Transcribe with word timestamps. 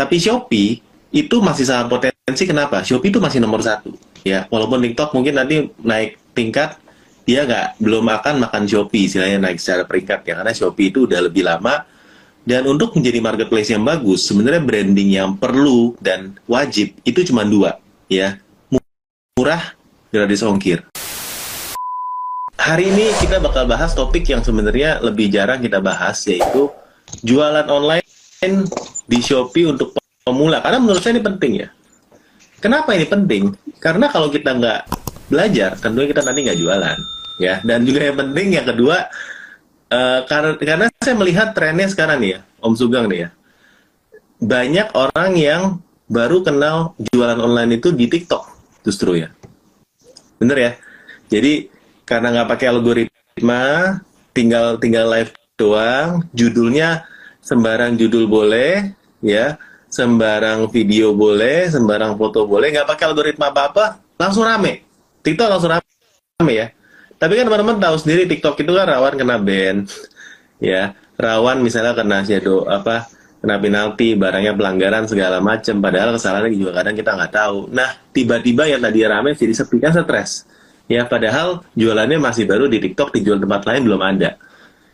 Tapi 0.00 0.16
Shopee 0.16 0.80
itu 1.12 1.36
masih 1.44 1.68
sangat 1.68 1.92
potensi. 1.92 2.48
Kenapa? 2.48 2.80
Shopee 2.80 3.12
itu 3.12 3.20
masih 3.20 3.36
nomor 3.36 3.60
satu. 3.60 3.92
Ya, 4.24 4.48
walaupun 4.48 4.80
TikTok 4.80 5.12
mungkin 5.12 5.36
nanti 5.36 5.68
naik 5.84 6.16
tingkat, 6.32 6.80
dia 7.28 7.44
nggak 7.44 7.76
belum 7.76 8.08
akan 8.08 8.48
makan 8.48 8.64
Shopee, 8.64 9.12
istilahnya 9.12 9.36
naik 9.44 9.60
secara 9.60 9.84
peringkat 9.84 10.24
ya. 10.24 10.40
Karena 10.40 10.56
Shopee 10.56 10.88
itu 10.88 11.04
udah 11.04 11.28
lebih 11.28 11.44
lama. 11.44 11.84
Dan 12.40 12.64
untuk 12.64 12.96
menjadi 12.96 13.20
marketplace 13.20 13.68
yang 13.68 13.84
bagus, 13.84 14.24
sebenarnya 14.24 14.64
branding 14.64 15.12
yang 15.12 15.36
perlu 15.36 15.92
dan 16.00 16.40
wajib 16.48 16.96
itu 17.04 17.20
cuma 17.28 17.44
dua, 17.44 17.76
ya. 18.08 18.40
Murah, 19.36 19.76
gratis 20.08 20.40
ongkir. 20.40 20.80
Hari 22.56 22.88
ini 22.88 23.12
kita 23.20 23.36
bakal 23.36 23.68
bahas 23.68 23.92
topik 23.92 24.24
yang 24.24 24.40
sebenarnya 24.40 25.04
lebih 25.04 25.28
jarang 25.28 25.60
kita 25.60 25.84
bahas, 25.84 26.24
yaitu 26.24 26.72
jualan 27.20 27.68
online 27.68 28.00
di 29.10 29.18
Shopee 29.18 29.66
untuk 29.66 29.98
pemula. 30.22 30.62
Karena 30.62 30.78
menurut 30.78 31.02
saya 31.02 31.18
ini 31.18 31.22
penting 31.26 31.52
ya. 31.66 31.68
Kenapa 32.62 32.94
ini 32.94 33.10
penting? 33.10 33.50
Karena 33.82 34.06
kalau 34.06 34.30
kita 34.30 34.54
nggak 34.54 34.80
belajar, 35.26 35.74
tentunya 35.82 36.08
kita 36.14 36.22
nanti 36.22 36.40
nggak 36.46 36.58
jualan. 36.62 36.98
ya. 37.42 37.54
Dan 37.66 37.82
juga 37.82 38.00
yang 38.06 38.16
penting 38.22 38.46
yang 38.54 38.66
kedua, 38.68 39.10
uh, 39.90 40.20
karena, 40.30 40.54
karena 40.60 40.86
saya 41.02 41.16
melihat 41.18 41.50
trennya 41.56 41.90
sekarang 41.90 42.22
nih 42.22 42.30
ya, 42.38 42.40
Om 42.62 42.74
Sugeng 42.78 43.10
nih 43.10 43.26
ya. 43.26 43.28
Banyak 44.40 44.88
orang 44.94 45.32
yang 45.36 45.62
baru 46.06 46.46
kenal 46.46 46.94
jualan 47.10 47.40
online 47.40 47.80
itu 47.80 47.90
di 47.90 48.06
TikTok 48.06 48.44
justru 48.84 49.24
ya. 49.24 49.28
Bener 50.40 50.56
ya? 50.56 50.72
Jadi 51.32 51.68
karena 52.04 52.32
nggak 52.34 52.48
pakai 52.48 52.66
algoritma, 52.72 54.00
tinggal 54.32 54.80
tinggal 54.80 55.06
live 55.12 55.32
doang, 55.56 56.24
judulnya 56.32 57.04
sembarang 57.44 57.96
judul 58.00 58.24
boleh, 58.28 58.99
ya, 59.20 59.56
sembarang 59.88 60.68
video 60.68 61.12
boleh, 61.16 61.68
sembarang 61.68 62.16
foto 62.16 62.44
boleh, 62.44 62.72
nggak 62.72 62.88
pakai 62.88 63.04
algoritma 63.10 63.52
apa-apa, 63.52 64.00
langsung 64.16 64.44
rame. 64.44 64.84
TikTok 65.20 65.48
langsung 65.48 65.70
rame 65.72 66.52
ya. 66.52 66.72
Tapi 67.20 67.36
kan 67.36 67.44
teman-teman 67.52 67.76
tahu 67.76 67.96
sendiri 68.00 68.24
TikTok 68.24 68.56
itu 68.64 68.72
kan 68.72 68.88
rawan 68.88 69.14
kena 69.20 69.36
ban, 69.36 69.84
ya, 70.56 70.96
rawan 71.20 71.60
misalnya 71.60 71.92
kena 71.92 72.24
shadow 72.24 72.64
apa, 72.64 73.12
kena 73.44 73.60
penalti, 73.60 74.16
barangnya 74.16 74.56
pelanggaran 74.56 75.04
segala 75.04 75.40
macam. 75.44 75.80
Padahal 75.84 76.16
kesalahannya 76.16 76.56
juga 76.56 76.72
kadang 76.80 76.96
kita 76.96 77.10
nggak 77.16 77.32
tahu. 77.32 77.58
Nah, 77.72 77.92
tiba-tiba 78.16 78.68
yang 78.68 78.80
tadi 78.80 79.04
rame 79.04 79.36
jadi 79.36 79.52
sepi 79.52 79.76
kan 79.80 79.92
stres. 79.92 80.48
Ya, 80.90 81.06
padahal 81.06 81.62
jualannya 81.78 82.18
masih 82.18 82.50
baru 82.50 82.66
di 82.66 82.82
TikTok, 82.82 83.14
dijual 83.14 83.38
tempat 83.38 83.62
lain 83.68 83.84
belum 83.86 84.00
ada. 84.00 84.40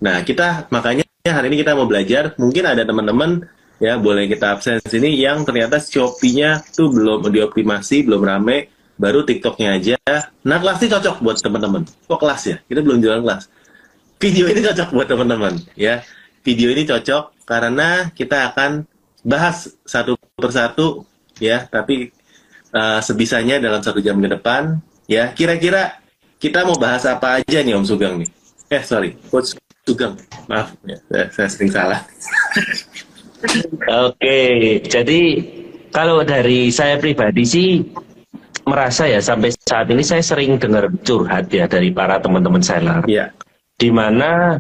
Nah, 0.03 0.21
kita 0.27 0.69
makanya 0.69 1.07
hari 1.25 1.49
ini 1.49 1.65
kita 1.65 1.73
mau 1.73 1.89
belajar. 1.89 2.37
Mungkin 2.37 2.69
ada 2.69 2.85
teman-teman 2.85 3.49
ya 3.77 4.01
boleh 4.01 4.25
kita 4.29 4.57
absen 4.57 4.81
sini 4.85 5.17
yang 5.21 5.45
ternyata 5.45 5.77
Shopee-nya 5.81 6.65
tuh 6.73 6.89
belum 6.89 7.29
dioptimasi, 7.29 8.09
belum 8.09 8.23
rame, 8.25 8.73
baru 8.97 9.23
TikToknya 9.23 9.69
aja. 9.77 9.97
Nah, 10.45 10.57
kelas 10.61 10.81
ini 10.81 10.89
cocok 10.93 11.17
buat 11.21 11.37
teman-teman. 11.41 11.83
Kok 12.09 12.19
kelas 12.21 12.43
ya? 12.49 12.57
Kita 12.65 12.81
belum 12.81 12.99
jualan 13.05 13.23
kelas. 13.23 13.45
Video 14.17 14.49
ini 14.49 14.61
cocok 14.65 14.89
buat 14.97 15.09
teman-teman, 15.09 15.55
ya. 15.77 16.01
Video 16.41 16.73
ini 16.73 16.89
cocok 16.89 17.45
karena 17.45 18.09
kita 18.17 18.53
akan 18.53 18.89
bahas 19.21 19.77
satu 19.85 20.17
persatu, 20.41 21.05
ya. 21.37 21.69
Tapi 21.69 22.09
uh, 22.73 23.01
sebisanya 23.05 23.61
dalam 23.61 23.85
satu 23.85 24.01
jam 24.01 24.17
ke 24.17 24.29
depan, 24.33 24.81
ya. 25.05 25.37
Kira-kira 25.37 26.01
kita 26.41 26.65
mau 26.65 26.81
bahas 26.81 27.05
apa 27.05 27.41
aja 27.45 27.61
nih 27.61 27.77
Om 27.77 27.85
Sugeng 27.85 28.25
nih? 28.25 28.31
Eh, 28.73 28.83
sorry, 28.83 29.15
Coach 29.29 29.53
Sugeng. 29.85 30.17
Maaf, 30.49 30.73
ya, 30.89 30.97
saya, 31.13 31.25
saya 31.31 31.49
sering 31.53 31.71
salah. 31.71 32.01
Oke, 33.87 34.41
jadi 34.85 35.21
kalau 35.95 36.21
dari 36.27 36.69
saya 36.69 37.01
pribadi 37.01 37.43
sih 37.47 37.69
merasa 38.67 39.07
ya 39.07 39.23
sampai 39.23 39.55
saat 39.65 39.87
ini 39.89 40.03
saya 40.03 40.21
sering 40.21 40.59
dengar 40.59 40.91
curhat 41.07 41.49
ya 41.55 41.71
dari 41.71 41.95
para 41.95 42.19
teman-teman 42.19 42.61
seller. 42.61 43.01
Iya. 43.07 43.31
Di 43.79 43.89
mana 43.95 44.59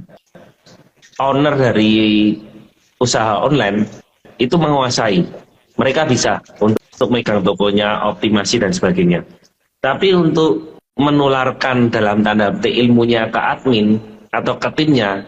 owner 1.19 1.55
dari 1.57 2.33
usaha 3.03 3.43
online 3.43 3.85
itu 4.39 4.55
menguasai. 4.57 5.27
Mereka 5.77 6.09
bisa 6.09 6.41
untuk 6.61 7.09
megang 7.13 7.45
tokonya, 7.45 8.09
optimasi 8.09 8.57
dan 8.57 8.73
sebagainya. 8.73 9.21
Tapi 9.85 10.17
untuk 10.17 10.81
menularkan 10.97 11.93
dalam 11.93 12.25
tanda 12.25 12.49
petik 12.49 12.73
ilmunya 12.73 13.29
ke 13.29 13.37
admin 13.37 14.01
atau 14.33 14.57
ke 14.57 14.73
timnya 14.73 15.21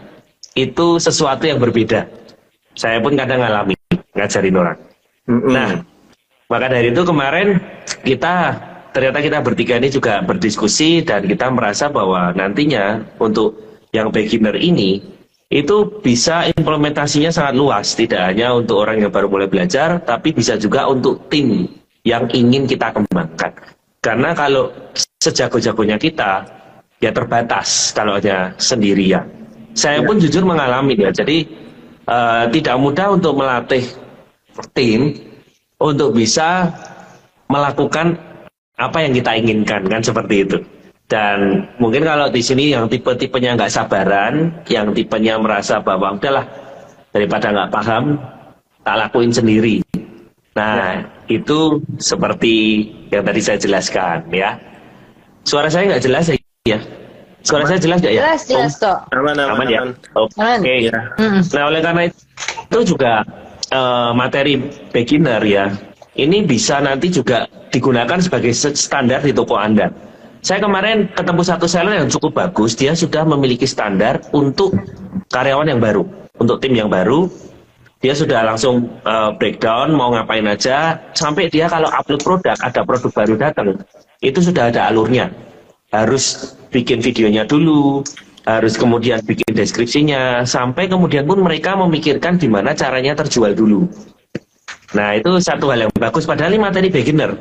itu 0.57 0.97
sesuatu 0.97 1.45
yang 1.45 1.61
berbeda. 1.61 2.09
Saya 2.79 3.03
pun 3.03 3.19
kadang 3.19 3.43
ngalami 3.43 3.75
ngajarin 4.15 4.55
orang. 4.55 4.79
Mm 5.27 5.35
-hmm. 5.35 5.51
Nah, 5.51 5.69
maka 6.47 6.65
dari 6.71 6.95
itu 6.95 7.03
kemarin 7.03 7.59
kita 8.07 8.55
ternyata 8.95 9.19
kita 9.19 9.37
bertiga 9.43 9.75
ini 9.75 9.91
juga 9.91 10.23
berdiskusi 10.23 11.03
dan 11.03 11.27
kita 11.27 11.51
merasa 11.51 11.91
bahwa 11.91 12.31
nantinya 12.31 13.03
untuk 13.19 13.83
yang 13.91 14.15
beginner 14.15 14.55
ini 14.55 15.03
itu 15.49 15.89
bisa 16.05 16.45
implementasinya 16.55 17.33
sangat 17.33 17.57
luas, 17.57 17.97
tidak 17.97 18.21
hanya 18.21 18.53
untuk 18.53 18.85
orang 18.85 19.01
yang 19.01 19.09
baru 19.09 19.25
mulai 19.25 19.49
belajar, 19.49 19.97
tapi 20.05 20.29
bisa 20.29 20.55
juga 20.61 20.85
untuk 20.85 21.25
tim 21.25 21.65
yang 22.05 22.29
ingin 22.29 22.69
kita 22.69 22.93
kembangkan. 22.93 23.57
Karena 23.97 24.37
kalau 24.37 24.69
sejago-jagonya 25.17 25.97
kita, 25.97 26.45
ya 27.01 27.09
terbatas 27.09 27.91
kalau 27.97 28.21
hanya 28.21 28.53
sendirian. 28.61 29.25
Saya 29.73 30.05
pun 30.05 30.21
jujur 30.21 30.45
mengalami 30.45 30.93
ya, 31.01 31.09
jadi 31.09 31.49
uh, 32.09 32.43
tidak 32.49 32.75
mudah 32.81 33.13
untuk 33.13 33.37
melatih 33.37 33.85
tim 34.73 35.13
untuk 35.79 36.17
bisa 36.17 36.67
melakukan 37.47 38.17
apa 38.75 38.97
yang 39.05 39.13
kita 39.13 39.31
inginkan 39.37 39.85
kan 39.85 40.01
seperti 40.01 40.35
itu. 40.43 40.57
Dan 41.09 41.65
mungkin 41.81 42.05
kalau 42.05 42.29
di 42.29 42.37
sini 42.37 42.69
yang 42.69 42.85
tipe-tipenya 42.85 43.57
nggak 43.57 43.73
sabaran, 43.73 44.61
yang 44.69 44.93
tipenya 44.93 45.41
merasa 45.41 45.81
bahwa 45.81 46.13
udahlah 46.13 46.45
daripada 47.09 47.49
nggak 47.49 47.71
paham, 47.73 48.21
tak 48.85 48.95
lakuin 49.07 49.33
sendiri. 49.33 49.81
Nah, 50.53 51.01
ya. 51.01 51.33
itu 51.41 51.81
seperti 51.97 52.85
yang 53.09 53.25
tadi 53.25 53.41
saya 53.41 53.57
jelaskan 53.57 54.29
ya. 54.29 54.53
Suara 55.47 55.71
saya 55.71 55.97
nggak 55.97 56.03
jelas 56.05 56.29
ya? 56.69 56.77
Suara 57.43 57.63
saya 57.65 57.79
jelas 57.79 58.03
nggak 58.03 58.13
ya? 58.13 58.21
Jelas, 58.23 58.41
jelas 58.45 58.73
kok. 58.77 59.07
Aman, 59.15 59.35
aman, 59.39 59.55
aman 59.55 59.67
ya. 59.67 59.81
Oke. 60.15 60.35
Okay. 60.35 60.91
Ya. 60.91 60.99
Nah, 61.55 61.63
oleh 61.71 61.79
karena 61.79 62.01
itu 62.11 62.79
juga 62.83 63.23
uh, 63.71 64.11
materi 64.11 64.59
beginner 64.91 65.41
ya 65.47 65.71
ini 66.19 66.43
bisa 66.43 66.83
nanti 66.83 67.07
juga 67.07 67.47
digunakan 67.71 68.19
sebagai 68.19 68.51
standar 68.55 69.23
di 69.23 69.31
toko 69.31 69.55
Anda. 69.55 69.87
Saya 70.43 70.63
kemarin 70.63 71.11
ketemu 71.15 71.41
satu 71.43 71.67
seller 71.67 71.99
yang 71.99 72.11
cukup 72.11 72.35
bagus, 72.35 72.75
dia 72.75 72.95
sudah 72.95 73.27
memiliki 73.27 73.67
standar 73.67 74.23
untuk 74.31 74.71
karyawan 75.31 75.67
yang 75.67 75.83
baru, 75.83 76.07
untuk 76.39 76.63
tim 76.63 76.75
yang 76.75 76.87
baru. 76.87 77.27
Dia 77.99 78.15
sudah 78.15 78.47
langsung 78.47 78.87
uh, 79.03 79.35
breakdown 79.35 79.91
mau 79.91 80.15
ngapain 80.15 80.47
aja, 80.47 80.95
sampai 81.11 81.51
dia 81.51 81.67
kalau 81.67 81.91
upload 81.91 82.23
produk, 82.23 82.55
ada 82.63 82.87
produk 82.87 83.11
baru 83.11 83.35
datang, 83.35 83.83
itu 84.23 84.39
sudah 84.39 84.71
ada 84.71 84.87
alurnya. 84.87 85.27
Harus 85.91 86.55
bikin 86.69 87.01
videonya 87.01 87.45
dulu, 87.45 88.05
harus 88.45 88.77
kemudian 88.77 89.21
bikin 89.25 89.53
deskripsinya, 89.53 90.45
sampai 90.45 90.89
kemudian 90.89 91.25
pun 91.25 91.41
mereka 91.41 91.77
memikirkan 91.77 92.37
gimana 92.41 92.73
caranya 92.73 93.13
terjual 93.17 93.53
dulu. 93.53 93.85
Nah 94.97 95.13
itu 95.17 95.37
satu 95.37 95.69
hal 95.69 95.85
yang 95.85 95.93
bagus. 95.93 96.25
Padahal 96.25 96.57
ini 96.57 96.61
materi 96.61 96.89
beginner. 96.89 97.37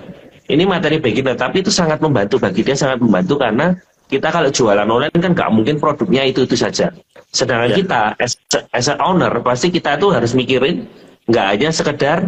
Ini 0.48 0.64
materi 0.64 0.96
beginner, 1.00 1.36
tapi 1.36 1.60
itu 1.60 1.68
sangat 1.68 2.00
membantu 2.00 2.40
bagi 2.40 2.64
dia 2.64 2.76
sangat 2.76 3.04
membantu 3.04 3.36
karena 3.36 3.76
kita 4.08 4.32
kalau 4.32 4.48
jualan 4.48 4.88
online 4.88 5.12
kan 5.12 5.32
nggak 5.36 5.50
mungkin 5.52 5.76
produknya 5.76 6.24
itu 6.24 6.48
itu 6.48 6.56
saja. 6.56 6.88
Sedangkan 7.28 7.72
ya. 7.72 7.76
kita 7.84 8.00
as, 8.16 8.32
as 8.72 8.88
a 8.88 8.96
owner 9.04 9.28
pasti 9.44 9.68
kita 9.68 10.00
tuh 10.00 10.16
harus 10.16 10.32
mikirin 10.32 10.88
nggak 11.28 11.46
hanya 11.52 11.68
sekedar 11.68 12.24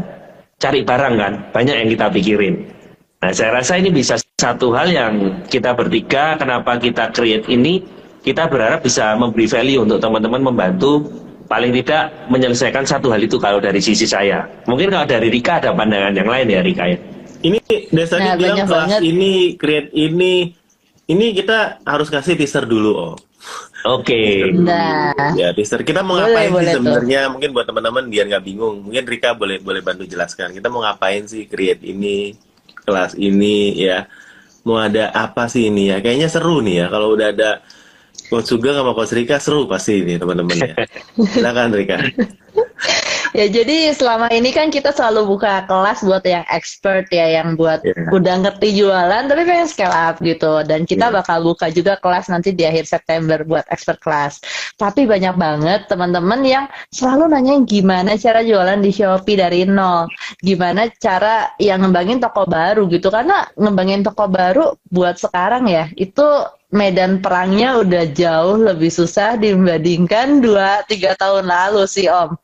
cari 0.60 0.84
barang 0.84 1.14
kan, 1.16 1.32
banyak 1.56 1.72
yang 1.72 1.88
kita 1.88 2.06
pikirin. 2.12 2.68
Nah 3.24 3.32
saya 3.32 3.56
rasa 3.56 3.80
ini 3.80 3.88
bisa 3.88 4.20
satu 4.40 4.72
hal 4.72 4.88
yang 4.88 5.44
kita 5.52 5.76
bertiga 5.76 6.40
kenapa 6.40 6.80
kita 6.80 7.12
create 7.12 7.44
ini 7.52 7.84
kita 8.24 8.48
berharap 8.48 8.80
bisa 8.80 9.12
memberi 9.20 9.44
value 9.44 9.84
untuk 9.84 10.00
teman-teman 10.00 10.40
membantu 10.40 11.04
paling 11.44 11.74
tidak 11.82 12.14
menyelesaikan 12.30 12.86
satu 12.88 13.10
hal 13.10 13.20
itu 13.20 13.36
kalau 13.36 13.58
dari 13.58 13.82
sisi 13.82 14.06
saya. 14.06 14.46
Mungkin 14.70 14.88
kalau 14.88 15.04
dari 15.04 15.28
Rika 15.28 15.58
ada 15.58 15.74
pandangan 15.74 16.14
yang 16.14 16.30
lain 16.30 16.46
ya 16.46 16.60
Rika 16.62 16.84
ya. 16.86 16.98
Ini 17.40 17.58
Desa 17.90 18.20
nah, 18.20 18.36
bilang 18.36 18.68
kelas 18.68 18.70
banget. 18.70 19.00
ini, 19.02 19.56
create 19.56 19.90
ini, 19.96 20.52
ini 21.08 21.26
kita 21.32 21.80
harus 21.82 22.12
kasih 22.12 22.36
teaser 22.36 22.68
dulu 22.68 22.92
oh. 22.94 23.16
Oke. 23.88 24.12
Okay. 24.12 24.52
Nah. 24.52 25.32
Ya 25.32 25.56
teaser. 25.56 25.80
Kita 25.80 26.04
mau 26.04 26.20
boleh, 26.20 26.28
ngapain 26.28 26.50
sih 26.60 26.76
sebenarnya? 26.76 27.20
Mungkin 27.32 27.50
buat 27.56 27.64
teman-teman 27.64 28.12
biar 28.12 28.28
nggak 28.28 28.44
bingung. 28.44 28.84
Mungkin 28.84 29.08
Rika 29.08 29.32
boleh 29.32 29.56
boleh 29.64 29.80
bantu 29.80 30.04
jelaskan. 30.04 30.52
Kita 30.52 30.68
mau 30.68 30.84
ngapain 30.84 31.24
sih 31.24 31.48
create 31.48 31.80
ini, 31.82 32.36
kelas 32.84 33.16
ini 33.16 33.80
ya? 33.80 34.04
Mau 34.66 34.76
ada 34.76 35.08
apa 35.16 35.48
sih 35.48 35.72
ini 35.72 35.88
ya? 35.88 36.04
Kayaknya 36.04 36.28
seru 36.28 36.60
nih 36.60 36.84
ya 36.84 36.86
kalau 36.92 37.16
udah 37.16 37.32
ada 37.32 37.50
Coach 38.28 38.52
Sugeng 38.52 38.76
sama 38.76 38.92
Coach 38.92 39.16
Rika 39.16 39.40
seru 39.40 39.64
pasti 39.64 40.04
ini 40.04 40.20
teman-teman 40.20 40.56
ya. 40.60 40.74
Silakan 41.32 41.72
Rika. 41.72 41.96
Ya 43.30 43.46
jadi 43.46 43.94
selama 43.94 44.26
ini 44.34 44.50
kan 44.50 44.74
kita 44.74 44.90
selalu 44.90 45.38
buka 45.38 45.62
kelas 45.70 46.02
buat 46.02 46.26
yang 46.26 46.42
expert 46.50 47.06
ya, 47.14 47.40
yang 47.40 47.54
buat 47.54 47.82
Yeah. 47.86 48.10
udah 48.10 48.34
ngerti 48.42 48.82
jualan 48.82 49.22
tapi 49.30 49.42
pengen 49.46 49.68
scale 49.70 49.94
up 49.94 50.18
gitu. 50.18 50.66
Dan 50.66 50.82
kita 50.82 51.08
Yeah. 51.08 51.22
bakal 51.22 51.46
buka 51.46 51.70
juga 51.70 51.94
kelas 52.02 52.26
nanti 52.26 52.50
di 52.50 52.66
akhir 52.66 52.90
September 52.90 53.46
buat 53.46 53.62
expert 53.70 54.02
kelas. 54.02 54.42
Tapi 54.74 55.06
banyak 55.06 55.38
banget 55.38 55.86
teman-teman 55.86 56.42
yang 56.42 56.64
selalu 56.90 57.30
nanyain 57.30 57.62
gimana 57.64 58.18
cara 58.18 58.42
jualan 58.42 58.82
di 58.82 58.90
Shopee 58.90 59.38
dari 59.38 59.62
nol, 59.62 60.10
gimana 60.42 60.90
cara 60.98 61.54
yang 61.62 61.86
ngembangin 61.86 62.18
toko 62.18 62.44
baru 62.50 62.90
gitu. 62.90 63.14
Karena 63.14 63.46
ngembangin 63.54 64.02
toko 64.02 64.26
baru 64.26 64.74
buat 64.90 65.16
sekarang 65.22 65.70
ya 65.70 65.86
itu 65.94 66.26
medan 66.70 67.18
perangnya 67.18 67.82
udah 67.82 68.04
jauh 68.14 68.54
lebih 68.58 68.94
susah 68.94 69.34
dibandingkan 69.34 70.38
2-3 70.38 71.18
tahun 71.18 71.50
lalu 71.50 71.82
sih 71.90 72.06
Om. 72.06 72.38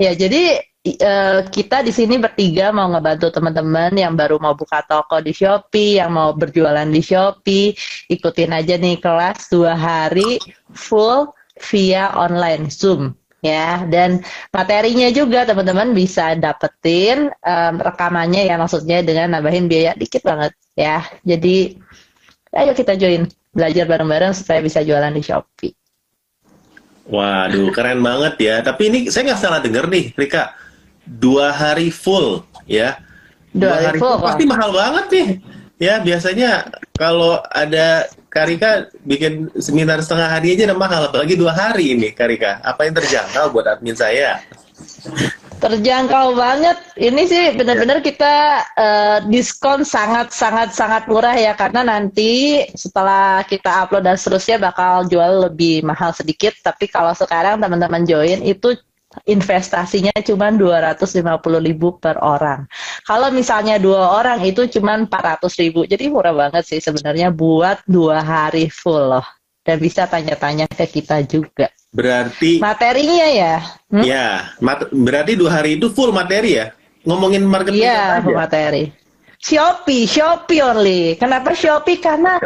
Ya, 0.00 0.16
jadi 0.16 0.64
eh, 0.80 1.38
kita 1.52 1.84
di 1.84 1.92
sini 1.92 2.16
bertiga 2.16 2.72
mau 2.72 2.88
ngebantu 2.88 3.28
teman-teman 3.36 3.92
yang 3.92 4.16
baru 4.16 4.40
mau 4.40 4.56
buka 4.56 4.80
toko 4.88 5.20
di 5.20 5.36
Shopee, 5.36 6.00
yang 6.00 6.16
mau 6.16 6.32
berjualan 6.32 6.88
di 6.88 7.04
Shopee, 7.04 7.76
ikutin 8.08 8.56
aja 8.56 8.80
nih 8.80 8.96
kelas 8.96 9.52
dua 9.52 9.76
hari 9.76 10.40
full 10.72 11.28
via 11.68 12.16
online 12.16 12.72
Zoom 12.72 13.12
ya. 13.44 13.84
Dan 13.84 14.24
materinya 14.56 15.12
juga 15.12 15.44
teman-teman 15.44 15.92
bisa 15.92 16.32
dapetin 16.32 17.28
em, 17.44 17.74
rekamannya 17.76 18.48
ya 18.48 18.56
maksudnya 18.56 19.04
dengan 19.04 19.36
nambahin 19.36 19.68
biaya 19.68 19.92
dikit 20.00 20.24
banget 20.24 20.56
ya. 20.80 21.04
Jadi 21.28 21.76
ayo 22.56 22.72
kita 22.72 22.96
join 22.96 23.28
belajar 23.52 23.84
bareng-bareng 23.84 24.32
supaya 24.32 24.64
bisa 24.64 24.80
jualan 24.80 25.12
di 25.12 25.20
Shopee 25.20 25.79
Waduh, 27.10 27.74
keren 27.74 28.00
banget 28.00 28.34
ya. 28.38 28.54
Tapi 28.62 28.82
ini 28.86 28.98
saya 29.10 29.34
nggak 29.34 29.40
salah 29.42 29.58
denger 29.58 29.90
nih, 29.90 30.14
Rika. 30.14 30.54
Dua 31.02 31.50
hari 31.50 31.90
full, 31.90 32.46
ya. 32.70 33.02
Dua 33.50 33.90
hari 33.90 33.98
full, 33.98 34.14
pasti 34.22 34.46
mahal 34.46 34.70
banget 34.70 35.06
nih. 35.10 35.28
Ya, 35.82 35.98
biasanya 35.98 36.70
kalau 36.94 37.42
ada 37.50 38.06
Karika 38.30 38.86
bikin 39.02 39.50
seminar 39.58 39.98
setengah 40.06 40.30
hari 40.30 40.54
aja 40.54 40.70
udah 40.70 40.78
mahal, 40.78 41.02
apalagi 41.10 41.34
dua 41.34 41.50
hari 41.50 41.98
ini, 41.98 42.14
Karika. 42.14 42.62
Apa 42.62 42.86
yang 42.86 42.94
terjangkau 42.94 43.50
buat 43.50 43.66
admin 43.66 43.98
saya? 43.98 44.38
Terjangkau 45.60 46.32
banget. 46.40 46.80
Ini 46.96 47.22
sih 47.28 47.44
benar-benar 47.52 48.00
kita 48.00 48.64
eh, 48.72 49.18
diskon 49.28 49.84
sangat 49.84 50.32
sangat 50.32 50.72
sangat 50.72 51.04
murah 51.04 51.36
ya 51.36 51.52
karena 51.52 51.84
nanti 51.84 52.64
setelah 52.72 53.44
kita 53.44 53.84
upload 53.84 54.08
dan 54.08 54.16
seterusnya 54.16 54.56
bakal 54.56 55.04
jual 55.04 55.52
lebih 55.52 55.84
mahal 55.84 56.16
sedikit. 56.16 56.56
Tapi 56.64 56.88
kalau 56.88 57.12
sekarang 57.12 57.60
teman-teman 57.60 58.08
join 58.08 58.40
itu 58.40 58.72
investasinya 59.26 60.14
cuma 60.22 60.54
250.000 60.54 61.12
per 61.98 62.16
orang. 62.22 62.64
Kalau 63.02 63.28
misalnya 63.34 63.76
dua 63.76 64.22
orang 64.22 64.38
itu 64.46 64.64
cuma 64.70 64.96
400.000. 64.96 65.90
Jadi 65.90 66.04
murah 66.08 66.32
banget 66.32 66.64
sih 66.64 66.80
sebenarnya 66.80 67.34
buat 67.34 67.82
dua 67.84 68.22
hari 68.22 68.70
full 68.70 69.18
loh. 69.18 69.26
Dan 69.60 69.76
bisa 69.76 70.08
tanya-tanya 70.08 70.64
ke 70.70 70.88
kita 70.88 71.20
juga. 71.26 71.68
Berarti, 71.90 72.62
Materinya 72.62 73.26
ya. 73.26 73.54
Hmm? 73.90 74.02
ya, 74.06 74.54
mat- 74.62 74.94
berarti 74.94 75.34
dua 75.34 75.58
hari 75.58 75.74
itu 75.74 75.90
full 75.90 76.14
materi 76.14 76.54
ya? 76.54 76.70
Ngomongin 77.02 77.42
marketing 77.42 77.82
Iya, 77.82 78.22
materi. 78.22 78.94
Shopee, 79.40 80.04
Shopee 80.06 80.60
only. 80.62 81.16
Kenapa 81.18 81.50
Shopee? 81.56 81.98
Karena 81.98 82.38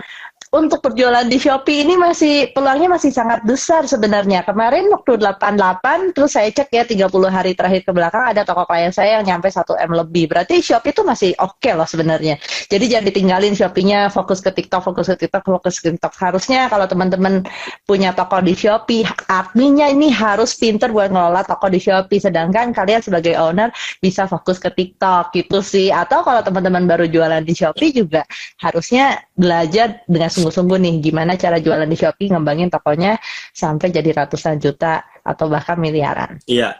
untuk 0.54 0.78
berjualan 0.86 1.26
di 1.26 1.34
Shopee 1.34 1.82
ini 1.82 1.98
masih 1.98 2.54
peluangnya 2.54 2.94
masih 2.94 3.10
sangat 3.10 3.42
besar 3.42 3.90
sebenarnya. 3.90 4.46
Kemarin 4.46 4.86
waktu 4.86 5.18
88 5.18 6.14
terus 6.14 6.38
saya 6.38 6.46
cek 6.54 6.70
ya 6.70 6.86
30 6.86 7.10
hari 7.26 7.58
terakhir 7.58 7.82
ke 7.82 7.90
belakang 7.90 8.30
ada 8.30 8.46
toko 8.46 8.62
klien 8.62 8.94
saya 8.94 9.18
yang 9.18 9.26
nyampe 9.26 9.50
1 9.50 9.66
M 9.66 9.90
lebih. 9.98 10.30
Berarti 10.30 10.62
Shopee 10.62 10.94
itu 10.94 11.02
masih 11.02 11.34
oke 11.42 11.70
loh 11.74 11.88
sebenarnya. 11.90 12.38
Jadi 12.70 12.84
jangan 12.86 13.06
ditinggalin 13.10 13.54
Shopee-nya 13.58 14.14
fokus 14.14 14.38
ke 14.38 14.54
TikTok, 14.54 14.86
fokus 14.86 15.10
ke 15.10 15.26
TikTok, 15.26 15.42
fokus 15.42 15.82
ke 15.82 15.90
TikTok. 15.90 16.14
Harusnya 16.22 16.70
kalau 16.70 16.86
teman-teman 16.86 17.42
punya 17.82 18.14
toko 18.14 18.38
di 18.38 18.54
Shopee, 18.54 19.02
adminnya 19.26 19.90
ini 19.90 20.14
harus 20.14 20.54
pinter 20.54 20.94
buat 20.94 21.10
ngelola 21.10 21.42
toko 21.42 21.66
di 21.66 21.82
Shopee. 21.82 22.22
Sedangkan 22.22 22.70
kalian 22.70 23.02
sebagai 23.02 23.34
owner 23.34 23.74
bisa 23.98 24.30
fokus 24.30 24.62
ke 24.62 24.70
TikTok 24.70 25.34
gitu 25.34 25.58
sih. 25.58 25.90
Atau 25.90 26.22
kalau 26.22 26.46
teman-teman 26.46 26.86
baru 26.86 27.10
jualan 27.10 27.42
di 27.42 27.58
Shopee 27.58 27.90
juga 27.90 28.22
harusnya 28.62 29.18
belajar 29.34 29.98
dengan 30.06 30.30
sungguh-sungguh 30.44 30.76
nih 30.76 30.94
gimana 31.00 31.40
cara 31.40 31.56
jualan 31.56 31.88
di 31.88 31.96
Shopee 31.96 32.28
ngembangin 32.28 32.68
tokonya 32.68 33.16
sampai 33.56 33.88
jadi 33.88 34.12
ratusan 34.12 34.60
juta 34.60 35.00
atau 35.24 35.48
bahkan 35.48 35.80
miliaran. 35.80 36.36
Iya. 36.44 36.76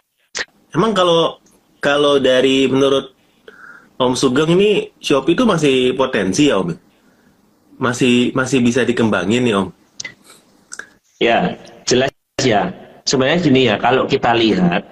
Emang 0.76 0.92
kalau 0.92 1.40
kalau 1.80 2.20
dari 2.20 2.68
menurut 2.68 3.16
Om 3.96 4.12
Sugeng 4.12 4.52
ini 4.52 4.92
Shopee 5.00 5.32
itu 5.32 5.48
masih 5.48 5.96
potensi 5.96 6.52
ya 6.52 6.60
Om? 6.60 6.76
Masih 7.80 8.36
masih 8.36 8.60
bisa 8.60 8.84
dikembangin 8.84 9.48
nih 9.48 9.56
Om? 9.56 9.68
Ya, 11.24 11.56
jelas 11.88 12.12
ya. 12.44 12.68
Sebenarnya 13.08 13.40
gini 13.40 13.60
ya, 13.64 13.80
kalau 13.80 14.04
kita 14.04 14.36
lihat 14.36 14.84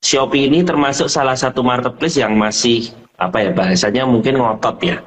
Shopee 0.00 0.48
ini 0.48 0.64
termasuk 0.64 1.12
salah 1.12 1.36
satu 1.36 1.60
marketplace 1.60 2.16
yang 2.16 2.32
masih 2.32 2.88
apa 3.20 3.44
ya 3.44 3.50
bahasanya 3.52 4.08
mungkin 4.08 4.40
ngotot 4.40 4.80
ya. 4.80 5.04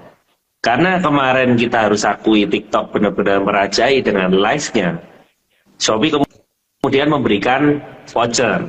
Karena 0.60 1.00
kemarin 1.00 1.56
kita 1.56 1.88
harus 1.88 2.04
akui 2.04 2.44
TikTok 2.44 2.92
benar-benar 2.92 3.40
merajai 3.40 4.04
dengan 4.04 4.28
live-nya. 4.36 5.00
Shopee 5.80 6.12
kemudian 6.12 7.08
memberikan 7.08 7.80
voucher 8.12 8.68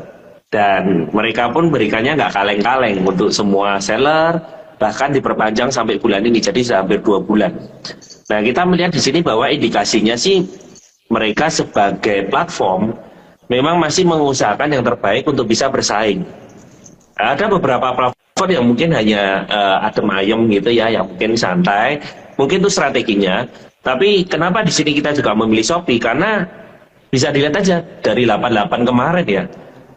dan 0.55 1.11
mereka 1.11 1.51
pun 1.51 1.71
berikannya 1.71 2.15
nggak 2.15 2.35
kaleng-kaleng 2.35 3.03
untuk 3.03 3.35
semua 3.35 3.83
seller 3.83 4.39
bahkan 4.79 5.11
diperpanjang 5.11 5.69
sampai 5.69 5.99
bulan 5.99 6.23
ini 6.23 6.39
jadi 6.39 6.79
hampir 6.79 7.03
dua 7.03 7.19
bulan. 7.19 7.59
Nah 8.31 8.39
kita 8.39 8.63
melihat 8.63 8.95
di 8.95 9.03
sini 9.03 9.21
bahwa 9.21 9.51
indikasinya 9.51 10.15
sih 10.15 10.47
mereka 11.11 11.51
sebagai 11.51 12.31
platform 12.31 12.95
memang 13.51 13.83
masih 13.83 14.07
mengusahakan 14.07 14.79
yang 14.79 14.87
terbaik 14.87 15.27
untuk 15.27 15.51
bisa 15.51 15.67
bersaing. 15.67 16.23
Ada 17.19 17.51
beberapa 17.51 17.93
platform 17.93 18.20
yang 18.49 18.65
mungkin 18.65 18.97
hanya 18.97 19.45
eh, 19.45 19.87
adem 19.91 20.09
ayem 20.09 20.41
gitu 20.49 20.73
ya, 20.73 20.89
yang 20.89 21.05
mungkin 21.05 21.37
santai, 21.37 22.01
mungkin 22.41 22.65
itu 22.65 22.73
strateginya. 22.73 23.45
Tapi 23.85 24.25
kenapa 24.25 24.65
di 24.65 24.73
sini 24.73 24.97
kita 24.97 25.13
juga 25.13 25.37
memilih 25.37 25.65
Shopee? 25.65 26.01
Karena 26.01 26.45
bisa 27.13 27.29
dilihat 27.29 27.61
aja 27.61 27.85
dari 28.01 28.25
88 28.25 28.89
kemarin 28.89 29.27
ya, 29.27 29.45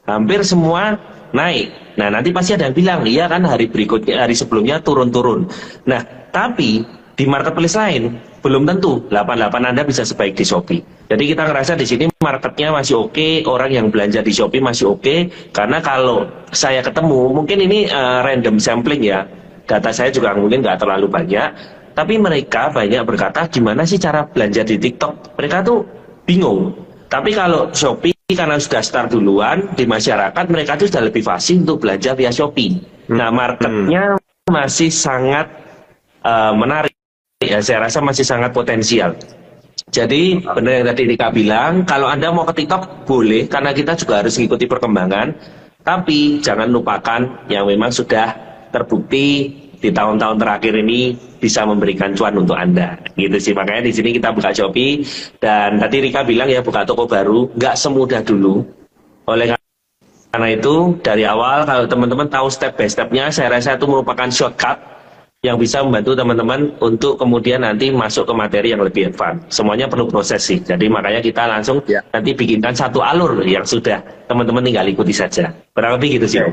hampir 0.07 0.44
semua 0.44 1.00
naik. 1.31 1.95
Nah 1.95 2.10
nanti 2.10 2.34
pasti 2.34 2.57
ada 2.57 2.68
yang 2.68 2.75
bilang, 2.75 3.00
iya 3.07 3.25
kan 3.30 3.45
hari 3.45 3.69
berikutnya, 3.69 4.24
hari 4.24 4.34
sebelumnya 4.36 4.81
turun-turun. 4.81 5.48
Nah 5.88 6.02
tapi 6.33 6.81
di 7.14 7.26
marketplace 7.30 7.78
lain 7.78 8.18
belum 8.44 8.68
tentu 8.68 9.07
88 9.07 9.71
Anda 9.71 9.88
bisa 9.88 10.04
sebaik 10.04 10.35
di 10.35 10.44
Shopee. 10.44 10.83
Jadi 11.07 11.23
kita 11.31 11.47
ngerasa 11.47 11.80
di 11.80 11.88
sini 11.88 12.06
marketnya 12.19 12.76
masih 12.76 13.07
oke, 13.07 13.47
orang 13.47 13.71
yang 13.71 13.88
belanja 13.88 14.19
di 14.19 14.35
Shopee 14.35 14.59
masih 14.59 15.00
oke. 15.00 15.31
Karena 15.56 15.80
kalau 15.80 16.28
saya 16.52 16.83
ketemu, 16.83 17.31
mungkin 17.31 17.64
ini 17.64 17.88
eh, 17.88 18.19
random 18.19 18.59
sampling 18.59 19.07
ya, 19.07 19.23
data 19.64 19.95
saya 19.95 20.12
juga 20.12 20.35
mungkin 20.35 20.59
nggak 20.59 20.83
terlalu 20.83 21.07
banyak. 21.07 21.50
Tapi 21.95 22.19
mereka 22.19 22.68
banyak 22.68 23.02
berkata 23.07 23.47
gimana 23.47 23.88
sih 23.88 23.95
cara 23.95 24.28
belanja 24.28 24.68
di 24.68 24.76
TikTok? 24.76 25.40
Mereka 25.40 25.57
tuh 25.64 25.80
bingung. 26.28 26.76
Tapi 27.07 27.31
kalau 27.31 27.71
Shopee 27.71 28.12
karena 28.33 28.59
sudah 28.59 28.83
start 28.83 29.14
duluan 29.14 29.71
di 29.78 29.88
masyarakat, 29.88 30.45
mereka 30.52 30.76
tuh 30.76 30.90
sudah 30.92 31.07
lebih 31.07 31.23
fasih 31.23 31.64
untuk 31.64 31.88
belanja 31.88 32.12
via 32.12 32.33
Shopee. 32.33 32.76
Nah 33.14 33.31
marketnya 33.31 34.19
masih 34.52 34.92
sangat 34.92 35.47
eh, 36.28 36.54
menarik 36.59 36.92
ya 37.50 37.59
saya 37.59 37.90
rasa 37.90 38.00
masih 38.00 38.26
sangat 38.26 38.52
potensial. 38.56 39.16
Jadi 39.94 40.42
benar 40.42 40.81
yang 40.81 40.88
tadi 40.90 41.04
Rika 41.06 41.30
bilang, 41.30 41.85
kalau 41.85 42.09
Anda 42.09 42.33
mau 42.33 42.47
ke 42.50 42.64
TikTok 42.64 43.06
boleh 43.06 43.45
karena 43.45 43.76
kita 43.76 43.94
juga 43.94 44.26
harus 44.26 44.33
mengikuti 44.40 44.66
perkembangan, 44.66 45.28
tapi 45.85 46.42
jangan 46.42 46.71
lupakan 46.71 47.45
yang 47.52 47.69
memang 47.69 47.94
sudah 47.94 48.33
terbukti 48.73 49.54
di 49.78 49.92
tahun-tahun 49.92 50.40
terakhir 50.40 50.73
ini 50.80 51.14
bisa 51.38 51.68
memberikan 51.68 52.16
cuan 52.16 52.40
untuk 52.40 52.56
Anda. 52.56 52.95
Gitu 53.19 53.35
sih 53.38 53.54
makanya 53.54 53.85
di 53.85 53.94
sini 53.94 54.16
kita 54.16 54.31
buka 54.31 54.56
Shopee 54.56 55.04
dan 55.44 55.78
tadi 55.78 56.09
Rika 56.09 56.23
bilang 56.23 56.47
ya 56.47 56.64
buka 56.64 56.88
toko 56.88 57.04
baru 57.06 57.52
nggak 57.54 57.76
semudah 57.76 58.23
dulu. 58.23 58.64
Oleh 59.28 59.54
karena 60.33 60.50
itu 60.50 60.97
dari 61.06 61.28
awal 61.30 61.68
kalau 61.68 61.85
teman-teman 61.85 62.26
tahu 62.26 62.50
step 62.50 62.73
by 62.73 62.90
stepnya, 62.90 63.30
saya 63.30 63.54
rasa 63.54 63.78
itu 63.78 63.85
merupakan 63.85 64.26
shortcut 64.33 64.81
yang 65.44 65.59
bisa 65.59 65.83
membantu 65.83 66.16
teman-teman 66.16 66.71
untuk 66.80 67.19
kemudian 67.19 67.68
nanti 67.68 67.92
masuk 67.92 68.31
ke 68.31 68.33
materi 68.33 68.71
yang 68.71 68.80
lebih 68.80 69.12
advance. 69.12 69.44
Semuanya 69.52 69.92
perlu 69.92 70.07
proses 70.07 70.40
sih. 70.40 70.64
Jadi 70.64 70.88
makanya 70.88 71.19
kita 71.19 71.44
langsung 71.52 71.83
Ya. 71.83 72.00
nanti 72.16 72.31
bikinkan 72.31 72.71
satu 72.71 73.04
alur 73.04 73.44
yang 73.44 73.68
sudah 73.68 74.00
teman-teman 74.31 74.64
tinggal 74.64 74.88
ikuti 74.88 75.12
saja. 75.12 75.52
Kurang 75.76 76.00
lebih 76.00 76.16
gitu 76.16 76.28
sih. 76.31 76.40
Ya. 76.40 76.47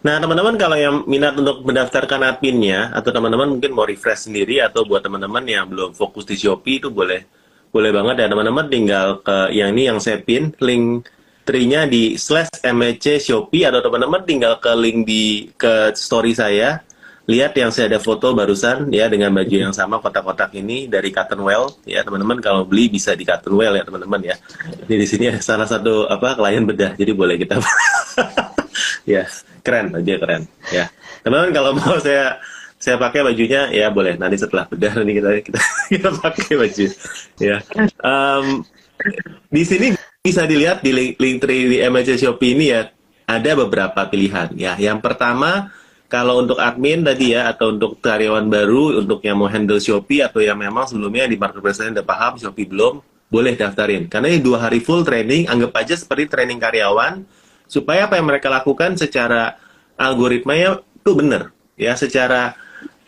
Nah, 0.00 0.16
teman-teman 0.16 0.56
kalau 0.56 0.80
yang 0.80 1.04
minat 1.04 1.36
untuk 1.36 1.60
mendaftarkan 1.60 2.24
adminnya 2.24 2.88
atau 2.96 3.12
teman-teman 3.12 3.52
mungkin 3.52 3.76
mau 3.76 3.84
refresh 3.84 4.32
sendiri 4.32 4.64
atau 4.64 4.88
buat 4.88 5.04
teman-teman 5.04 5.44
yang 5.44 5.68
belum 5.68 5.92
fokus 5.92 6.24
di 6.24 6.40
Shopee 6.40 6.80
itu 6.80 6.88
boleh 6.88 7.28
boleh 7.68 7.90
banget 7.92 8.24
ya 8.24 8.26
teman-teman 8.32 8.64
tinggal 8.72 9.20
ke 9.20 9.52
yang 9.52 9.76
ini 9.76 9.92
yang 9.92 9.98
saya 10.00 10.24
pin 10.24 10.56
link 10.62 11.04
tree-nya 11.44 11.84
di 11.84 12.16
slash 12.16 12.48
MEC 12.64 13.20
Shopee 13.20 13.68
atau 13.68 13.84
teman-teman 13.84 14.24
tinggal 14.24 14.56
ke 14.56 14.72
link 14.72 15.04
di 15.04 15.52
ke 15.52 15.92
story 15.92 16.32
saya 16.32 16.80
lihat 17.24 17.56
yang 17.56 17.72
saya 17.72 17.88
ada 17.88 18.00
foto 18.00 18.36
barusan 18.36 18.92
ya 18.92 19.08
dengan 19.08 19.32
baju 19.32 19.56
yang 19.56 19.72
sama 19.72 19.96
kotak-kotak 19.96 20.52
ini 20.60 20.84
dari 20.92 21.08
Cottonwell 21.08 21.72
ya 21.88 22.04
teman-teman 22.04 22.36
kalau 22.44 22.68
beli 22.68 22.92
bisa 22.92 23.16
di 23.16 23.24
Cottonwell 23.24 23.80
ya 23.80 23.84
teman-teman 23.84 24.20
ya. 24.20 24.36
Ini 24.84 24.94
di 25.00 25.06
sini 25.08 25.24
salah 25.40 25.64
satu 25.64 26.04
apa 26.04 26.36
klien 26.36 26.68
bedah 26.68 26.92
jadi 26.96 27.16
boleh 27.16 27.40
kita 27.40 27.56
ya 29.12 29.24
keren 29.64 29.96
dia 30.04 30.20
keren 30.20 30.44
ya. 30.68 30.92
Teman-teman 31.24 31.52
kalau 31.56 31.70
mau 31.72 31.96
saya 31.96 32.36
saya 32.76 33.00
pakai 33.00 33.24
bajunya 33.24 33.72
ya 33.72 33.88
boleh. 33.88 34.20
Nanti 34.20 34.36
setelah 34.36 34.68
bedah 34.68 34.92
nanti 35.00 35.12
kita 35.16 35.28
kita, 35.40 35.60
kita 35.96 36.08
pakai 36.20 36.52
baju 36.60 36.86
ya. 37.40 37.56
Um, 38.04 38.60
di 39.48 39.64
sini 39.64 39.96
bisa 40.20 40.44
dilihat 40.44 40.84
di 40.84 40.92
link, 40.92 41.16
link 41.16 41.40
di 41.48 41.80
MLC 41.80 42.20
Shopee 42.20 42.52
ini 42.52 42.68
ya 42.68 42.92
ada 43.24 43.50
beberapa 43.56 44.04
pilihan 44.12 44.52
ya. 44.60 44.76
Yang 44.76 45.00
pertama 45.00 45.72
kalau 46.14 46.46
untuk 46.46 46.62
admin 46.62 47.02
tadi 47.02 47.34
ya 47.34 47.50
atau 47.50 47.74
untuk 47.74 47.98
karyawan 47.98 48.46
baru 48.46 49.02
untuk 49.02 49.18
yang 49.26 49.42
mau 49.42 49.50
handle 49.50 49.82
Shopee 49.82 50.22
atau 50.22 50.38
yang 50.38 50.54
memang 50.54 50.86
sebelumnya 50.86 51.26
di 51.26 51.34
marketplace 51.34 51.82
udah 51.82 52.06
paham 52.06 52.38
Shopee 52.38 52.70
belum 52.70 53.02
boleh 53.26 53.58
daftarin. 53.58 54.06
Karena 54.06 54.30
ini 54.30 54.38
dua 54.38 54.62
hari 54.62 54.78
full 54.78 55.02
training 55.02 55.50
anggap 55.50 55.74
aja 55.74 55.98
seperti 55.98 56.30
training 56.30 56.62
karyawan 56.62 57.26
supaya 57.66 58.06
apa 58.06 58.14
yang 58.14 58.30
mereka 58.30 58.46
lakukan 58.46 58.94
secara 58.94 59.58
algoritmanya 59.98 60.86
itu 61.02 61.10
benar 61.18 61.50
ya 61.74 61.98
secara 61.98 62.54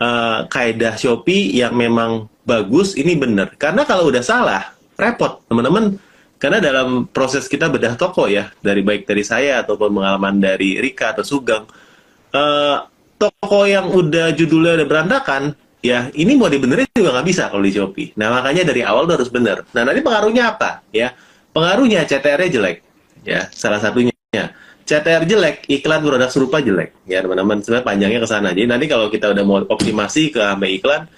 uh, 0.02 0.50
kaidah 0.50 0.98
Shopee 0.98 1.54
yang 1.54 1.78
memang 1.78 2.26
bagus 2.42 2.98
ini 2.98 3.14
benar 3.14 3.54
karena 3.54 3.86
kalau 3.86 4.10
udah 4.10 4.26
salah 4.26 4.74
repot 4.98 5.46
teman-teman. 5.46 6.02
Karena 6.36 6.60
dalam 6.60 7.08
proses 7.08 7.48
kita 7.48 7.72
bedah 7.72 7.96
toko 7.96 8.28
ya 8.28 8.52
dari 8.60 8.84
baik 8.84 9.08
dari 9.08 9.24
saya 9.24 9.64
ataupun 9.64 9.88
pengalaman 9.88 10.36
dari 10.36 10.76
Rika 10.76 11.16
atau 11.16 11.24
Sugeng 11.24 11.64
uh, 12.36 12.76
toko 13.16 13.64
yang 13.64 13.88
udah 13.90 14.32
judulnya 14.36 14.82
udah 14.82 14.88
berantakan, 14.88 15.56
ya 15.80 16.08
ini 16.12 16.36
mau 16.36 16.48
dibenerin 16.48 16.88
juga 16.92 17.16
nggak 17.16 17.26
bisa 17.26 17.48
kalau 17.48 17.64
di 17.64 17.72
Shopee. 17.72 18.12
Nah 18.16 18.32
makanya 18.32 18.68
dari 18.68 18.84
awal 18.84 19.08
udah 19.08 19.16
harus 19.16 19.32
bener. 19.32 19.64
Nah 19.72 19.82
nanti 19.84 20.00
pengaruhnya 20.04 20.56
apa? 20.56 20.84
Ya 20.92 21.16
pengaruhnya 21.56 22.04
CTR-nya 22.04 22.50
jelek, 22.52 22.76
ya 23.24 23.48
salah 23.52 23.80
satunya. 23.80 24.12
CTR 24.86 25.26
jelek, 25.26 25.66
iklan 25.66 25.98
produk 25.98 26.30
serupa 26.30 26.62
jelek. 26.62 26.94
Ya 27.10 27.18
teman-teman, 27.18 27.58
sebenarnya 27.58 27.86
panjangnya 27.90 28.20
ke 28.22 28.28
sana. 28.30 28.54
Jadi 28.54 28.70
nanti 28.70 28.86
kalau 28.86 29.10
kita 29.10 29.34
udah 29.34 29.42
mau 29.42 29.58
optimasi 29.66 30.30
ke 30.30 30.38
sampai 30.38 30.78
iklan, 30.78 31.10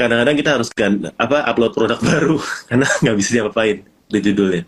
kadang-kadang 0.00 0.36
kita 0.40 0.50
harus 0.56 0.68
gan, 0.72 1.12
apa 1.20 1.44
upload 1.44 1.76
produk 1.76 2.00
baru 2.08 2.40
karena 2.72 2.86
nggak 2.88 3.16
bisa 3.20 3.28
diapa-apain 3.36 3.84
di 4.08 4.18
judulnya. 4.24 4.62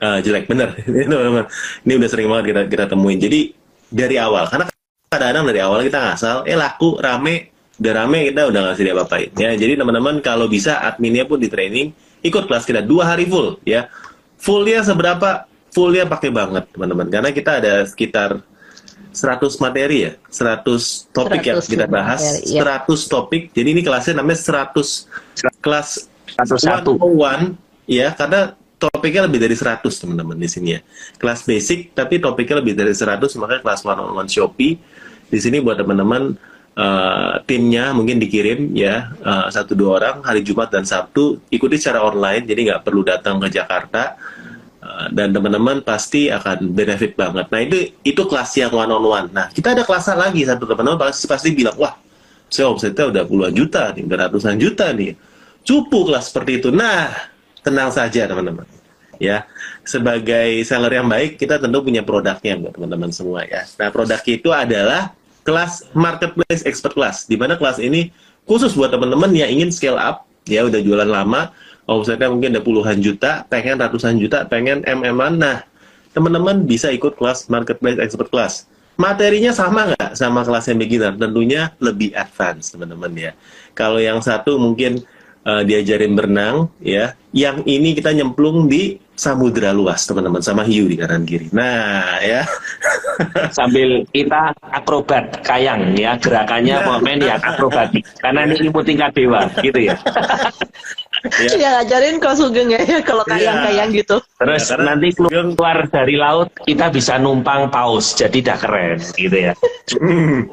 Uh, 0.00 0.18
jelek 0.24 0.48
bener. 0.48 0.72
Ini 1.84 1.92
udah 1.92 2.08
sering 2.08 2.26
banget 2.32 2.44
kita 2.56 2.60
kita 2.72 2.84
temuin. 2.88 3.20
Jadi 3.20 3.52
dari 3.92 4.16
awal, 4.16 4.48
karena 4.48 4.64
kadang-kadang 5.14 5.44
dari 5.46 5.60
awal 5.62 5.80
kita 5.86 5.98
ngasal, 6.02 6.36
eh 6.44 6.58
laku, 6.58 6.98
rame, 6.98 7.54
udah 7.78 7.92
rame 8.02 8.34
kita 8.34 8.50
udah 8.50 8.60
ngasih 8.70 8.82
dia 8.86 8.94
apain 8.98 9.30
ya. 9.38 9.50
Jadi 9.54 9.78
teman-teman 9.78 10.18
kalau 10.18 10.50
bisa 10.50 10.82
adminnya 10.82 11.24
pun 11.24 11.38
di 11.38 11.46
training, 11.46 11.94
ikut 12.26 12.50
kelas 12.50 12.66
kita 12.66 12.82
dua 12.82 13.14
hari 13.14 13.30
full 13.30 13.62
ya. 13.62 13.86
Fullnya 14.42 14.82
seberapa? 14.82 15.46
Fullnya 15.74 16.06
pakai 16.06 16.30
banget 16.30 16.70
teman-teman, 16.70 17.06
karena 17.10 17.30
kita 17.34 17.58
ada 17.58 17.82
sekitar 17.82 18.42
100 19.14 19.62
materi 19.62 20.10
ya, 20.10 20.12
100 20.30 21.10
topik 21.10 21.40
100 21.42 21.50
yang 21.50 21.58
kita 21.62 21.86
bahas, 21.86 22.22
materi, 22.22 22.58
ya. 22.58 22.82
100 22.82 23.10
topik. 23.10 23.42
Jadi 23.54 23.68
ini 23.74 23.82
kelasnya 23.82 24.22
namanya 24.22 24.38
100 24.70 25.06
kelas 25.62 26.10
101 26.38 27.58
ya, 27.86 28.10
karena 28.14 28.54
topiknya 28.78 29.24
lebih 29.30 29.40
dari 29.40 29.56
100 29.56 29.80
teman-teman 29.86 30.36
di 30.36 30.48
sini 30.50 30.68
ya. 30.76 30.80
Kelas 31.16 31.46
basic 31.46 31.94
tapi 31.94 32.20
topiknya 32.20 32.60
lebih 32.60 32.74
dari 32.76 32.92
100 32.92 33.26
makanya 33.40 33.62
kelas 33.64 33.80
one 33.86 34.00
on 34.02 34.12
one 34.14 34.30
Shopee 34.30 34.76
di 35.28 35.38
sini 35.40 35.60
buat 35.60 35.80
teman-teman 35.80 36.36
uh, 36.78 37.40
timnya 37.46 37.94
mungkin 37.94 38.18
dikirim 38.18 38.74
ya 38.74 39.14
uh, 39.22 39.46
satu 39.50 39.74
dua 39.74 40.02
orang 40.02 40.16
hari 40.26 40.42
Jumat 40.42 40.70
dan 40.70 40.84
Sabtu 40.86 41.40
ikuti 41.50 41.78
secara 41.78 42.04
online 42.04 42.44
jadi 42.46 42.60
nggak 42.72 42.82
perlu 42.86 43.02
datang 43.06 43.38
ke 43.42 43.48
Jakarta 43.50 44.18
uh, 44.82 45.06
dan 45.10 45.30
teman-teman 45.34 45.80
pasti 45.82 46.28
akan 46.28 46.74
benefit 46.74 47.14
banget. 47.14 47.46
Nah 47.50 47.60
itu 47.62 47.94
itu 48.02 48.22
kelas 48.26 48.50
yang 48.58 48.72
one 48.74 48.90
on 48.90 49.04
one. 49.04 49.28
Nah 49.30 49.50
kita 49.50 49.74
ada 49.74 49.82
kelas 49.86 50.10
lagi 50.14 50.42
satu 50.44 50.66
teman-teman 50.66 50.98
pasti 50.98 51.24
pasti 51.30 51.48
bilang 51.54 51.76
wah 51.78 51.94
saya 52.50 52.70
omsetnya 52.70 53.10
udah 53.10 53.22
puluhan 53.26 53.50
juta 53.56 53.90
nih, 53.90 54.06
udah 54.06 54.18
ratusan 54.28 54.56
juta 54.60 54.92
nih. 54.94 55.16
Cupu 55.64 56.06
kelas 56.06 56.30
seperti 56.30 56.60
itu. 56.60 56.68
Nah 56.70 57.10
tenang 57.64 57.88
saja 57.88 58.28
teman-teman 58.28 58.73
ya. 59.20 59.48
Sebagai 59.84 60.62
seller 60.64 60.92
yang 61.00 61.08
baik 61.08 61.36
kita 61.36 61.60
tentu 61.60 61.84
punya 61.84 62.00
produknya 62.00 62.54
buat 62.60 62.72
teman-teman 62.74 63.10
semua 63.10 63.44
ya. 63.44 63.66
Nah 63.78 63.88
produk 63.90 64.20
itu 64.24 64.50
adalah 64.50 65.12
kelas 65.44 65.92
marketplace 65.92 66.64
expert 66.64 66.96
class 66.96 67.28
di 67.28 67.36
mana 67.36 67.60
kelas 67.60 67.76
ini 67.78 68.08
khusus 68.48 68.72
buat 68.72 68.92
teman-teman 68.92 69.32
yang 69.36 69.52
ingin 69.52 69.68
scale 69.68 70.00
up 70.00 70.24
ya 70.48 70.64
udah 70.64 70.80
jualan 70.80 71.08
lama 71.08 71.52
omsetnya 71.84 72.32
mungkin 72.32 72.56
ada 72.56 72.64
puluhan 72.64 73.00
juta 73.04 73.44
pengen 73.48 73.76
ratusan 73.76 74.16
juta 74.16 74.48
pengen 74.48 74.80
mm-an 74.84 75.36
nah 75.36 75.56
teman-teman 76.14 76.64
bisa 76.64 76.88
ikut 76.94 77.18
kelas 77.18 77.50
marketplace 77.50 77.98
expert 77.98 78.30
class. 78.30 78.70
Materinya 78.94 79.50
sama 79.50 79.90
nggak 79.90 80.14
sama 80.14 80.46
kelas 80.46 80.70
yang 80.70 80.78
beginner? 80.78 81.12
Tentunya 81.18 81.74
lebih 81.82 82.14
advance 82.14 82.70
teman-teman 82.70 83.10
ya. 83.18 83.32
Kalau 83.74 83.98
yang 83.98 84.22
satu 84.22 84.54
mungkin 84.54 85.02
uh, 85.42 85.66
diajarin 85.66 86.14
berenang 86.14 86.70
ya. 86.78 87.18
Yang 87.34 87.66
ini 87.66 87.98
kita 87.98 88.14
nyemplung 88.14 88.70
di 88.70 89.02
samudra 89.14 89.70
luas 89.70 90.02
teman-teman 90.06 90.42
sama 90.42 90.66
hiu 90.66 90.90
di 90.90 90.98
kanan 90.98 91.22
kiri. 91.22 91.50
Nah 91.54 92.18
ya 92.20 92.42
sambil 93.54 94.02
kita 94.10 94.50
akrobat 94.74 95.42
kayang 95.46 95.94
ya 95.94 96.18
gerakannya 96.18 96.82
nah. 96.82 96.98
main 96.98 97.22
ya 97.22 97.38
akrobatik 97.38 98.02
karena 98.18 98.50
ini 98.50 98.66
ilmu 98.66 98.80
tingkat 98.82 99.14
dewa 99.14 99.46
gitu 99.62 99.78
ya. 99.78 99.96
ya. 101.38 101.50
ya 101.54 101.68
ngajarin 101.80 102.18
kok 102.18 102.34
Sugeng 102.34 102.74
ya 102.74 102.82
kalau 103.08 103.22
iya. 103.26 103.32
kayang-kayang 103.38 103.90
gitu. 103.94 104.16
Terus 104.18 104.64
ya, 104.66 104.76
nanti 104.82 105.08
keluar 105.14 105.86
dari 105.88 106.16
laut 106.18 106.50
kita 106.66 106.90
bisa 106.90 107.16
numpang 107.16 107.70
paus 107.70 108.18
jadi 108.18 108.38
dah 108.52 108.58
keren 108.58 108.98
gitu 109.14 109.38
ya. 109.50 109.52
Hmm. 109.94 110.50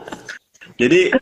Jadi 0.77 1.13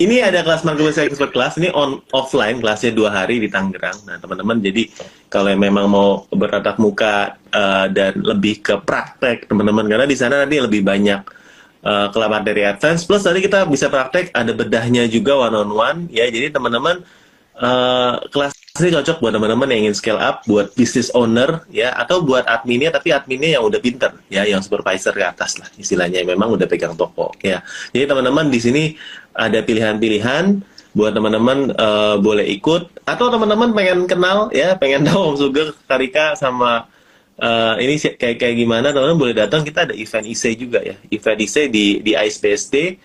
ini 0.00 0.24
ada 0.24 0.40
kelas 0.40 0.64
marketing 0.64 1.12
expert 1.12 1.30
kelas 1.30 1.60
ini 1.60 1.68
on 1.76 2.00
offline 2.16 2.56
kelasnya 2.56 2.96
dua 2.96 3.12
hari 3.12 3.36
di 3.36 3.52
Tangerang. 3.52 4.00
Nah 4.08 4.16
teman-teman 4.16 4.56
jadi 4.56 4.88
kalau 5.28 5.52
yang 5.52 5.60
memang 5.60 5.86
mau 5.92 6.24
bertatap 6.32 6.80
muka 6.80 7.36
uh, 7.52 7.86
dan 7.92 8.16
lebih 8.16 8.64
ke 8.64 8.80
praktek 8.80 9.44
teman-teman 9.44 9.84
karena 9.84 10.08
di 10.08 10.16
sana 10.16 10.48
nanti 10.48 10.56
lebih 10.56 10.80
banyak 10.80 11.20
uh, 11.84 12.08
ke 12.08 12.16
materi 12.32 12.64
advance 12.64 13.04
plus 13.04 13.28
tadi 13.28 13.44
kita 13.44 13.68
bisa 13.68 13.92
praktek 13.92 14.32
ada 14.32 14.56
bedahnya 14.56 15.04
juga 15.04 15.36
one 15.36 15.56
on 15.68 15.70
one 15.76 15.98
ya 16.08 16.24
jadi 16.32 16.48
teman-teman 16.48 17.04
uh, 17.60 18.24
kelas 18.32 18.56
ini 18.82 18.92
cocok 18.96 19.20
buat 19.20 19.32
teman-teman 19.36 19.68
yang 19.72 19.80
ingin 19.88 19.96
scale 19.96 20.20
up, 20.20 20.42
buat 20.44 20.72
business 20.76 21.08
owner 21.12 21.64
ya, 21.68 21.92
atau 21.96 22.20
buat 22.24 22.44
adminnya 22.44 22.92
tapi 22.92 23.12
adminnya 23.14 23.58
yang 23.58 23.64
udah 23.64 23.80
pinter 23.80 24.12
ya, 24.32 24.44
yang 24.44 24.60
supervisor 24.60 25.12
ke 25.12 25.24
atas 25.24 25.60
lah 25.60 25.68
istilahnya, 25.76 26.24
memang 26.24 26.52
udah 26.54 26.66
pegang 26.68 26.96
toko 26.96 27.32
ya. 27.40 27.60
Jadi 27.92 28.04
teman-teman 28.08 28.48
di 28.48 28.60
sini 28.60 28.82
ada 29.32 29.62
pilihan-pilihan 29.62 30.60
buat 30.90 31.14
teman-teman 31.14 31.70
uh, 31.78 32.18
boleh 32.18 32.46
ikut 32.50 33.06
atau 33.06 33.26
teman-teman 33.30 33.70
pengen 33.70 34.10
kenal 34.10 34.50
ya, 34.50 34.74
pengen 34.74 35.06
tahu 35.06 35.34
Om 35.34 35.36
Sugeng, 35.38 35.70
Karika 35.86 36.34
sama 36.34 36.90
uh, 37.38 37.74
ini 37.78 37.96
kayak 37.96 38.36
kayak 38.42 38.56
gimana 38.58 38.90
teman-teman 38.90 39.20
boleh 39.20 39.34
datang 39.36 39.62
kita 39.62 39.86
ada 39.86 39.94
event 39.94 40.26
IC 40.26 40.44
juga 40.58 40.82
ya, 40.82 40.98
event 41.08 41.38
IC 41.38 41.56
di 41.70 42.02
di 42.02 42.12
ISPSD 42.18 42.98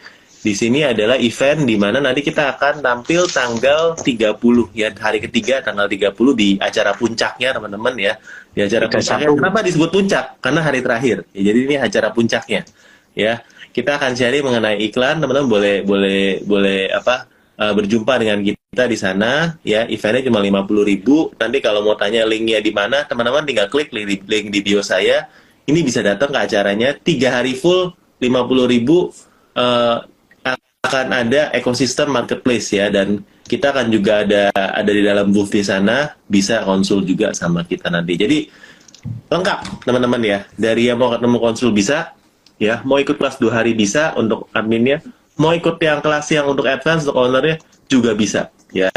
di 0.45 0.53
sini 0.53 0.85
adalah 0.85 1.17
event 1.17 1.65
di 1.65 1.73
mana 1.73 1.97
nanti 1.97 2.21
kita 2.21 2.53
akan 2.53 2.85
tampil 2.85 3.25
tanggal 3.25 3.97
30 3.97 4.37
ya 4.77 4.93
hari 4.93 5.17
ketiga 5.17 5.65
tanggal 5.65 5.89
30 5.89 6.13
di 6.37 6.61
acara 6.61 6.93
puncaknya 6.93 7.49
teman-teman 7.57 7.97
ya. 7.97 8.13
Di 8.53 8.61
acara 8.61 8.85
puncaknya 8.85 9.33
kenapa 9.33 9.65
disebut 9.65 9.89
puncak? 9.89 10.37
Karena 10.37 10.61
hari 10.61 10.85
terakhir. 10.85 11.25
Ya, 11.33 11.49
jadi 11.49 11.59
ini 11.65 11.75
acara 11.81 12.13
puncaknya. 12.13 12.61
Ya. 13.17 13.41
Kita 13.73 13.97
akan 13.97 14.13
cari 14.13 14.39
mengenai 14.39 14.77
iklan, 14.85 15.17
teman-teman 15.17 15.49
boleh 15.49 15.75
boleh 15.81 16.45
boleh 16.45 16.93
apa? 16.93 17.25
Uh, 17.55 17.71
berjumpa 17.71 18.19
dengan 18.19 18.43
kita 18.43 18.83
di 18.83 18.99
sana 18.99 19.55
ya 19.63 19.87
eventnya 19.87 20.27
cuma 20.27 20.43
50.000 20.43 21.39
nanti 21.39 21.63
kalau 21.63 21.87
mau 21.87 21.95
tanya 21.95 22.27
linknya 22.27 22.59
di 22.59 22.75
mana 22.75 23.07
teman-teman 23.07 23.47
tinggal 23.47 23.71
klik 23.71 23.95
link, 23.95 24.27
link 24.27 24.51
di 24.51 24.59
bio 24.59 24.83
saya 24.83 25.31
ini 25.63 25.79
bisa 25.79 26.03
datang 26.03 26.35
ke 26.35 26.39
acaranya 26.51 26.99
tiga 26.99 27.39
hari 27.39 27.55
full 27.55 27.95
50.000 28.19 28.83
uh, 29.55 30.03
akan 30.85 31.07
ada 31.11 31.49
ekosistem 31.51 32.13
marketplace 32.13 32.69
ya 32.73 32.93
dan 32.93 33.25
kita 33.45 33.73
akan 33.73 33.89
juga 33.93 34.25
ada 34.25 34.49
ada 34.53 34.91
di 34.91 35.01
dalam 35.05 35.29
booth 35.29 35.53
di 35.53 35.61
sana 35.61 36.13
bisa 36.25 36.65
konsul 36.65 37.05
juga 37.05 37.33
sama 37.33 37.65
kita 37.65 37.89
nanti. 37.89 38.13
Jadi 38.17 38.37
lengkap 39.29 39.85
teman-teman 39.85 40.21
ya. 40.21 40.39
Dari 40.57 40.89
yang 40.89 40.97
mau 41.01 41.13
ketemu 41.13 41.37
konsul 41.37 41.69
bisa 41.73 42.13
ya, 42.57 42.81
mau 42.85 42.97
ikut 42.97 43.17
kelas 43.17 43.37
dua 43.37 43.61
hari 43.61 43.77
bisa 43.77 44.13
untuk 44.17 44.49
adminnya, 44.53 45.01
mau 45.37 45.53
ikut 45.53 45.77
yang 45.81 46.01
kelas 46.01 46.25
yang 46.33 46.45
untuk 46.49 46.65
advance 46.65 47.05
untuk 47.05 47.17
ownernya 47.17 47.61
juga 47.85 48.17
bisa 48.17 48.49
ya. 48.73 48.89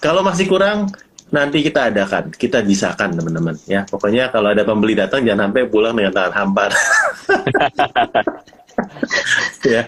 Kalau 0.00 0.24
masih 0.24 0.48
kurang 0.48 0.88
nanti 1.32 1.64
kita 1.64 1.88
adakan, 1.88 2.32
kita 2.32 2.64
bisakan 2.64 3.16
teman-teman 3.16 3.56
ya. 3.68 3.84
Pokoknya 3.88 4.32
kalau 4.32 4.52
ada 4.52 4.64
pembeli 4.64 4.96
datang 4.96 5.24
jangan 5.24 5.52
sampai 5.52 5.68
pulang 5.68 5.96
dengan 5.96 6.12
tangan 6.12 6.32
hambar. 6.32 6.70
ya. 9.74 9.82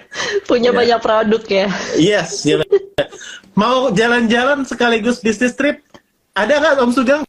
Punya 0.48 0.70
Ya. 0.70 0.76
banyak 0.76 0.98
produk 1.02 1.42
ya. 1.46 1.66
Yes. 1.96 2.42
ya. 2.46 2.60
Mau 3.54 3.90
jalan-jalan 3.94 4.66
sekaligus 4.66 5.22
bisnis 5.22 5.54
trip? 5.54 5.78
Ada 6.34 6.58
nggak 6.58 6.82
Om 6.82 6.90
Sugeng? 6.90 7.22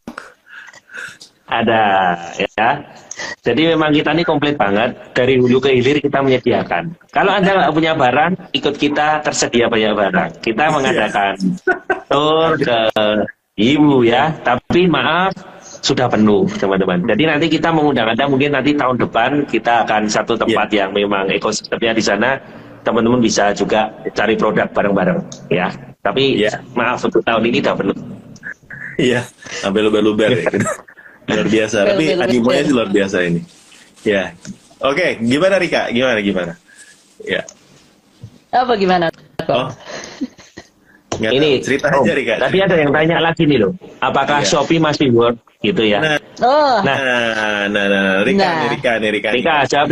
Ada 1.46 1.84
ya. 2.58 2.70
Jadi 3.46 3.70
memang 3.72 3.94
kita 3.94 4.12
ini 4.18 4.26
komplit 4.26 4.58
banget 4.58 4.98
dari 5.14 5.38
hulu 5.38 5.62
ke 5.62 5.70
hilir 5.78 6.02
kita 6.02 6.20
menyediakan. 6.20 6.98
Kalau 7.14 7.32
anda 7.32 7.54
nggak 7.54 7.74
punya 7.78 7.94
barang, 7.94 8.32
ikut 8.52 8.76
kita 8.76 9.22
tersedia 9.22 9.70
banyak 9.70 9.94
barang. 9.94 10.30
Kita 10.42 10.74
mengadakan 10.74 11.38
tour 12.10 12.58
ke 12.58 12.80
ibu 13.56 14.02
ya. 14.02 14.34
Tapi 14.42 14.90
maaf 14.90 15.32
sudah 15.86 16.10
penuh 16.10 16.50
teman-teman. 16.58 17.06
Jadi 17.06 17.24
nanti 17.30 17.46
kita 17.46 17.70
mengundang 17.70 18.10
anda 18.10 18.26
mungkin 18.26 18.58
nanti 18.58 18.74
tahun 18.74 18.98
depan 18.98 19.46
kita 19.46 19.86
akan 19.86 20.10
satu 20.10 20.34
tempat 20.34 20.74
yang 20.74 20.90
memang 20.90 21.30
ekosistemnya 21.30 21.94
di 21.94 22.02
sana 22.02 22.42
teman-teman 22.82 23.22
bisa 23.22 23.54
juga 23.54 23.94
cari 24.18 24.34
produk 24.34 24.66
bareng-bareng 24.74 25.22
ya. 25.54 25.70
Tapi 26.02 26.42
Iya. 26.42 26.58
maaf 26.74 27.06
untuk 27.06 27.22
tahun 27.22 27.46
ini 27.46 27.62
sudah 27.62 27.76
penuh. 27.78 27.98
Iya, 28.98 29.22
sampai 29.62 29.82
luber-luber 29.86 30.30
ya. 30.34 30.50
Luar 31.30 31.48
biasa, 31.50 31.78
tapi 31.90 32.14
animonya 32.14 32.62
sih 32.62 32.74
luar 32.74 32.90
biasa 32.90 33.18
ini. 33.26 33.42
Ya. 34.06 34.30
Oke, 34.78 35.18
gimana 35.18 35.58
Rika? 35.58 35.90
Gimana 35.90 36.22
gimana? 36.22 36.54
Ya. 37.26 37.42
Apa 38.54 38.78
gimana? 38.78 39.10
Oh. 39.50 39.74
Nggak 41.18 41.32
Ini 41.34 41.50
tahu. 41.50 41.66
cerita 41.66 41.88
Om, 41.90 42.04
aja 42.06 42.14
Rika. 42.14 42.34
Tadi 42.38 42.58
ada 42.62 42.76
yang 42.78 42.92
tanya 42.94 43.18
lagi 43.18 43.44
nih 43.50 43.58
loh. 43.58 43.74
Apakah 43.98 44.46
Iya. 44.46 44.50
Shopee 44.54 44.78
masih 44.78 45.10
work 45.10 45.42
gitu 45.66 45.84
ya? 45.86 46.00
Nah, 46.02 46.18
Oh, 46.44 46.84
Nah. 46.84 46.98
nah, 47.00 47.64
nah, 47.72 47.86
nah, 47.88 48.16
Rika, 48.28 48.44
Nah. 48.44 48.68
Rika, 48.68 48.92
nih, 49.00 49.10
Rika. 49.16 49.30
nih. 49.32 49.40
Rika, 49.40 49.56
jawab. 49.72 49.88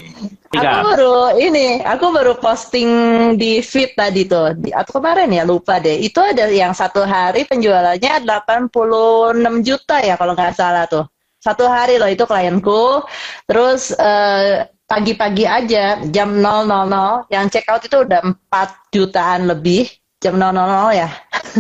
Rika. 0.54 0.70
aku 0.70 0.80
baru 0.92 1.16
ini, 1.40 1.68
aku 1.82 2.06
baru 2.14 2.34
posting 2.38 2.90
di 3.40 3.64
feed 3.64 3.96
tadi 3.96 4.28
tuh, 4.28 4.54
di, 4.60 4.70
atau 4.70 5.00
kemarin 5.00 5.32
ya 5.32 5.48
lupa 5.48 5.80
deh. 5.80 5.98
Itu 5.98 6.20
ada 6.22 6.46
yang 6.52 6.76
satu 6.76 7.08
hari 7.08 7.48
penjualannya 7.48 8.28
86 8.28 8.70
juta 9.64 9.98
ya 10.04 10.14
kalau 10.20 10.36
nggak 10.36 10.54
salah 10.54 10.86
tuh. 10.86 11.08
Satu 11.40 11.66
hari 11.66 11.98
loh 11.98 12.12
itu 12.12 12.24
klienku. 12.24 13.02
Terus 13.50 13.96
eh, 13.98 14.68
pagi-pagi 14.86 15.48
aja 15.48 16.00
jam 16.12 16.38
000 16.38 17.26
yang 17.34 17.50
check 17.50 17.66
out 17.72 17.82
itu 17.82 18.04
udah 18.06 18.22
4 18.22 18.94
jutaan 18.94 19.50
lebih 19.50 19.90
jam 20.22 20.38
000 20.38 20.54
ya. 20.94 21.10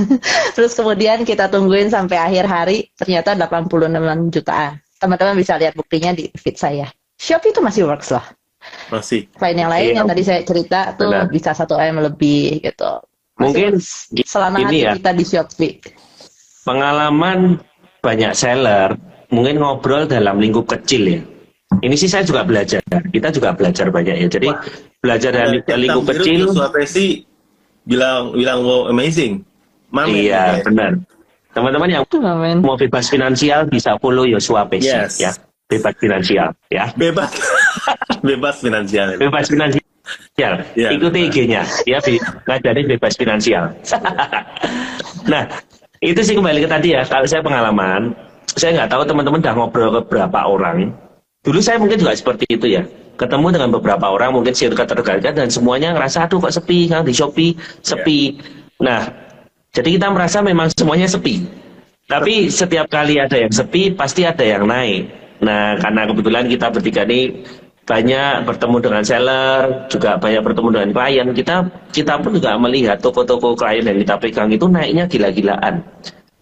Terus 0.55 0.73
kemudian 0.73 1.23
kita 1.23 1.47
tungguin 1.49 1.89
sampai 1.89 2.17
akhir 2.17 2.45
hari 2.49 2.77
ternyata 2.97 3.37
86 3.37 4.33
jutaan. 4.33 4.79
Teman-teman 4.99 5.35
bisa 5.35 5.59
lihat 5.59 5.75
buktinya 5.75 6.15
di 6.15 6.31
feed 6.33 6.55
saya. 6.57 6.87
Shopee 7.19 7.51
itu 7.51 7.61
masih 7.61 7.83
works 7.85 8.11
lah. 8.11 8.25
Masih. 8.89 9.27
Selain 9.35 9.57
yang 9.59 9.71
lain 9.71 9.87
Iya. 9.91 9.95
yang 9.99 10.07
tadi 10.07 10.23
saya 10.23 10.41
cerita 10.47 10.95
tuh 10.95 11.11
Benar. 11.11 11.27
bisa 11.29 11.51
satu 11.51 11.75
m 11.75 11.99
lebih 11.99 12.63
gitu. 12.63 12.93
Masih 13.35 13.43
Mungkin 13.43 13.71
selama 14.23 14.57
hati 14.63 14.77
ya. 14.87 14.91
kita 14.95 15.11
di 15.11 15.25
Shopee. 15.27 15.73
Pengalaman 16.63 17.59
banyak 17.99 18.31
seller 18.31 18.95
mungkin 19.33 19.59
ngobrol 19.59 20.07
dalam 20.07 20.39
lingkup 20.39 20.69
kecil 20.69 21.03
ya. 21.19 21.21
Ini 21.81 21.95
sih 21.97 22.07
saya 22.07 22.21
juga 22.23 22.45
belajar. 22.45 22.79
Kita 22.85 23.33
juga 23.33 23.51
belajar 23.57 23.89
banyak 23.89 24.15
ya. 24.15 24.27
Jadi 24.29 24.47
belajar 25.01 25.31
dari 25.33 25.57
lingkup 25.65 26.05
kecil. 26.13 26.53
Sulawesi 26.53 27.25
bilang 27.83 28.31
bilang 28.37 28.63
wow 28.63 28.87
amazing. 28.87 29.41
Mamen, 29.93 30.25
Iya, 30.25 30.57
ya. 30.57 30.63
benar. 30.65 30.91
Teman-teman 31.53 31.85
yang 31.85 32.01
Amin. 32.25 32.65
mau 32.65 32.73
bebas 32.73 33.13
finansial 33.13 33.69
bisa 33.69 33.93
follow 34.01 34.25
Yosua 34.25 34.65
Pesi 34.65 34.89
Yes. 34.89 35.21
ya. 35.21 35.31
Bebas 35.69 35.93
finansial 36.01 36.49
ya. 36.73 36.89
Bebas. 36.97 37.29
Bebas 38.27 38.57
finansial. 38.57 39.21
Bebas 39.21 39.45
finansial. 39.45 39.85
Iya, 40.73 40.89
Ikuti. 40.97 41.29
IG-nya. 41.29 41.61
Ya, 41.85 42.01
bi- 42.01 42.17
ngajarin 42.49 42.85
bebas 42.89 43.13
finansial. 43.13 43.69
nah, 45.31 45.45
itu 46.01 46.19
sih 46.25 46.33
kembali 46.33 46.65
ke 46.65 46.69
tadi 46.69 46.97
ya. 46.97 47.05
Kalau 47.05 47.29
saya 47.29 47.45
pengalaman, 47.45 48.17
saya 48.57 48.73
nggak 48.81 48.89
tahu 48.89 49.03
teman-teman 49.05 49.39
udah 49.39 49.53
ngobrol 49.53 49.89
ke 49.93 50.01
berapa 50.09 50.39
orang. 50.49 50.89
Dulu 51.45 51.59
saya 51.61 51.77
mungkin 51.77 52.01
juga 52.01 52.17
seperti 52.17 52.49
itu 52.49 52.65
ya. 52.65 52.83
Ketemu 53.13 53.53
dengan 53.53 53.69
beberapa 53.77 54.09
orang, 54.09 54.33
mungkin 54.33 54.57
circle 54.57 54.89
terdekat 54.89 55.37
dan 55.37 55.47
semuanya 55.53 55.93
ngerasa, 55.93 56.25
aduh 56.25 56.41
kok 56.41 56.49
sepi, 56.49 56.89
kan 56.89 57.05
di 57.05 57.13
Shopee 57.13 57.53
sepi. 57.85 58.41
Nah, 58.81 59.22
jadi 59.73 59.89
kita 59.97 60.07
merasa 60.13 60.37
memang 60.45 60.69
semuanya 60.69 61.09
sepi. 61.09 61.49
Tapi 62.05 62.45
setiap 62.53 62.93
kali 62.93 63.17
ada 63.17 63.33
yang 63.33 63.49
sepi, 63.49 63.89
pasti 63.89 64.21
ada 64.21 64.45
yang 64.45 64.69
naik. 64.69 65.09
Nah, 65.41 65.81
karena 65.81 66.05
kebetulan 66.05 66.45
kita 66.45 66.69
bertiga 66.69 67.01
ini 67.09 67.41
banyak 67.83 68.45
bertemu 68.45 68.77
dengan 68.85 69.03
seller, 69.03 69.89
juga 69.89 70.21
banyak 70.21 70.45
bertemu 70.45 70.69
dengan 70.77 70.89
klien. 70.93 71.27
Kita 71.33 71.55
kita 71.89 72.13
pun 72.21 72.37
juga 72.37 72.53
melihat 72.61 73.01
toko-toko 73.01 73.57
klien 73.57 73.81
yang 73.81 73.97
kita 73.97 74.15
pegang 74.21 74.53
itu 74.53 74.69
naiknya 74.69 75.09
gila-gilaan. 75.09 75.81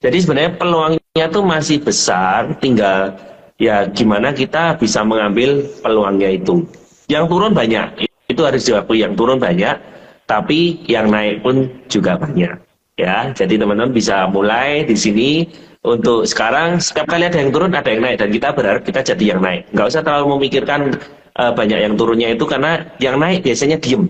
Jadi 0.03 0.17
sebenarnya 0.19 0.51
peluangnya 0.59 1.25
tuh 1.31 1.43
masih 1.47 1.79
besar, 1.79 2.59
tinggal 2.59 3.15
ya 3.55 3.87
gimana 3.87 4.35
kita 4.35 4.75
bisa 4.75 5.07
mengambil 5.07 5.63
peluangnya 5.79 6.35
itu. 6.35 6.67
Yang 7.07 7.31
turun 7.31 7.55
banyak, 7.55 8.11
itu 8.27 8.41
harus 8.43 8.67
diakui 8.67 9.07
yang 9.07 9.15
turun 9.15 9.39
banyak, 9.39 9.79
tapi 10.27 10.83
yang 10.91 11.07
naik 11.07 11.39
pun 11.39 11.69
juga 11.87 12.19
banyak. 12.19 12.70
Ya, 13.01 13.33
jadi 13.33 13.57
teman-teman 13.57 13.89
bisa 13.89 14.29
mulai 14.29 14.85
di 14.85 14.93
sini 14.93 15.49
untuk 15.81 16.29
sekarang 16.29 16.77
setiap 16.77 17.09
kali 17.09 17.25
ada 17.25 17.41
yang 17.41 17.49
turun 17.49 17.73
ada 17.73 17.89
yang 17.89 18.05
naik 18.05 18.21
dan 18.21 18.29
kita 18.29 18.53
berharap 18.53 18.85
kita 18.85 19.01
jadi 19.01 19.33
yang 19.33 19.41
naik. 19.41 19.65
Nggak 19.73 19.89
usah 19.89 20.05
terlalu 20.05 20.37
memikirkan 20.37 20.93
eh, 21.33 21.51
banyak 21.57 21.81
yang 21.81 21.97
turunnya 21.97 22.37
itu 22.37 22.45
karena 22.45 22.85
yang 23.01 23.17
naik 23.17 23.41
biasanya 23.41 23.81
diem. 23.81 24.05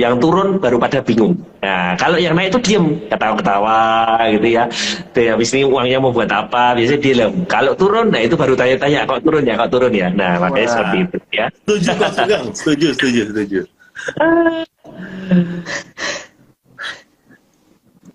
Yang 0.00 0.24
turun 0.24 0.48
baru 0.62 0.80
pada 0.80 1.04
bingung. 1.04 1.36
Nah, 1.60 1.92
kalau 2.00 2.16
yang 2.16 2.32
naik 2.32 2.56
itu 2.56 2.72
diem, 2.72 3.04
ketawa-ketawa 3.12 3.76
gitu 4.32 4.48
ya. 4.48 4.64
Tuh, 5.12 5.28
habis 5.28 5.52
ini 5.52 5.68
uangnya 5.68 6.00
mau 6.00 6.14
buat 6.14 6.30
apa? 6.32 6.72
Biasanya 6.78 7.00
diem. 7.04 7.32
Kalau 7.50 7.76
turun, 7.76 8.08
nah 8.14 8.22
itu 8.22 8.38
baru 8.38 8.54
tanya-tanya, 8.56 9.04
kok 9.04 9.20
turun 9.26 9.44
ya, 9.44 9.60
kok 9.60 9.70
turun 9.74 9.92
ya. 9.92 10.08
Nah, 10.08 10.40
makanya 10.40 10.64
Wah. 10.64 10.72
seperti 10.72 10.96
itu 11.04 11.16
ya. 11.34 11.46
Setuju. 11.52 11.90
Setuju, 12.56 12.88
setuju, 12.96 13.22
setuju. 13.28 13.60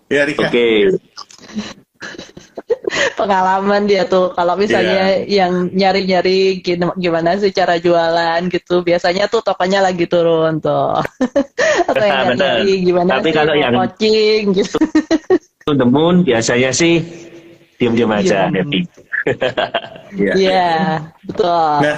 Ya 0.07 0.23
Rika. 0.23 0.47
Oke. 0.47 0.67
Pengalaman 3.17 3.83
dia 3.85 4.05
tuh 4.05 4.31
kalau 4.31 4.55
misalnya 4.55 5.19
Iya. 5.25 5.43
yang 5.45 5.53
nyari-nyari 5.73 6.61
gim- 6.61 6.95
gimana 6.95 7.35
sih 7.35 7.51
cara 7.51 7.75
jualan 7.77 8.41
gitu. 8.47 8.81
Biasanya 8.81 9.27
tuh 9.27 9.41
tokonya 9.41 9.81
lagi 9.81 10.05
turun 10.05 10.61
tuh. 10.61 10.95
Atau 11.89 12.05
yang 12.05 12.37
nyari 12.37 12.85
gimana 12.85 13.19
Tapi 13.19 13.29
sih 13.29 13.35
kalau 13.35 13.53
yang- 13.57 13.73
coaching 13.75 14.43
gitu. 14.55 14.77
To 15.65 15.75
the 15.75 15.83
moon 15.83 16.23
biasanya 16.23 16.71
sih 16.71 17.03
diam-diam 17.75 18.09
aja, 18.09 18.47
Diem. 18.47 18.55
happy. 18.63 18.79
Iya. 20.07 20.33
Iya, 20.39 20.71
betul. 21.27 21.73
Nah, 21.83 21.97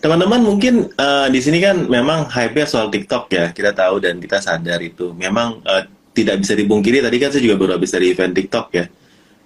teman-teman 0.00 0.40
mungkin 0.40 0.88
eh, 0.88 1.26
di 1.28 1.38
sini 1.38 1.60
kan 1.60 1.84
memang 1.84 2.24
hype-nya 2.24 2.64
soal 2.64 2.88
TikTok 2.88 3.28
ya. 3.28 3.52
Kita 3.52 3.76
tahu 3.76 4.00
dan 4.00 4.16
kita 4.16 4.40
sadar 4.40 4.80
itu. 4.80 5.12
Memang 5.12 5.60
eh, 5.60 5.84
tidak 6.12 6.44
bisa 6.44 6.52
dipungkiri. 6.56 7.00
Tadi 7.00 7.16
kan 7.18 7.28
saya 7.32 7.42
juga 7.42 7.56
baru 7.58 7.80
habis 7.80 7.90
dari 7.92 8.12
event 8.12 8.32
TikTok 8.32 8.66
ya. 8.72 8.84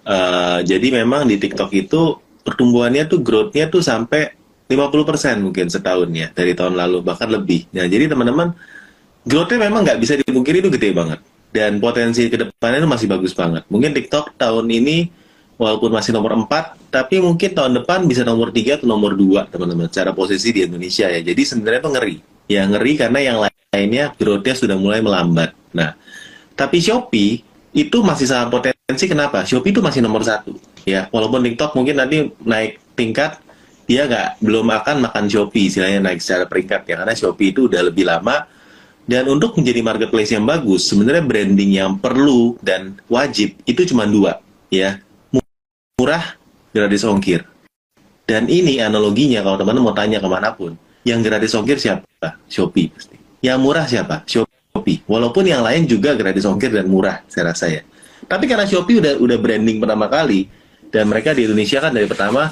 Eh, 0.07 0.59
jadi 0.63 1.03
memang 1.03 1.27
di 1.27 1.39
TikTok 1.39 1.71
itu 1.75 2.19
pertumbuhannya 2.47 3.11
tuh 3.11 3.27
growth-nya 3.27 3.67
tuh 3.67 3.83
sampai 3.83 4.31
50% 4.71 5.43
mungkin 5.43 5.67
setahun 5.71 6.11
ya 6.11 6.31
dari 6.31 6.55
tahun 6.55 6.79
lalu 6.79 7.03
bahkan 7.03 7.27
lebih. 7.27 7.67
Nah, 7.75 7.87
jadi 7.91 8.11
teman-teman 8.11 8.55
growth-nya 9.27 9.59
memang 9.67 9.83
nggak 9.83 9.99
bisa 9.99 10.15
dipungkiri 10.19 10.63
itu 10.63 10.71
gede 10.71 10.91
banget 10.95 11.19
dan 11.51 11.83
potensi 11.83 12.27
ke 12.31 12.39
depannya 12.39 12.87
itu 12.87 12.91
masih 12.91 13.07
bagus 13.11 13.33
banget. 13.35 13.67
Mungkin 13.67 13.95
TikTok 13.95 14.39
tahun 14.39 14.67
ini 14.71 15.11
walaupun 15.57 15.89
masih 15.89 16.13
nomor 16.13 16.37
4, 16.37 16.93
tapi 16.93 17.19
mungkin 17.19 17.51
tahun 17.57 17.83
depan 17.83 18.05
bisa 18.05 18.23
nomor 18.23 18.53
3 18.53 18.79
atau 18.83 18.87
nomor 18.87 19.17
2 19.17 19.49
teman-teman 19.49 19.89
secara 19.89 20.13
posisi 20.13 20.53
di 20.53 20.69
Indonesia 20.69 21.09
ya. 21.09 21.21
Jadi 21.25 21.43
sebenarnya 21.43 21.81
itu 21.81 21.91
ngeri. 21.91 22.17
Ya 22.47 22.63
ngeri 22.69 22.93
karena 22.95 23.19
yang 23.19 23.37
lainnya 23.43 24.15
growth-nya 24.15 24.55
sudah 24.55 24.77
mulai 24.79 25.01
melambat. 25.03 25.51
Nah, 25.75 25.99
tapi 26.57 26.81
Shopee 26.81 27.45
itu 27.77 27.99
masih 28.01 28.25
sangat 28.25 28.49
potensi 28.49 29.05
kenapa? 29.05 29.45
Shopee 29.45 29.77
itu 29.77 29.85
masih 29.85 30.01
nomor 30.01 30.25
satu. 30.25 30.57
Ya, 30.89 31.13
walaupun 31.13 31.45
TikTok 31.45 31.77
mungkin 31.77 32.01
nanti 32.01 32.33
naik 32.41 32.81
tingkat, 32.97 33.37
dia 33.85 34.09
nggak 34.09 34.41
belum 34.41 34.67
akan 34.73 34.97
makan 35.05 35.29
Shopee, 35.29 35.69
istilahnya 35.69 36.01
naik 36.01 36.25
secara 36.25 36.49
peringkat 36.49 36.89
ya, 36.89 36.95
karena 37.05 37.13
Shopee 37.13 37.53
itu 37.53 37.69
udah 37.69 37.85
lebih 37.85 38.09
lama. 38.09 38.49
Dan 39.07 39.31
untuk 39.31 39.55
menjadi 39.55 39.87
marketplace 39.87 40.35
yang 40.35 40.43
bagus, 40.43 40.91
sebenarnya 40.91 41.23
branding 41.23 41.71
yang 41.79 41.95
perlu 41.95 42.59
dan 42.59 42.99
wajib 43.07 43.55
itu 43.63 43.87
cuma 43.87 44.03
dua, 44.03 44.43
ya 44.67 44.99
murah, 46.01 46.35
gratis 46.75 47.07
ongkir. 47.07 47.47
Dan 48.27 48.51
ini 48.51 48.83
analoginya 48.83 49.47
kalau 49.47 49.63
teman-teman 49.63 49.93
mau 49.93 49.95
tanya 49.95 50.19
ke 50.19 50.27
mana 50.27 50.51
pun, 50.51 50.75
yang 51.07 51.23
gratis 51.23 51.55
ongkir 51.55 51.79
siapa? 51.79 52.43
Shopee 52.51 52.91
pasti. 52.91 53.15
Yang 53.45 53.59
murah 53.63 53.87
siapa? 53.87 54.27
Shopee. 54.27 54.56
Walaupun 55.07 55.43
yang 55.43 55.67
lain 55.67 55.91
juga 55.91 56.15
gratis 56.15 56.47
ongkir 56.47 56.71
dan 56.71 56.87
murah, 56.87 57.27
saya 57.27 57.51
rasa 57.51 57.67
ya. 57.67 57.83
Tapi 58.27 58.45
karena 58.47 58.67
Shopee 58.67 58.99
udah 59.03 59.19
udah 59.23 59.39
branding 59.39 59.79
pertama 59.79 60.11
kali 60.11 60.51
Dan 60.87 61.11
mereka 61.11 61.35
di 61.35 61.45
Indonesia 61.45 61.79
kan 61.83 61.93
dari 61.93 62.07
pertama 62.09 62.49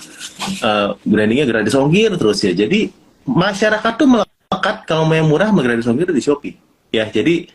uh, 0.60 0.88
brandingnya 1.06 1.46
gratis 1.46 1.72
ongkir 1.78 2.12
terus 2.18 2.42
ya. 2.42 2.52
Jadi 2.52 2.90
masyarakat 3.24 3.92
tuh 3.94 4.08
melekat 4.10 4.76
kalau 4.84 5.06
mau 5.06 5.16
yang 5.16 5.30
murah 5.30 5.48
gratis 5.54 5.86
ongkir 5.86 6.10
di 6.10 6.20
Shopee. 6.20 6.54
Ya, 6.90 7.06
jadi 7.08 7.46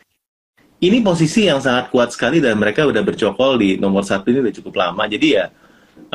ini 0.79 1.03
posisi 1.03 1.51
yang 1.51 1.59
sangat 1.59 1.91
kuat 1.91 2.15
sekali 2.15 2.39
dan 2.39 2.55
mereka 2.55 2.87
udah 2.87 3.03
bercokol 3.03 3.59
di 3.59 3.75
nomor 3.75 4.07
satu 4.07 4.31
ini 4.31 4.39
udah 4.39 4.53
cukup 4.55 4.73
lama. 4.79 5.03
Jadi 5.05 5.27
ya 5.35 5.51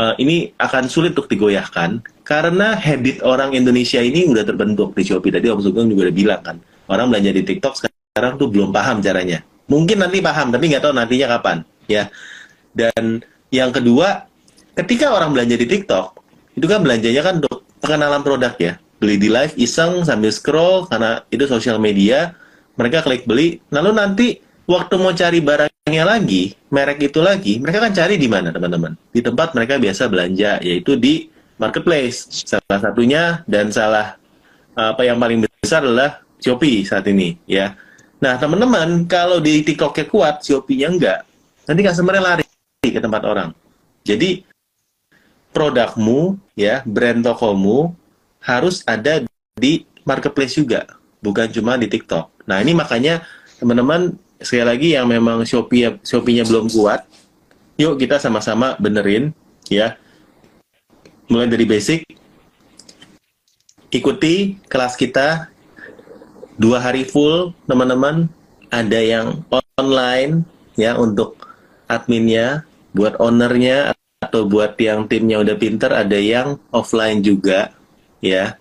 uh, 0.00 0.16
ini 0.16 0.50
akan 0.57 0.88
sulit 0.88 1.12
untuk 1.12 1.29
digoyahkan 1.29 2.00
karena 2.24 2.74
habit 2.74 3.20
orang 3.20 3.53
Indonesia 3.53 4.00
ini 4.00 4.27
udah 4.27 4.48
terbentuk 4.48 4.96
di 4.96 5.05
Shopee. 5.05 5.31
Tadi 5.31 5.53
Om 5.53 5.61
Sugeng 5.61 5.92
juga 5.92 6.09
udah 6.09 6.16
bilang 6.16 6.40
kan, 6.40 6.57
orang 6.88 7.12
belanja 7.12 7.31
di 7.37 7.42
TikTok 7.44 7.74
sekarang 7.79 8.04
tuh 8.14 8.46
belum 8.46 8.70
paham 8.70 9.03
caranya. 9.03 9.42
Mungkin 9.66 9.98
nanti 9.98 10.22
paham, 10.22 10.55
tapi 10.55 10.70
nggak 10.70 10.87
tahu 10.87 10.94
nantinya 10.94 11.27
kapan. 11.35 11.66
Ya. 11.90 12.14
Dan 12.70 13.27
yang 13.50 13.74
kedua, 13.74 14.31
ketika 14.79 15.11
orang 15.11 15.35
belanja 15.35 15.59
di 15.59 15.66
TikTok, 15.66 16.14
itu 16.55 16.66
kan 16.70 16.87
belanjanya 16.87 17.22
kan 17.27 17.42
untuk 17.42 17.66
pengenalan 17.83 18.22
produk 18.22 18.55
ya. 18.55 18.79
Beli 19.03 19.18
di 19.18 19.27
live 19.27 19.59
iseng 19.59 20.07
sambil 20.07 20.31
scroll 20.31 20.87
karena 20.87 21.27
itu 21.35 21.42
sosial 21.50 21.83
media, 21.83 22.38
mereka 22.79 23.03
klik 23.03 23.27
beli, 23.27 23.59
lalu 23.74 23.90
nanti 23.90 24.27
waktu 24.70 24.94
mau 24.94 25.11
cari 25.11 25.42
barangnya 25.42 26.05
lagi, 26.07 26.55
merek 26.70 27.11
itu 27.11 27.18
lagi, 27.18 27.59
mereka 27.59 27.83
kan 27.83 27.92
cari 27.98 28.14
di 28.14 28.31
mana 28.31 28.55
teman-teman? 28.55 28.94
Di 29.11 29.27
tempat 29.27 29.59
mereka 29.59 29.83
biasa 29.83 30.07
belanja, 30.07 30.62
yaitu 30.62 30.94
di 30.94 31.27
marketplace. 31.59 32.46
Salah 32.46 32.79
satunya 32.79 33.42
dan 33.50 33.74
salah 33.74 34.14
apa 34.79 35.03
yang 35.03 35.18
paling 35.18 35.42
besar 35.42 35.83
adalah 35.83 36.22
Shopee 36.38 36.87
saat 36.87 37.11
ini, 37.11 37.35
ya. 37.50 37.74
Nah 38.25 38.41
teman-teman, 38.41 39.05
kalau 39.05 39.37
di 39.37 39.61
TikToknya 39.61 40.09
kuat, 40.09 40.41
Shopee-nya 40.41 40.89
enggak, 40.89 41.29
nanti 41.69 41.85
customer 41.85 42.17
lari 42.25 42.49
ke 42.81 42.97
tempat 42.97 43.21
orang. 43.21 43.53
Jadi 44.01 44.49
produkmu, 45.53 46.41
ya, 46.57 46.81
brand 46.89 47.21
tokomu 47.21 47.93
harus 48.41 48.81
ada 48.89 49.29
di 49.61 49.85
marketplace 50.09 50.57
juga, 50.57 50.89
bukan 51.21 51.53
cuma 51.53 51.77
di 51.77 51.85
TikTok. 51.85 52.49
Nah 52.49 52.65
ini 52.65 52.73
makanya 52.73 53.29
teman-teman 53.61 54.17
sekali 54.41 54.65
lagi 54.73 54.89
yang 54.97 55.05
memang 55.05 55.45
Shopee 55.45 56.01
Shopee-nya 56.01 56.49
belum 56.49 56.73
kuat, 56.73 57.05
yuk 57.77 58.01
kita 58.01 58.17
sama-sama 58.17 58.73
benerin 58.81 59.37
ya. 59.69 60.01
Mulai 61.29 61.53
dari 61.53 61.69
basic, 61.69 62.09
ikuti 63.93 64.57
kelas 64.65 64.97
kita 64.97 65.53
dua 66.59 66.79
hari 66.83 67.07
full 67.07 67.55
teman-teman. 67.67 68.31
Ada 68.75 68.99
yang 68.99 69.27
online 69.79 70.43
ya 70.75 70.99
untuk 70.99 71.38
adminnya, 71.87 72.67
buat 72.90 73.14
ownernya 73.23 73.95
atau 74.19 74.47
buat 74.51 74.75
yang 74.83 75.07
timnya 75.07 75.38
udah 75.47 75.55
pinter, 75.55 75.95
ada 75.95 76.19
yang 76.19 76.59
offline 76.75 77.23
juga 77.23 77.71
ya 78.19 78.59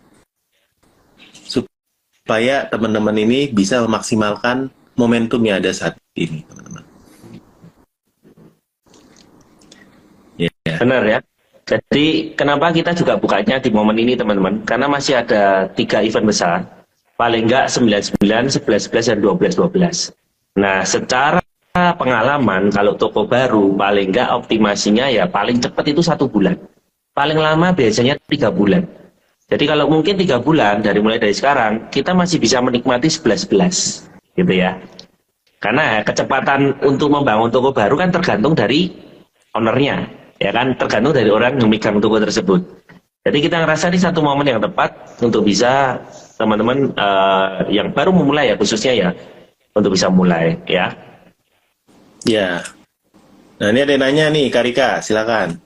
supaya 2.24 2.70
teman-teman 2.70 3.16
ini 3.20 3.50
bisa 3.50 3.82
memaksimalkan 3.82 4.70
momentum 4.94 5.42
yang 5.42 5.58
ada 5.58 5.74
saat 5.74 5.98
ini, 6.14 6.46
teman-teman. 6.46 6.84
Yeah. 10.38 10.78
Benar 10.78 11.04
ya. 11.04 11.20
Jadi 11.64 12.36
kenapa 12.36 12.76
kita 12.76 12.92
juga 12.92 13.16
bukanya 13.16 13.58
di 13.58 13.72
momen 13.72 13.96
ini 13.96 14.20
teman-teman? 14.20 14.68
Karena 14.68 14.92
masih 14.92 15.20
ada 15.24 15.72
tiga 15.72 16.04
event 16.04 16.28
besar, 16.28 16.83
paling 17.18 17.46
enggak 17.50 17.70
99, 17.70 18.20
11, 18.20 18.90
11, 18.90 19.10
dan 19.14 19.20
12, 19.22 19.58
12. 19.60 20.14
Nah 20.60 20.86
secara 20.86 21.42
pengalaman 21.74 22.70
kalau 22.70 22.94
toko 22.94 23.26
baru 23.26 23.74
paling 23.74 24.14
enggak 24.14 24.30
optimasinya 24.34 25.10
ya 25.10 25.26
paling 25.26 25.62
cepat 25.62 25.94
itu 25.94 26.02
satu 26.06 26.30
bulan. 26.30 26.58
Paling 27.14 27.38
lama 27.38 27.74
biasanya 27.74 28.18
tiga 28.26 28.50
bulan. 28.50 28.86
Jadi 29.50 29.70
kalau 29.70 29.86
mungkin 29.86 30.18
tiga 30.18 30.42
bulan 30.42 30.82
dari 30.82 30.98
mulai 30.98 31.22
dari 31.22 31.36
sekarang 31.36 31.94
kita 31.94 32.16
masih 32.18 32.42
bisa 32.42 32.58
menikmati 32.58 33.06
11-11 33.06 34.10
gitu 34.34 34.54
ya. 34.54 34.82
Karena 35.62 36.02
kecepatan 36.02 36.82
untuk 36.84 37.14
membangun 37.14 37.54
toko 37.54 37.70
baru 37.72 37.96
kan 37.96 38.10
tergantung 38.12 38.52
dari 38.58 38.92
ownernya, 39.56 40.10
ya 40.42 40.52
kan 40.52 40.76
tergantung 40.76 41.14
dari 41.16 41.30
orang 41.30 41.56
yang 41.62 41.70
megang 41.70 42.02
toko 42.02 42.20
tersebut. 42.20 42.60
Jadi 43.24 43.38
kita 43.40 43.64
ngerasa 43.64 43.88
ini 43.88 44.00
satu 44.02 44.20
momen 44.20 44.44
yang 44.44 44.60
tepat 44.60 44.92
untuk 45.24 45.48
bisa 45.48 46.02
teman-teman 46.38 46.92
uh, 46.98 47.70
yang 47.70 47.94
baru 47.94 48.10
memulai 48.10 48.52
ya 48.52 48.56
khususnya 48.58 48.94
ya 48.94 49.10
untuk 49.74 49.94
bisa 49.94 50.10
mulai 50.10 50.58
ya. 50.66 50.94
Ya. 52.24 52.64
Nah 53.60 53.68
ini 53.70 53.80
ada 53.84 53.92
yang 53.96 54.04
nanya 54.04 54.26
nih 54.32 54.48
Karika, 54.50 55.04
silakan. 55.04 55.60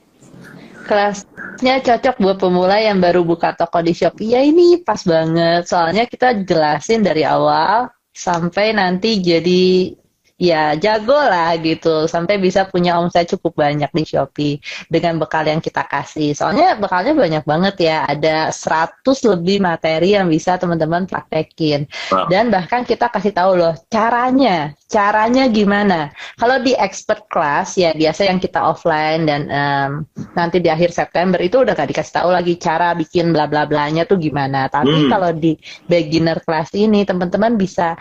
Kelasnya 0.88 1.84
cocok 1.84 2.16
buat 2.18 2.38
pemula 2.40 2.80
yang 2.82 2.98
baru 2.98 3.22
buka 3.22 3.54
toko 3.54 3.84
di 3.84 3.94
Shopee. 3.94 4.34
Ya 4.34 4.42
ini 4.42 4.82
pas 4.82 5.04
banget, 5.04 5.68
soalnya 5.70 6.08
kita 6.08 6.46
jelasin 6.48 7.04
dari 7.06 7.28
awal 7.28 7.92
sampai 8.16 8.74
nanti 8.74 9.22
jadi 9.22 9.94
ya 10.38 10.78
jago 10.78 11.18
lah 11.18 11.58
gitu. 11.58 12.06
Sampai 12.06 12.38
bisa 12.38 12.70
punya 12.70 12.96
omset 13.02 13.28
cukup 13.34 13.58
banyak 13.58 13.90
di 13.92 14.04
Shopee 14.06 14.62
dengan 14.88 15.18
bekal 15.18 15.50
yang 15.50 15.60
kita 15.60 15.84
kasih. 15.90 16.38
Soalnya 16.38 16.78
bekalnya 16.78 17.18
banyak 17.18 17.44
banget 17.44 17.76
ya. 17.82 17.98
Ada 18.06 18.54
100 18.54 19.04
lebih 19.34 19.58
materi 19.66 20.14
yang 20.14 20.30
bisa 20.30 20.56
teman-teman 20.56 21.10
praktekin. 21.10 21.90
Wow. 22.08 22.30
dan 22.32 22.54
bahkan 22.54 22.86
kita 22.86 23.10
kasih 23.10 23.34
tahu 23.34 23.58
loh 23.58 23.74
caranya. 23.90 24.78
Caranya 24.88 25.52
gimana? 25.52 26.14
Kalau 26.40 26.64
di 26.64 26.72
expert 26.78 27.28
class 27.28 27.76
ya 27.76 27.92
biasa 27.92 28.30
yang 28.30 28.40
kita 28.40 28.62
offline 28.62 29.28
dan 29.28 29.42
um, 29.52 29.92
nanti 30.38 30.64
di 30.64 30.72
akhir 30.72 30.96
September 30.96 31.42
itu 31.44 31.66
udah 31.66 31.76
gak 31.76 31.92
dikasih 31.92 32.24
tahu 32.24 32.30
lagi 32.32 32.56
cara 32.56 32.96
bikin 32.96 33.36
bla 33.36 33.50
bla 33.50 33.68
blanya 33.68 34.08
tuh 34.08 34.16
gimana. 34.16 34.72
Tapi 34.72 35.08
hmm. 35.08 35.10
kalau 35.12 35.36
di 35.36 35.60
beginner 35.90 36.40
class 36.46 36.72
ini 36.78 37.04
teman-teman 37.04 37.60
bisa 37.60 37.98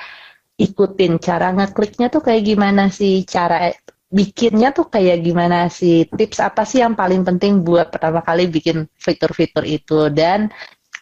ikutin 0.57 1.21
cara 1.21 1.53
ngekliknya 1.53 2.09
tuh 2.09 2.25
kayak 2.25 2.43
gimana 2.49 2.89
sih 2.89 3.25
cara 3.29 3.73
bikinnya 4.09 4.73
tuh 4.73 4.89
kayak 4.89 5.21
gimana 5.21 5.69
sih 5.69 6.09
tips 6.09 6.41
apa 6.41 6.65
sih 6.65 6.81
yang 6.81 6.97
paling 6.97 7.21
penting 7.27 7.61
buat 7.61 7.93
pertama 7.93 8.25
kali 8.25 8.49
bikin 8.49 8.89
fitur-fitur 8.97 9.67
itu 9.69 10.09
dan 10.09 10.49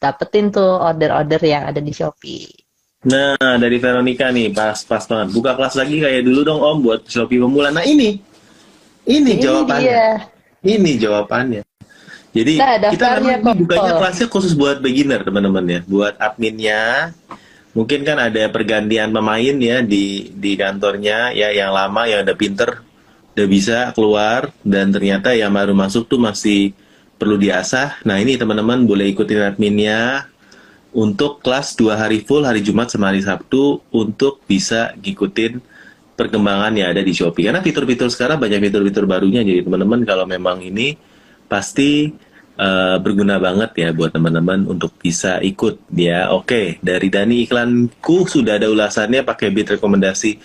dapetin 0.03 0.51
tuh 0.51 0.83
order-order 0.83 1.39
yang 1.47 1.71
ada 1.71 1.79
di 1.79 1.95
Shopee. 1.95 2.51
Nah 3.07 3.39
dari 3.39 3.79
Veronica 3.79 4.33
nih 4.35 4.51
pas 4.51 4.83
pas 4.83 5.05
banget 5.07 5.29
buka 5.31 5.55
kelas 5.55 5.75
lagi 5.79 6.03
kayak 6.03 6.25
dulu 6.27 6.41
dong 6.43 6.61
Om 6.61 6.79
buat 6.83 7.01
Shopee 7.07 7.39
pemula. 7.39 7.71
Nah 7.71 7.87
ini 7.87 8.19
ini, 9.05 9.37
ini 9.37 9.43
jawabannya. 9.45 9.85
Dia. 9.85 10.09
Ini 10.65 10.91
jawabannya. 10.97 11.63
Jadi 12.35 12.59
nah, 12.59 12.91
kita 12.91 13.23
memang 13.23 13.55
bukanya 13.63 13.95
kelasnya 13.95 14.27
khusus 14.27 14.59
buat 14.59 14.83
beginner 14.83 15.23
teman-teman 15.23 15.63
ya, 15.71 15.81
buat 15.87 16.19
adminnya, 16.19 17.15
mungkin 17.75 18.07
kan 18.07 18.17
ada 18.23 18.49
pergantian 18.49 19.11
pemain 19.11 19.57
ya 19.59 19.83
di 19.83 20.31
di 20.31 20.55
kantornya 20.55 21.35
ya 21.35 21.51
yang 21.51 21.75
lama 21.75 22.07
yang 22.07 22.23
udah 22.23 22.37
pinter 22.39 22.81
udah 23.35 23.49
bisa 23.51 23.91
keluar 23.93 24.55
dan 24.63 24.95
ternyata 24.95 25.35
yang 25.35 25.51
baru 25.51 25.75
masuk 25.75 26.07
tuh 26.07 26.23
masih 26.23 26.71
perlu 27.19 27.35
diasah. 27.35 27.99
Nah 28.07 28.23
ini 28.23 28.39
teman-teman 28.39 28.87
boleh 28.87 29.11
ikutin 29.11 29.43
adminnya 29.43 30.31
untuk 30.95 31.43
kelas 31.43 31.75
dua 31.75 31.99
hari 31.99 32.23
full 32.23 32.47
hari 32.47 32.63
Jumat 32.63 32.95
sama 32.95 33.11
hari 33.11 33.27
Sabtu 33.27 33.83
untuk 33.91 34.39
bisa 34.47 34.95
ngikutin 34.95 35.59
perkembangan 36.15 36.79
yang 36.79 36.95
ada 36.95 37.03
di 37.03 37.11
Shopee. 37.11 37.51
Karena 37.51 37.59
fitur-fitur 37.59 38.07
sekarang 38.07 38.39
banyak 38.39 38.71
fitur-fitur 38.71 39.03
barunya 39.11 39.43
jadi 39.43 39.67
teman-teman 39.67 40.07
kalau 40.07 40.31
memang 40.31 40.63
ini 40.63 40.95
pasti 41.51 42.15
uh, 42.59 42.97
berguna 43.03 43.39
banget 43.43 43.71
ya 43.79 43.89
buat 43.91 44.15
teman-teman 44.15 44.67
untuk 44.67 44.95
bisa 44.99 45.39
ikut 45.43 45.81
ya. 45.95 46.31
Oke, 46.31 46.79
dari 46.81 47.09
Dani 47.11 47.43
iklanku 47.47 48.27
sudah 48.27 48.59
ada 48.59 48.71
ulasannya 48.71 49.27
pakai 49.27 49.51
bit 49.51 49.75
rekomendasi 49.79 50.39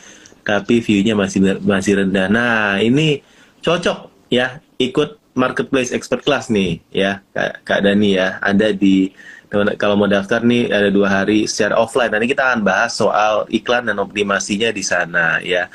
tapi 0.44 0.82
view-nya 0.82 1.14
masih 1.14 1.62
masih 1.62 2.02
rendah. 2.02 2.26
Nah, 2.32 2.82
ini 2.82 3.22
cocok 3.62 4.30
ya 4.34 4.58
ikut 4.82 5.20
marketplace 5.38 5.94
expert 5.94 6.26
class 6.26 6.50
nih 6.50 6.82
ya 6.90 7.22
Kak, 7.32 7.64
Kak 7.64 7.80
Dani 7.86 8.18
ya. 8.18 8.42
Ada 8.42 8.74
di 8.74 9.14
kalau 9.50 9.98
mau 9.98 10.06
daftar 10.06 10.46
nih 10.46 10.70
ada 10.70 10.94
dua 10.94 11.10
hari 11.10 11.50
secara 11.50 11.78
offline. 11.78 12.14
Nanti 12.14 12.30
kita 12.30 12.54
akan 12.54 12.62
bahas 12.62 12.94
soal 12.94 13.50
iklan 13.50 13.90
dan 13.90 13.98
optimasinya 13.98 14.70
di 14.70 14.84
sana 14.86 15.42
ya. 15.42 15.70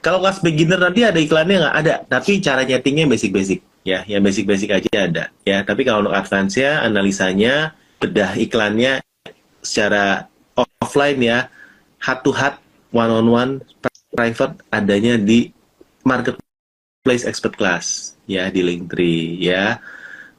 Kalau 0.00 0.18
kelas 0.18 0.40
beginner 0.40 0.80
nanti 0.80 1.04
ada 1.04 1.20
iklannya 1.20 1.60
nggak 1.60 1.76
ada, 1.84 1.94
tapi 2.08 2.40
cara 2.40 2.64
nyetingnya 2.64 3.04
basic-basic 3.04 3.69
ya 3.86 4.04
yang 4.06 4.22
basic-basic 4.24 4.70
aja 4.72 4.90
ada. 5.06 5.24
Ya 5.44 5.62
tapi 5.64 5.84
kalau 5.84 6.06
untuk 6.06 6.16
advance 6.16 6.56
ya 6.56 6.84
analisanya 6.84 7.74
bedah 8.00 8.36
iklannya 8.36 9.04
secara 9.60 10.28
offline 10.56 11.20
ya 11.20 11.38
heart 12.00 12.20
to 12.24 12.32
heart 12.32 12.56
one 12.90 13.12
on 13.12 13.26
one 13.28 13.52
private 14.12 14.58
adanya 14.72 15.20
di 15.20 15.52
marketplace 16.06 17.24
expert 17.28 17.54
class. 17.56 18.16
Ya 18.30 18.48
di 18.48 18.62
Linktree 18.62 19.40
ya. 19.42 19.80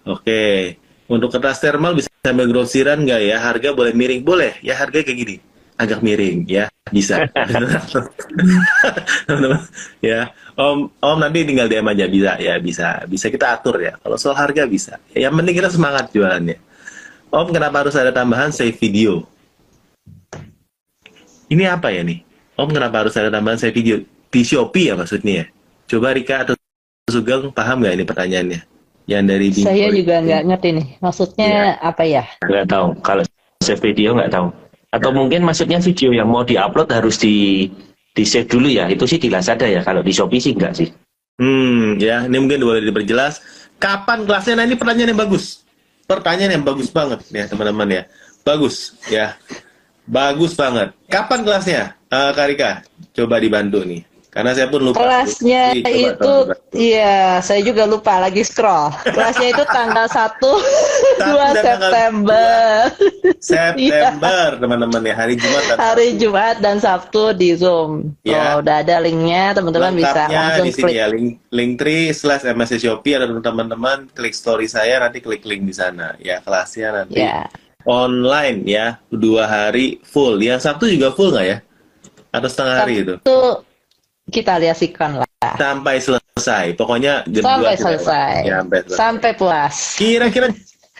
Oke 0.07 0.77
untuk 1.11 1.27
kertas 1.27 1.59
thermal 1.59 1.93
bisa 1.93 2.07
sambil 2.23 2.47
grosiran 2.47 3.03
nggak 3.03 3.21
ya? 3.21 3.37
Harga 3.43 3.75
boleh 3.75 3.93
miring 3.93 4.23
boleh. 4.23 4.57
Ya 4.63 4.79
harga 4.79 5.03
kayak 5.03 5.17
gini 5.17 5.37
agak 5.77 5.99
miring 6.05 6.45
ya. 6.45 6.69
Bisa. 6.89 7.23
Teman-teman 9.27 9.61
ya. 10.03 10.29
Om 10.57 10.91
om 10.99 11.17
nanti 11.17 11.47
tinggal 11.47 11.71
DM 11.71 11.87
aja. 11.89 12.05
Bisa 12.05 12.31
ya. 12.37 12.55
Bisa. 12.61 12.87
Bisa 13.07 13.25
kita 13.31 13.57
atur 13.57 13.81
ya. 13.81 13.93
Kalau 13.97 14.17
soal 14.19 14.37
harga 14.37 14.67
bisa. 14.67 14.99
Yang 15.15 15.33
penting 15.41 15.55
kita 15.57 15.69
semangat 15.71 16.11
jualannya. 16.13 16.57
Om 17.31 17.47
kenapa 17.49 17.87
harus 17.87 17.95
ada 17.95 18.11
tambahan 18.11 18.51
save 18.51 18.75
video? 18.75 19.25
Ini 21.47 21.67
apa 21.67 21.91
ya 21.91 22.03
nih? 22.03 22.21
Om 22.59 22.69
kenapa 22.71 23.07
harus 23.07 23.15
ada 23.15 23.31
tambahan 23.31 23.57
save 23.57 23.75
video? 23.75 24.03
Di 24.31 24.43
Shopee 24.43 24.91
ya 24.91 24.95
maksudnya 24.95 25.43
ya? 25.43 25.45
Coba 25.87 26.15
Rika 26.15 26.47
atau 26.47 26.55
Sugeng 27.11 27.51
paham 27.51 27.83
nggak 27.83 27.95
ini 27.99 28.05
pertanyaannya? 28.07 28.61
Yang 29.09 29.23
dari 29.27 29.47
Saya 29.59 29.87
juga 29.91 30.23
nggak 30.23 30.43
ngerti 30.47 30.69
nih. 30.79 30.87
Maksudnya 31.03 31.75
apa 31.83 32.03
ya? 32.07 32.23
nggak 32.43 32.67
tahu. 32.71 32.87
Kalau 33.03 33.23
save 33.63 33.83
video 33.83 34.15
nggak 34.15 34.31
tahu 34.31 34.60
atau 34.91 35.09
mungkin 35.15 35.47
maksudnya 35.47 35.79
video 35.79 36.11
yang 36.11 36.27
mau 36.27 36.43
diupload 36.43 36.91
harus 36.91 37.17
di 37.19 37.67
di 38.11 38.23
save 38.27 38.47
dulu 38.51 38.67
ya 38.67 38.91
itu 38.91 39.07
sih 39.07 39.17
di 39.17 39.31
Lazada 39.31 39.63
ya 39.63 39.79
kalau 39.81 40.03
di 40.03 40.11
Shopee 40.11 40.43
sih 40.43 40.51
enggak 40.51 40.75
sih 40.75 40.91
Hmm, 41.41 41.97
ya, 41.97 42.29
ini 42.29 42.37
mungkin 42.37 42.61
boleh 42.61 42.85
diperjelas. 42.85 43.41
Kapan 43.81 44.29
kelasnya? 44.29 44.61
Nah, 44.61 44.65
ini 44.69 44.77
pertanyaan 44.77 45.09
yang 45.09 45.21
bagus. 45.25 45.65
Pertanyaan 46.05 46.61
yang 46.61 46.65
bagus 46.65 46.93
banget 46.93 47.25
ya, 47.33 47.49
teman-teman 47.49 47.89
ya. 47.89 48.03
Bagus, 48.45 48.93
ya. 49.09 49.33
Bagus 50.05 50.53
banget. 50.53 50.93
Kapan 51.09 51.41
kelasnya? 51.41 51.97
Eh, 52.13 52.31
Karika, 52.37 52.85
coba 53.17 53.41
dibantu 53.41 53.81
nih. 53.81 54.05
Karena 54.31 54.55
saya 54.55 54.71
pun 54.71 54.79
lupa. 54.79 54.95
Kelasnya 54.95 55.75
Jadi, 55.75 55.83
coba 55.83 55.91
itu, 56.07 56.33
iya, 56.71 57.43
saya 57.43 57.59
juga 57.67 57.83
lupa 57.83 58.15
lagi 58.15 58.47
scroll. 58.47 58.87
Kelasnya 59.03 59.51
itu 59.51 59.63
tanggal 59.67 60.07
1, 60.07 60.39
2 60.39 60.55
dan 61.19 61.27
tanggal 61.27 61.59
September. 61.59 62.47
September, 63.43 64.55
teman-teman 64.55 65.01
ya. 65.03 65.15
Hari 65.19 65.35
Jumat 65.35 65.63
dan 65.67 65.75
Hari 65.75 66.07
Jumat 66.15 66.55
dan 66.63 66.79
Sabtu 66.79 67.35
di 67.35 67.59
Zoom. 67.59 68.15
Ya. 68.23 68.55
Oh, 68.55 68.63
udah 68.63 68.79
ada 68.79 69.03
linknya, 69.03 69.51
teman-teman 69.51 69.99
bisa 69.99 70.31
langsung 70.31 70.63
di 70.63 70.73
sini 70.73 70.83
klik. 70.87 70.95
ya, 70.95 71.05
link 71.11 71.29
link 71.51 71.71
tree 71.75 72.15
slash 72.15 72.47
MSC 72.47 72.79
Shopee 72.79 73.19
ada 73.19 73.27
teman-teman 73.27 74.07
klik 74.15 74.31
story 74.31 74.65
saya 74.65 75.03
nanti 75.03 75.19
klik 75.19 75.43
link 75.43 75.67
di 75.67 75.75
sana 75.75 76.15
ya 76.23 76.39
kelasnya 76.39 77.03
nanti 77.03 77.19
Ya. 77.19 77.51
online 77.83 78.63
ya 78.63 78.85
dua 79.11 79.43
hari 79.45 79.99
full 80.07 80.39
yang 80.39 80.57
Sabtu 80.57 80.87
juga 80.87 81.11
full 81.11 81.35
nggak 81.35 81.43
ya 81.45 81.57
atau 82.31 82.47
setengah 82.47 82.75
hari 82.79 82.93
itu 83.03 83.13
Itu 83.19 83.39
kita 84.29 84.61
lihat 84.61 84.77
sikon 84.77 85.17
lah. 85.17 85.27
sampai 85.57 85.97
selesai. 85.97 86.77
Pokoknya 86.77 87.25
jam 87.25 87.41
Sampai 87.41 87.65
2 87.65 87.73
kita- 87.73 87.81
selesai. 87.81 88.33
ya, 88.45 88.55
sampai 88.61 88.77
selesai. 88.79 88.99
Sampai 88.99 89.31
puas. 89.33 89.75
kira-kira 89.97 90.47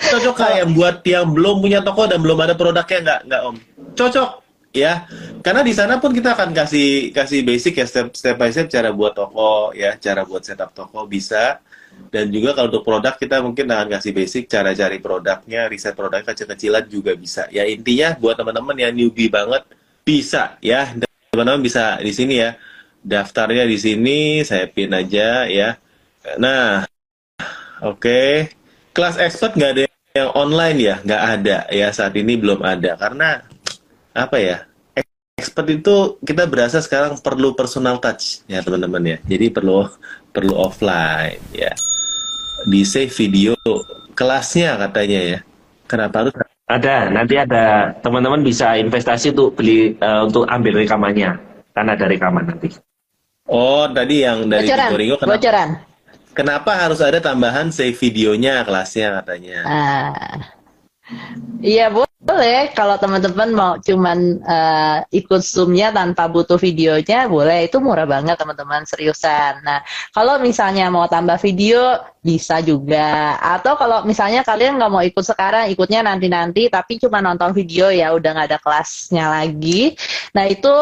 cocok 0.02 0.34
kayak 0.36 0.58
yang 0.58 0.72
buat 0.74 0.96
yang 1.06 1.28
belum 1.30 1.56
punya 1.62 1.80
toko 1.82 2.10
dan 2.10 2.20
belum 2.20 2.40
ada 2.42 2.56
produknya? 2.58 2.98
Nggak 3.00 3.20
nggak 3.30 3.42
om. 3.46 3.56
Cocok 3.94 4.30
ya. 4.74 5.06
Karena 5.40 5.62
di 5.62 5.74
sana 5.74 5.98
pun 5.98 6.10
kita 6.10 6.34
akan 6.34 6.50
kasih 6.52 7.12
kasih 7.12 7.46
basic 7.46 7.74
ya 7.76 7.86
step 7.86 8.08
step 8.12 8.36
by 8.36 8.50
step 8.50 8.66
cara 8.68 8.90
buat 8.90 9.14
toko 9.14 9.72
ya. 9.72 9.94
Cara 9.96 10.26
buat 10.26 10.42
setup 10.42 10.74
toko 10.74 11.06
bisa. 11.06 11.62
Dan 12.10 12.34
juga 12.34 12.58
kalau 12.58 12.68
untuk 12.68 12.82
produk 12.82 13.14
kita 13.14 13.40
mungkin 13.40 13.70
akan 13.70 13.88
kasih 13.92 14.12
basic 14.12 14.50
cara 14.50 14.74
cari 14.74 14.98
produknya 14.98 15.70
riset 15.70 15.94
produk 15.94 16.26
kecil-kecilan 16.26 16.90
juga 16.90 17.14
bisa. 17.14 17.46
Ya 17.48 17.62
intinya 17.64 18.18
buat 18.18 18.34
teman-teman 18.36 18.74
yang 18.74 18.92
newbie 18.92 19.30
banget 19.30 19.62
bisa 20.02 20.58
ya. 20.60 20.98
Teman-teman 21.30 21.62
bisa 21.62 22.02
di 22.02 22.10
sini 22.10 22.42
ya 22.42 22.58
daftarnya 23.02 23.66
di 23.66 23.78
sini 23.82 24.20
saya 24.46 24.70
pin 24.70 24.94
aja 24.94 25.50
ya. 25.50 25.78
Nah 26.38 26.86
oke. 27.82 28.50
Kelas 28.92 29.16
expert 29.18 29.56
nggak 29.56 29.72
ada 29.72 29.82
yang 30.14 30.32
online 30.36 30.78
ya? 30.78 30.96
Nggak 31.02 31.24
ada 31.40 31.58
ya. 31.72 31.88
Saat 31.90 32.14
ini 32.20 32.38
belum 32.38 32.62
ada. 32.62 32.96
Karena 33.00 33.42
apa 34.12 34.38
ya 34.38 34.58
expert 35.42 35.68
itu 35.74 36.22
kita 36.22 36.46
berasa 36.46 36.84
sekarang 36.84 37.18
perlu 37.18 37.58
personal 37.58 37.98
touch 37.98 38.46
ya 38.46 38.62
teman-teman 38.62 39.18
ya. 39.18 39.18
Jadi 39.26 39.50
perlu 39.50 39.90
perlu 40.30 40.54
offline 40.54 41.42
ya. 41.56 41.74
Di 42.70 42.86
save 42.86 43.10
video 43.10 43.58
kelasnya 44.14 44.78
katanya 44.78 45.20
ya. 45.38 45.40
Kenapa 45.90 46.22
harus? 46.22 46.34
Ada. 46.70 47.10
Nanti 47.10 47.36
ada 47.36 47.92
teman-teman 48.00 48.46
bisa 48.46 48.78
investasi 48.78 49.34
untuk 49.34 49.58
beli 49.58 49.98
eh, 49.98 50.22
untuk 50.22 50.46
ambil 50.46 50.86
rekamannya. 50.86 51.36
Kan 51.74 51.88
ada 51.90 52.06
rekaman 52.06 52.46
nanti 52.46 52.91
oh 53.52 53.86
tadi 53.92 54.24
yang 54.24 54.48
dari 54.48 54.72
Bocoran, 54.72 54.90
Ringo 54.96 55.16
kenapa, 55.20 55.36
bocoran. 55.36 55.70
kenapa 56.32 56.72
harus 56.80 57.00
ada 57.04 57.20
tambahan 57.20 57.68
save 57.70 58.00
videonya 58.00 58.64
kelasnya 58.64 59.20
katanya 59.22 59.60
Ah. 59.68 60.62
Iya 61.62 61.94
boleh 61.94 62.74
kalau 62.74 62.98
teman-teman 62.98 63.50
mau 63.54 63.74
cuman 63.78 64.40
eh, 64.42 64.98
ikut 65.22 65.42
zoomnya 65.46 65.94
tanpa 65.94 66.26
butuh 66.26 66.58
videonya 66.58 67.30
boleh 67.30 67.70
itu 67.70 67.78
murah 67.78 68.08
banget 68.10 68.40
teman-teman 68.40 68.82
seriusan. 68.88 69.62
Nah 69.62 69.86
kalau 70.16 70.42
misalnya 70.42 70.90
mau 70.90 71.06
tambah 71.06 71.38
video 71.38 72.02
bisa 72.26 72.64
juga 72.66 73.38
atau 73.38 73.78
kalau 73.78 74.02
misalnya 74.08 74.42
kalian 74.42 74.82
nggak 74.82 74.92
mau 74.94 75.04
ikut 75.06 75.22
sekarang 75.26 75.70
ikutnya 75.70 76.02
nanti-nanti 76.02 76.72
tapi 76.72 76.98
cuma 76.98 77.22
nonton 77.22 77.54
video 77.54 77.94
ya 77.94 78.10
udah 78.16 78.32
nggak 78.42 78.50
ada 78.56 78.60
kelasnya 78.62 79.26
lagi. 79.30 79.94
Nah 80.34 80.50
itu 80.50 80.74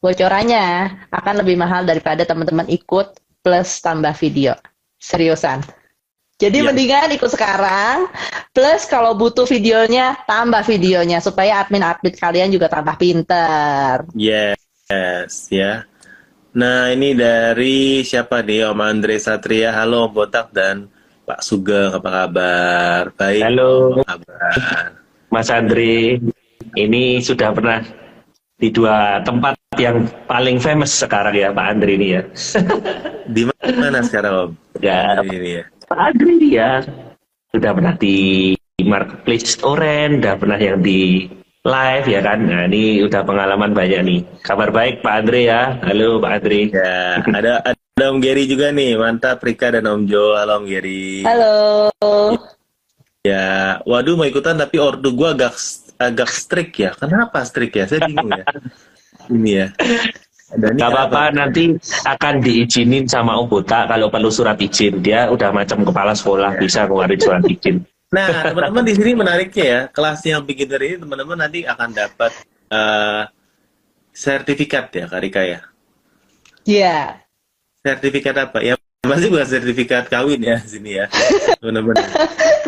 bocorannya 0.00 0.96
akan 1.12 1.34
lebih 1.44 1.60
mahal 1.60 1.84
daripada 1.84 2.24
teman-teman 2.24 2.64
ikut 2.72 3.20
plus 3.44 3.84
tambah 3.84 4.12
video 4.16 4.56
seriusan. 4.96 5.60
Jadi 6.40 6.64
Iya. 6.64 6.72
mendingan 6.72 7.12
ikut 7.20 7.28
sekarang, 7.28 8.08
plus 8.56 8.88
kalau 8.88 9.12
butuh 9.12 9.44
videonya, 9.44 10.16
tambah 10.24 10.64
videonya 10.64 11.20
supaya 11.20 11.60
admin-admin 11.60 12.16
kalian 12.16 12.48
juga 12.48 12.72
tambah 12.72 12.96
pinter. 12.96 14.08
Yes, 14.16 15.52
ya. 15.52 15.84
Nah, 16.56 16.90
ini 16.90 17.12
dari 17.12 18.00
siapa 18.02 18.40
nih? 18.40 18.72
Om 18.72 18.80
Andre 18.80 19.20
Satria. 19.20 19.70
Halo, 19.70 20.08
Om 20.08 20.16
Botak 20.16 20.48
dan 20.50 20.88
Pak 21.28 21.44
Sugeng. 21.44 21.94
Apa 21.94 22.08
kabar? 22.24 23.02
Baik. 23.14 23.44
halo 23.44 24.00
Apa 24.00 24.16
kabar? 24.16 24.52
Mas 25.30 25.46
Andre 25.52 26.18
ini 26.74 27.22
sudah 27.22 27.54
pernah 27.54 27.86
di 28.60 28.68
dua 28.68 29.24
tempat 29.24 29.56
yang 29.80 30.04
paling 30.28 30.60
famous 30.60 30.92
sekarang 30.92 31.32
ya 31.32 31.48
Pak 31.50 31.66
Andre 31.74 31.96
ini 31.96 32.08
ya 32.20 32.22
Di 33.34 33.42
mana 33.46 34.02
sekarang, 34.04 34.32
Om? 34.34 34.50
ya 34.82 35.22
Hari 35.22 35.30
ini 35.32 35.50
ya. 35.60 35.64
Pak 35.86 35.98
Andre 35.98 36.30
ini 36.34 36.48
ya 36.54 36.70
sudah 37.50 37.70
pernah 37.74 37.94
di 37.98 38.16
marketplace 38.82 39.58
Oren, 39.62 40.22
udah 40.22 40.34
pernah 40.38 40.58
yang 40.58 40.82
di 40.82 41.26
live 41.62 42.06
ya 42.08 42.20
kan. 42.24 42.38
Nah 42.42 42.64
ini 42.66 43.04
udah 43.04 43.22
pengalaman 43.22 43.70
banyak 43.76 44.00
nih. 44.02 44.20
Kabar 44.42 44.72
baik 44.74 45.04
Pak 45.04 45.14
Andre 45.24 45.40
ya. 45.46 45.62
Halo 45.84 46.18
Pak 46.18 46.32
Andre. 46.40 46.60
Ya, 46.72 46.94
ada 47.22 47.52
ada 47.62 48.04
Om 48.10 48.18
Geri 48.18 48.44
juga 48.48 48.72
nih. 48.72 48.96
Mantap 48.96 49.44
Rika 49.44 49.74
dan 49.74 49.86
Om 49.86 50.08
Jo. 50.08 50.34
Halo 50.34 50.62
Om 50.62 50.64
Geri. 50.66 51.22
Halo. 51.22 51.54
Ya, 53.20 53.76
waduh 53.84 54.16
mau 54.16 54.24
ikutan 54.24 54.56
tapi 54.56 54.80
ordu 54.80 55.12
gua 55.12 55.36
agak 55.36 55.52
agak 56.00 56.32
strict 56.32 56.74
ya. 56.80 56.90
Kenapa 56.96 57.44
strict 57.44 57.76
ya? 57.76 57.84
Saya 57.84 58.08
bingung 58.08 58.32
ya. 58.32 58.44
Ini 59.28 59.50
ya. 59.52 59.66
Dan 60.50 60.74
ini 60.74 60.82
Gak 60.82 60.90
apa-apa 60.90 61.30
apa? 61.30 61.36
nanti 61.36 61.64
akan 62.08 62.34
diizinin 62.42 63.06
sama 63.06 63.38
Om 63.38 63.46
Bota 63.46 63.86
kalau 63.86 64.10
perlu 64.10 64.32
surat 64.32 64.58
izin. 64.58 64.98
Dia 65.04 65.30
udah 65.30 65.52
macam 65.54 65.84
kepala 65.86 66.16
sekolah 66.16 66.58
bisa 66.58 66.88
ngeluarin 66.88 67.20
surat 67.20 67.44
izin. 67.46 67.84
Nah, 68.10 68.26
teman-teman 68.42 68.82
di 68.82 68.94
sini 68.98 69.12
menariknya 69.14 69.64
ya, 69.70 69.80
kelas 69.94 70.18
yang 70.26 70.42
beginner 70.42 70.82
ini 70.82 70.98
teman-teman 70.98 71.46
nanti 71.46 71.62
akan 71.62 71.94
dapat 71.94 72.32
eh, 72.66 73.22
sertifikat 74.10 74.90
ya, 74.90 75.04
Kak 75.06 75.20
Rika 75.22 75.42
ya. 75.46 75.60
Iya. 76.66 77.22
Sertifikat 77.86 78.34
apa? 78.34 78.58
Ya, 78.66 78.74
pasti 79.00 79.32
bukan 79.32 79.48
sertifikat 79.48 80.12
kawin 80.12 80.44
ya 80.44 80.60
sini 80.60 81.00
ya, 81.00 81.08
teman-teman. 81.64 81.96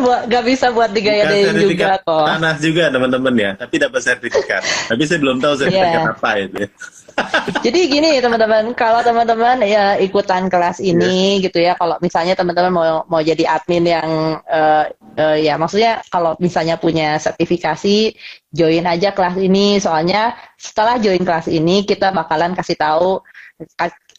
Buat 0.01 0.25
gak 0.33 0.43
bisa 0.49 0.73
buat 0.73 0.89
digayain 0.89 1.53
juga 1.53 2.01
kok. 2.01 2.25
tanah 2.25 2.57
juga 2.57 2.89
teman-teman 2.89 3.33
ya, 3.37 3.51
tapi 3.53 3.77
dapat 3.77 4.01
sertifikat. 4.01 4.65
Tapi 4.89 5.01
saya 5.05 5.21
belum 5.21 5.37
tahu 5.37 5.53
sertifikat 5.61 6.01
Iya. 6.01 6.09
apa 6.09 6.29
itu. 6.41 6.55
Ya. 6.65 6.69
Jadi 7.69 7.79
gini 7.85 8.09
teman-teman, 8.17 8.73
kalau 8.73 9.05
teman-teman 9.05 9.61
ya 9.61 9.93
ikutan 10.01 10.49
kelas 10.49 10.81
ini 10.81 11.37
gitu 11.45 11.61
ya, 11.61 11.77
kalau 11.77 12.01
misalnya 12.01 12.33
teman-teman 12.33 12.73
mau 12.73 13.05
mau 13.05 13.21
jadi 13.21 13.45
admin 13.53 13.85
yang 13.85 14.09
eh, 14.49 14.85
eh, 15.21 15.37
ya 15.45 15.53
maksudnya 15.61 16.01
kalau 16.09 16.33
misalnya 16.41 16.81
punya 16.81 17.21
sertifikasi, 17.21 18.17
join 18.49 18.89
aja 18.89 19.13
kelas 19.13 19.37
ini. 19.37 19.77
Soalnya 19.77 20.33
setelah 20.57 20.97
join 20.97 21.21
kelas 21.21 21.45
ini 21.45 21.85
kita 21.85 22.09
bakalan 22.09 22.57
kasih 22.57 22.73
tahu 22.81 23.21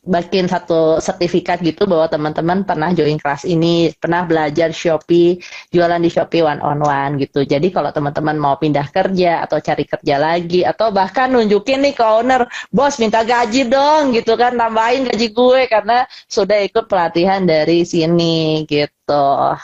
bikin 0.04 0.44
satu 0.44 1.00
sertifikat 1.00 1.64
gitu 1.64 1.88
bahwa 1.88 2.04
teman-teman 2.12 2.60
pernah 2.62 2.92
join 2.92 3.16
kelas 3.16 3.48
ini, 3.48 3.88
pernah 3.96 4.28
belajar 4.28 4.68
Shopee, 4.68 5.40
jualan 5.72 5.96
di 5.96 6.12
Shopee 6.12 6.44
one 6.44 6.60
on 6.60 6.84
one 6.84 7.16
gitu. 7.16 7.42
Jadi 7.42 7.72
kalau 7.72 7.88
teman-teman 7.88 8.36
mau 8.36 8.60
pindah 8.60 8.84
kerja 8.92 9.40
atau 9.48 9.58
cari 9.64 9.88
kerja 9.88 10.20
lagi 10.20 10.60
atau 10.60 10.92
bahkan 10.92 11.32
nunjukin 11.32 11.80
nih 11.88 11.96
ke 11.96 12.04
owner, 12.04 12.44
bos 12.68 13.00
minta 13.00 13.24
gaji 13.24 13.64
dong 13.64 14.12
gitu 14.12 14.36
kan, 14.36 14.52
tambahin 14.54 15.08
gaji 15.08 15.32
gue 15.32 15.62
karena 15.72 16.04
sudah 16.28 16.60
ikut 16.60 16.84
pelatihan 16.84 17.40
dari 17.48 17.88
sini 17.88 18.68
gitu. 18.68 19.56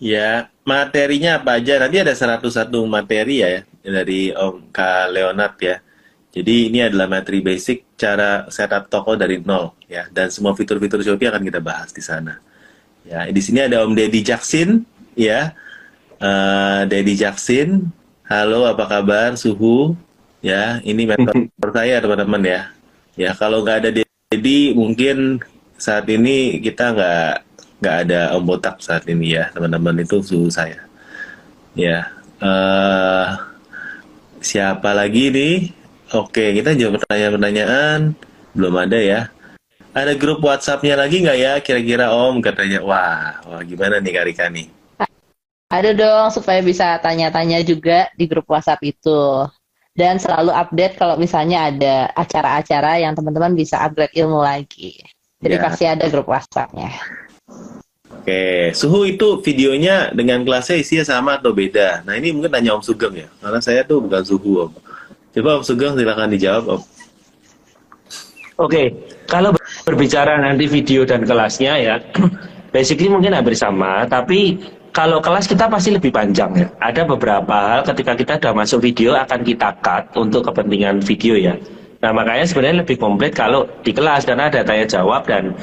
Ya, 0.00 0.48
materinya 0.64 1.36
apa 1.36 1.60
aja? 1.60 1.76
Nanti 1.76 2.00
ada 2.00 2.16
101 2.16 2.72
materi 2.88 3.44
ya. 3.44 3.60
dari 3.80 4.32
Om 4.32 4.68
Kak 4.72 5.12
Leonard 5.12 5.56
ya. 5.60 5.76
Jadi 6.30 6.70
ini 6.70 6.78
adalah 6.78 7.10
materi 7.10 7.42
basic 7.42 7.98
cara 7.98 8.46
setup 8.54 8.86
toko 8.86 9.18
dari 9.18 9.42
nol 9.42 9.74
ya 9.90 10.06
dan 10.14 10.30
semua 10.30 10.54
fitur-fitur 10.54 11.02
Shopee 11.02 11.26
akan 11.26 11.42
kita 11.42 11.58
bahas 11.58 11.90
di 11.90 11.98
sana. 11.98 12.38
Ya, 13.02 13.26
di 13.26 13.42
sini 13.42 13.66
ada 13.66 13.82
Om 13.82 13.98
Deddy 13.98 14.22
Jaksin 14.22 14.86
ya. 15.18 15.50
Uh, 16.20 16.86
Deddy 16.86 17.18
Jaksin, 17.18 17.90
halo 18.30 18.68
apa 18.68 18.86
kabar? 18.86 19.34
Suhu 19.34 19.98
ya, 20.38 20.78
ini 20.86 21.02
mentor 21.10 21.70
saya 21.74 21.98
teman-teman 21.98 22.42
ya. 22.46 22.62
Ya, 23.18 23.30
kalau 23.34 23.66
nggak 23.66 23.78
ada 23.82 23.90
Deddy 23.90 24.76
mungkin 24.78 25.42
saat 25.80 26.06
ini 26.06 26.62
kita 26.62 26.94
nggak 26.94 27.32
nggak 27.82 27.96
ada 28.06 28.20
Om 28.38 28.44
Botak 28.46 28.78
saat 28.78 29.02
ini 29.10 29.34
ya, 29.34 29.50
teman-teman 29.50 29.98
itu 29.98 30.22
suhu 30.22 30.46
saya. 30.46 30.78
Ya, 31.74 32.06
uh, 32.38 33.34
siapa 34.38 34.94
lagi 34.94 35.32
nih? 35.34 35.79
Oke, 36.10 36.58
kita 36.58 36.74
jawab 36.74 36.98
pertanyaan-pertanyaan. 36.98 38.18
Belum 38.50 38.74
ada 38.74 38.98
ya. 38.98 39.30
Ada 39.94 40.18
grup 40.18 40.42
WhatsApp-nya 40.42 40.98
lagi 40.98 41.22
nggak 41.22 41.38
ya? 41.38 41.52
Kira-kira 41.62 42.10
Om 42.10 42.42
katanya. 42.42 42.82
Wah, 42.82 43.38
wah 43.46 43.62
gimana 43.62 44.02
nih 44.02 44.18
Karika 44.18 44.50
nih? 44.50 44.66
Ada 45.70 45.94
dong 45.94 46.34
supaya 46.34 46.58
bisa 46.66 46.98
tanya-tanya 46.98 47.62
juga 47.62 48.10
di 48.18 48.26
grup 48.26 48.50
WhatsApp 48.50 48.82
itu. 48.82 49.46
Dan 49.94 50.18
selalu 50.18 50.50
update 50.50 50.98
kalau 50.98 51.14
misalnya 51.14 51.70
ada 51.70 52.10
acara-acara 52.18 52.98
yang 52.98 53.14
teman-teman 53.14 53.54
bisa 53.54 53.78
upgrade 53.78 54.14
ilmu 54.18 54.42
lagi. 54.42 54.98
Jadi 55.38 55.54
ya. 55.54 55.62
pasti 55.62 55.84
ada 55.86 56.10
grup 56.10 56.26
WhatsApp-nya. 56.26 56.90
Oke, 58.10 58.74
suhu 58.74 59.06
itu 59.06 59.38
videonya 59.46 60.10
dengan 60.10 60.42
kelasnya 60.42 60.82
isinya 60.82 61.06
sama 61.06 61.38
atau 61.38 61.54
beda? 61.54 62.02
Nah 62.02 62.18
ini 62.18 62.34
mungkin 62.34 62.50
tanya 62.50 62.74
Om 62.74 62.82
Sugeng 62.82 63.14
ya, 63.14 63.30
karena 63.38 63.62
saya 63.62 63.86
tuh 63.86 64.02
bukan 64.02 64.22
suhu 64.26 64.66
Om. 64.66 64.89
Coba 65.30 65.60
Om 65.60 65.62
Sugeng 65.62 65.94
silahkan 65.94 66.26
dijawab 66.26 66.64
Om. 66.78 66.82
Oke, 68.60 68.92
kalau 69.24 69.56
berbicara 69.88 70.36
nanti 70.36 70.68
video 70.68 71.06
dan 71.08 71.24
kelasnya 71.24 71.80
ya, 71.80 71.94
basically 72.74 73.08
mungkin 73.08 73.32
hampir 73.32 73.56
sama, 73.56 74.04
tapi 74.04 74.58
kalau 74.90 75.22
kelas 75.22 75.46
kita 75.46 75.70
pasti 75.70 75.94
lebih 75.94 76.10
panjang 76.10 76.50
ya. 76.58 76.66
Ada 76.82 77.06
beberapa 77.06 77.56
hal 77.56 77.80
ketika 77.86 78.12
kita 78.18 78.32
sudah 78.42 78.52
masuk 78.52 78.82
video 78.82 79.14
akan 79.14 79.40
kita 79.46 79.70
cut 79.80 80.10
untuk 80.18 80.50
kepentingan 80.50 80.98
video 81.00 81.38
ya. 81.38 81.54
Nah 82.02 82.10
makanya 82.10 82.44
sebenarnya 82.44 82.82
lebih 82.82 82.98
komplit 82.98 83.32
kalau 83.32 83.70
di 83.86 83.94
kelas 83.94 84.26
karena 84.26 84.50
ada 84.50 84.66
tanya 84.66 84.84
jawab 84.88 85.24
dan 85.30 85.54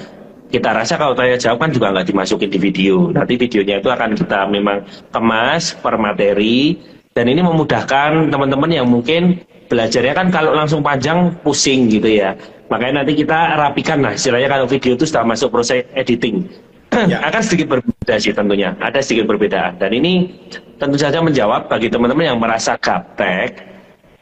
kita 0.47 0.71
rasa 0.71 0.95
kalau 0.95 1.12
tanya 1.12 1.36
jawab 1.36 1.67
kan 1.67 1.71
juga 1.75 1.91
nggak 1.91 2.08
dimasukin 2.08 2.49
di 2.49 2.60
video. 2.62 3.12
Nanti 3.12 3.36
videonya 3.36 3.84
itu 3.84 3.89
akan 3.91 4.15
kita 4.15 4.47
memang 4.47 4.88
kemas 5.12 5.75
per 5.75 5.99
materi 5.99 6.80
dan 7.17 7.25
ini 7.25 7.41
memudahkan 7.41 8.30
teman-teman 8.30 8.69
yang 8.69 8.86
mungkin 8.86 9.41
belajarnya 9.73 10.13
kan 10.13 10.30
kalau 10.30 10.53
langsung 10.53 10.86
panjang 10.86 11.34
pusing 11.41 11.89
gitu 11.89 12.21
ya. 12.21 12.38
Makanya 12.69 13.01
nanti 13.01 13.17
kita 13.17 13.58
rapikan 13.58 14.06
lah 14.06 14.13
istilahnya 14.13 14.53
kalau 14.53 14.69
video 14.69 14.93
itu 14.93 15.10
sudah 15.10 15.25
masuk 15.25 15.49
proses 15.49 15.82
editing. 15.97 16.45
Ya. 16.97 17.21
akan 17.21 17.41
sedikit 17.45 17.77
berbeda 17.77 18.15
sih 18.17 18.34
tentunya. 18.34 18.73
Ada 18.82 19.03
sedikit 19.03 19.30
perbedaan. 19.30 19.77
Dan 19.77 19.91
ini 19.97 20.34
tentu 20.82 20.97
saja 20.97 21.21
menjawab 21.21 21.69
bagi 21.69 21.93
teman-teman 21.93 22.25
yang 22.25 22.39
merasa 22.39 22.73
gaptek, 22.80 23.60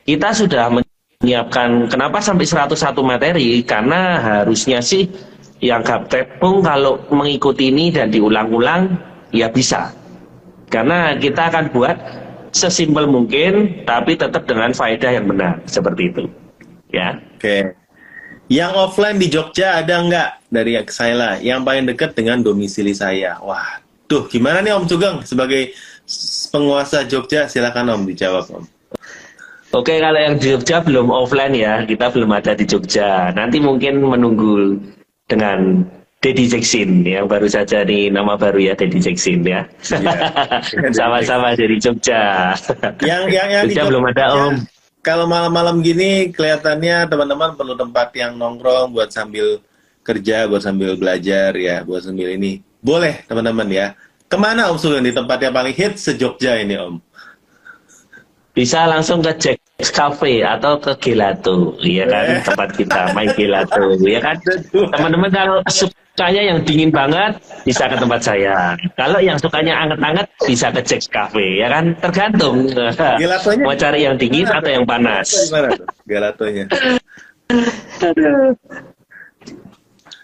kita 0.03 0.33
sudah 0.33 0.73
menyiapkan 0.73 1.87
kenapa 1.87 2.19
sampai 2.19 2.43
101 2.43 2.99
materi 3.05 3.63
karena 3.63 4.19
harusnya 4.19 4.83
sih 4.83 5.07
yang 5.63 5.87
gaptek 5.87 6.41
pun 6.41 6.59
kalau 6.65 6.99
mengikuti 7.13 7.71
ini 7.71 7.95
dan 7.95 8.11
diulang-ulang 8.11 8.97
ya 9.31 9.47
bisa. 9.47 9.93
Karena 10.67 11.15
kita 11.15 11.53
akan 11.53 11.71
buat 11.71 12.24
sesimpel 12.55 13.03
mungkin 13.11 13.83
tapi 13.83 14.15
tetap 14.15 14.47
dengan 14.47 14.71
faedah 14.71 15.11
yang 15.11 15.27
benar 15.27 15.59
seperti 15.67 16.15
itu. 16.15 16.23
Ya. 16.95 17.19
Oke. 17.35 17.75
Yang 18.47 18.71
offline 18.79 19.19
di 19.19 19.27
Jogja 19.27 19.83
ada 19.83 19.99
nggak? 19.99 20.29
Dari 20.47 20.79
saya 20.87 21.15
lah 21.19 21.33
yang 21.43 21.67
paling 21.67 21.83
dekat 21.91 22.15
dengan 22.15 22.39
domisili 22.39 22.95
saya. 22.95 23.35
Wah 23.43 23.83
tuh 24.07 24.31
gimana 24.31 24.63
nih 24.63 24.71
Om 24.71 24.85
Sugeng? 24.87 25.17
Sebagai 25.27 25.75
penguasa 26.53 27.03
Jogja 27.03 27.51
silakan 27.51 27.91
Om 27.91 28.01
dijawab 28.07 28.47
Om. 28.47 28.65
Oke, 29.75 29.99
kalau 29.99 30.15
yang 30.15 30.39
di 30.39 30.55
Jogja 30.55 30.79
belum 30.79 31.11
offline 31.11 31.51
ya, 31.51 31.83
kita 31.83 32.07
belum 32.07 32.31
ada 32.31 32.55
di 32.55 32.63
Jogja. 32.63 33.35
Nanti 33.35 33.59
mungkin 33.59 33.99
menunggu 33.99 34.79
dengan 35.27 35.83
Dedi 36.25 36.49
Jackson 36.49 37.05
yang 37.05 37.29
baru 37.29 37.45
saja 37.45 37.85
di 37.85 38.09
nama 38.09 38.33
baru 38.33 38.57
ya 38.57 38.73
Dedi 38.73 38.97
Jackson 38.97 39.45
ya. 39.45 39.61
Iya. 39.93 40.89
Sama-sama 40.97 41.53
dari 41.53 41.77
Jogja. 41.77 42.57
Yang 43.05 43.29
yang 43.29 43.49
yang 43.53 43.63
Jogja 43.69 43.85
belum 43.85 44.09
ada 44.09 44.25
Om. 44.33 44.53
Kalau 45.05 45.29
malam-malam 45.29 45.85
gini 45.85 46.33
kelihatannya 46.33 47.05
teman-teman 47.05 47.53
perlu 47.53 47.77
tempat 47.77 48.09
yang 48.17 48.41
nongkrong 48.41 48.89
buat 48.89 49.13
sambil 49.13 49.61
kerja, 50.01 50.49
buat 50.49 50.65
sambil 50.65 50.97
belajar 50.97 51.53
ya, 51.53 51.85
buat 51.85 52.01
sambil 52.01 52.33
ini. 52.33 52.65
Boleh 52.81 53.21
teman-teman 53.29 53.69
ya. 53.69 53.87
Ke 54.25 54.41
mana 54.41 54.73
Om 54.73 54.81
Sugeng 54.81 55.05
di 55.05 55.13
tempat 55.13 55.37
yang 55.45 55.53
paling 55.53 55.77
hits 55.77 56.09
se-Jogja 56.09 56.57
ini 56.57 56.73
Om? 56.73 56.97
Bisa 58.57 58.89
langsung 58.89 59.21
ke 59.21 59.29
Jack 59.37 59.54
Cafe 59.75 60.39
atau 60.39 60.79
ke 60.79 60.95
Gelato, 61.03 61.75
ya 61.83 62.07
kan 62.07 62.39
eh. 62.39 62.41
tempat 62.43 62.69
kita 62.79 63.11
main 63.11 63.27
Gelato, 63.35 63.95
ya 64.07 64.23
kan. 64.23 64.39
Teman-teman 64.71 65.27
kalau 65.27 65.59
sukanya 65.67 66.41
yang 66.47 66.59
dingin 66.63 66.91
banget 66.95 67.35
bisa 67.67 67.91
ke 67.91 67.99
tempat 67.99 68.23
saya. 68.23 68.79
Kalau 68.95 69.19
yang 69.19 69.35
sukanya 69.35 69.75
anget-anget 69.83 70.27
bisa 70.47 70.71
ke 70.71 70.79
Jack's 70.79 71.11
Cafe, 71.11 71.59
ya 71.59 71.67
kan? 71.67 71.91
Tergantung. 71.99 72.71
Gelatonya 73.19 73.63
mau 73.67 73.75
cari 73.75 73.99
yang 74.07 74.15
dingin 74.15 74.47
atau 74.47 74.71
yang 74.71 74.87
panas. 74.87 75.27
Gelatonya. 76.07 76.71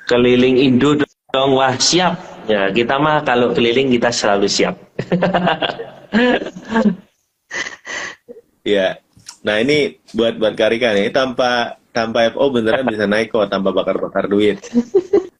Keliling 0.07 0.55
Indo 0.63 0.95
dong, 1.31 1.59
wah 1.59 1.75
siap. 1.75 2.15
Ya, 2.47 2.71
kita 2.71 2.99
mah 2.99 3.23
kalau 3.27 3.51
keliling 3.51 3.91
kita 3.91 4.15
selalu 4.15 4.47
siap. 4.47 4.79
ya. 8.63 8.95
Nah, 9.41 9.58
ini 9.58 9.97
buat 10.13 10.38
buat 10.38 10.54
Karika 10.54 10.93
nih, 10.93 11.10
tanpa 11.10 11.82
tanpa 11.91 12.32
FO 12.32 12.54
beneran 12.54 12.88
bisa 12.88 13.06
naik 13.10 13.34
kok 13.36 13.51
tanpa 13.51 13.75
bakar-bakar 13.75 14.30
duit. 14.32 14.62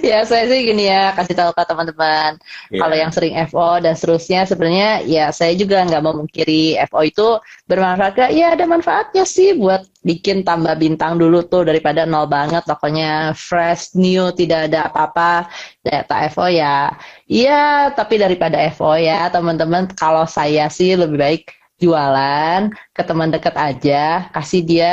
ya 0.00 0.24
saya 0.24 0.48
sih 0.48 0.64
gini 0.64 0.88
ya 0.88 1.12
kasih 1.12 1.36
tahu 1.36 1.50
ke 1.52 1.62
teman-teman 1.64 2.40
yeah. 2.72 2.80
kalau 2.80 2.96
yang 2.96 3.12
sering 3.12 3.36
FO 3.48 3.80
dan 3.80 3.92
seterusnya 3.92 4.48
sebenarnya 4.48 5.04
ya 5.04 5.28
saya 5.28 5.52
juga 5.56 5.84
nggak 5.84 6.02
mau 6.04 6.16
mengkiri 6.16 6.80
FO 6.88 7.00
itu 7.04 7.28
bermanfaat 7.68 8.12
gak? 8.16 8.30
ya 8.32 8.56
ada 8.56 8.64
manfaatnya 8.64 9.24
sih 9.28 9.56
buat 9.56 9.84
bikin 10.04 10.44
tambah 10.44 10.72
bintang 10.80 11.20
dulu 11.20 11.44
tuh 11.44 11.68
daripada 11.68 12.08
nol 12.08 12.24
banget 12.28 12.64
pokoknya 12.64 13.36
fresh 13.36 13.92
new 13.92 14.32
tidak 14.32 14.72
ada 14.72 14.88
apa-apa 14.88 15.52
data 15.84 16.16
FO 16.32 16.48
ya 16.48 16.92
iya 17.28 17.92
tapi 17.92 18.16
daripada 18.16 18.56
FO 18.72 18.96
ya 18.96 19.28
teman-teman 19.28 19.88
kalau 19.92 20.24
saya 20.24 20.72
sih 20.72 20.96
lebih 20.96 21.18
baik 21.20 21.44
jualan 21.78 22.74
ke 22.90 23.02
teman 23.06 23.30
dekat 23.30 23.54
aja 23.54 24.28
kasih 24.34 24.62
dia 24.66 24.92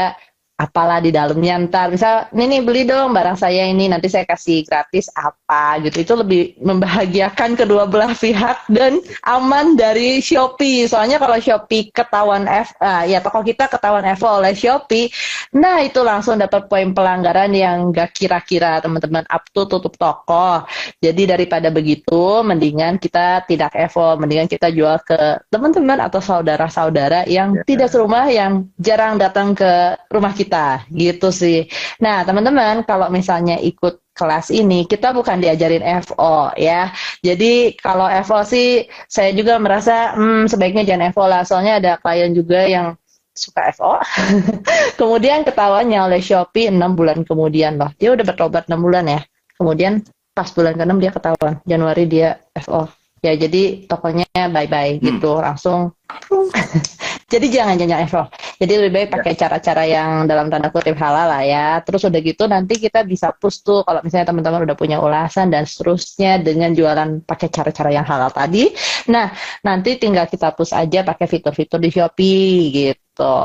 apalah 0.56 1.04
di 1.04 1.12
dalamnya 1.12 1.68
ntar 1.68 1.92
misal 1.92 2.32
ini 2.32 2.56
nih 2.56 2.62
beli 2.64 2.82
dong 2.88 3.12
barang 3.12 3.36
saya 3.36 3.68
ini 3.68 3.92
nanti 3.92 4.08
saya 4.08 4.24
kasih 4.24 4.64
gratis 4.64 5.12
apa 5.12 5.84
gitu. 5.84 6.00
Itu 6.00 6.14
lebih 6.16 6.56
membahagiakan 6.64 7.56
kedua 7.60 7.84
belah 7.92 8.16
pihak 8.16 8.72
dan 8.72 9.04
aman 9.28 9.76
dari 9.76 10.24
Shopee. 10.24 10.88
Soalnya 10.88 11.20
kalau 11.20 11.36
Shopee 11.36 11.92
ketahuan 11.92 12.48
F 12.48 12.72
uh, 12.80 13.04
ya 13.04 13.20
toko 13.20 13.44
kita 13.44 13.68
ketahuan 13.68 14.08
F 14.08 14.24
oleh 14.24 14.56
Shopee 14.56 15.12
nah 15.56 15.84
itu 15.84 16.00
langsung 16.04 16.40
dapat 16.40 16.72
poin 16.72 16.96
pelanggaran 16.96 17.52
yang 17.52 17.92
gak 17.92 18.16
kira-kira 18.16 18.80
teman-teman. 18.80 19.28
Up 19.28 19.44
to 19.52 19.68
tutup 19.68 20.00
toko. 20.00 20.64
Jadi 21.04 21.28
daripada 21.28 21.68
begitu 21.68 22.40
mendingan 22.48 22.96
kita 22.96 23.44
tidak 23.44 23.76
Evo 23.76 24.16
mendingan 24.16 24.48
kita 24.48 24.72
jual 24.72 25.04
ke 25.04 25.44
teman-teman 25.52 26.00
atau 26.00 26.24
saudara-saudara 26.24 27.28
yang 27.28 27.60
yeah. 27.60 27.66
tidak 27.68 27.92
serumah 27.92 28.26
yang 28.32 28.72
jarang 28.80 29.20
datang 29.20 29.52
ke 29.52 30.00
rumah 30.08 30.32
kita 30.32 30.45
kita 30.46 30.86
gitu 30.94 31.34
sih. 31.34 31.66
Nah 31.98 32.22
teman-teman 32.22 32.86
kalau 32.86 33.10
misalnya 33.10 33.58
ikut 33.58 34.06
kelas 34.16 34.54
ini 34.54 34.86
kita 34.86 35.12
bukan 35.12 35.42
diajarin 35.42 35.84
FO 36.06 36.54
ya. 36.56 36.94
Jadi 37.26 37.74
kalau 37.82 38.06
FO 38.24 38.46
sih 38.46 38.86
saya 39.10 39.34
juga 39.34 39.58
merasa 39.58 40.14
hmm, 40.14 40.46
sebaiknya 40.48 40.86
jangan 40.86 41.12
FO 41.12 41.26
lah. 41.26 41.42
Soalnya 41.44 41.74
ada 41.82 41.92
klien 41.98 42.32
juga 42.32 42.64
yang 42.70 42.94
suka 43.36 43.74
FO. 43.76 44.00
kemudian 45.02 45.44
ketahuannya 45.44 46.00
oleh 46.06 46.22
Shopee 46.24 46.72
6 46.72 46.80
bulan 46.94 47.26
kemudian 47.28 47.76
loh. 47.82 47.92
Dia 48.00 48.16
udah 48.16 48.24
bertobat 48.24 48.70
6 48.70 48.78
bulan 48.80 49.10
ya. 49.10 49.20
Kemudian 49.58 50.06
pas 50.36 50.48
bulan 50.52 50.78
ke-6 50.80 50.96
dia 51.02 51.12
ketahuan. 51.12 51.54
Januari 51.68 52.06
dia 52.08 52.40
FO 52.62 52.88
ya 53.26 53.34
jadi 53.36 53.90
tokonya 53.90 54.30
bye 54.54 54.70
bye 54.70 55.02
Hmm. 55.02 55.06
gitu 55.18 55.32
langsung 55.42 55.92
jadi 57.34 57.46
jangan 57.50 57.76
jangan 57.82 58.06
FO 58.06 58.24
jadi 58.56 58.72
lebih 58.80 58.92
baik 58.94 59.10
pakai 59.20 59.34
cara-cara 59.36 59.84
yang 59.84 60.30
dalam 60.30 60.48
tanda 60.48 60.72
kutip 60.72 60.96
halal 60.96 61.28
lah 61.28 61.44
ya. 61.44 61.84
Terus 61.84 62.08
udah 62.08 62.22
gitu 62.24 62.48
nanti 62.48 62.80
kita 62.80 63.04
bisa 63.04 63.36
push 63.36 63.60
tuh 63.68 63.84
kalau 63.84 64.00
misalnya 64.00 64.32
teman-teman 64.32 64.64
udah 64.64 64.78
punya 64.80 65.04
ulasan 65.04 65.52
dan 65.52 65.68
seterusnya 65.68 66.40
dengan 66.40 66.72
jualan 66.72 67.20
pakai 67.28 67.52
cara-cara 67.52 67.92
yang 67.92 68.08
halal 68.08 68.32
tadi. 68.32 68.72
Nah 69.12 69.28
nanti 69.60 70.00
tinggal 70.00 70.32
kita 70.32 70.56
push 70.56 70.72
aja 70.72 71.04
pakai 71.04 71.28
fitur-fitur 71.28 71.84
di 71.84 71.92
Shopee 71.92 72.72
gitu. 72.72 73.36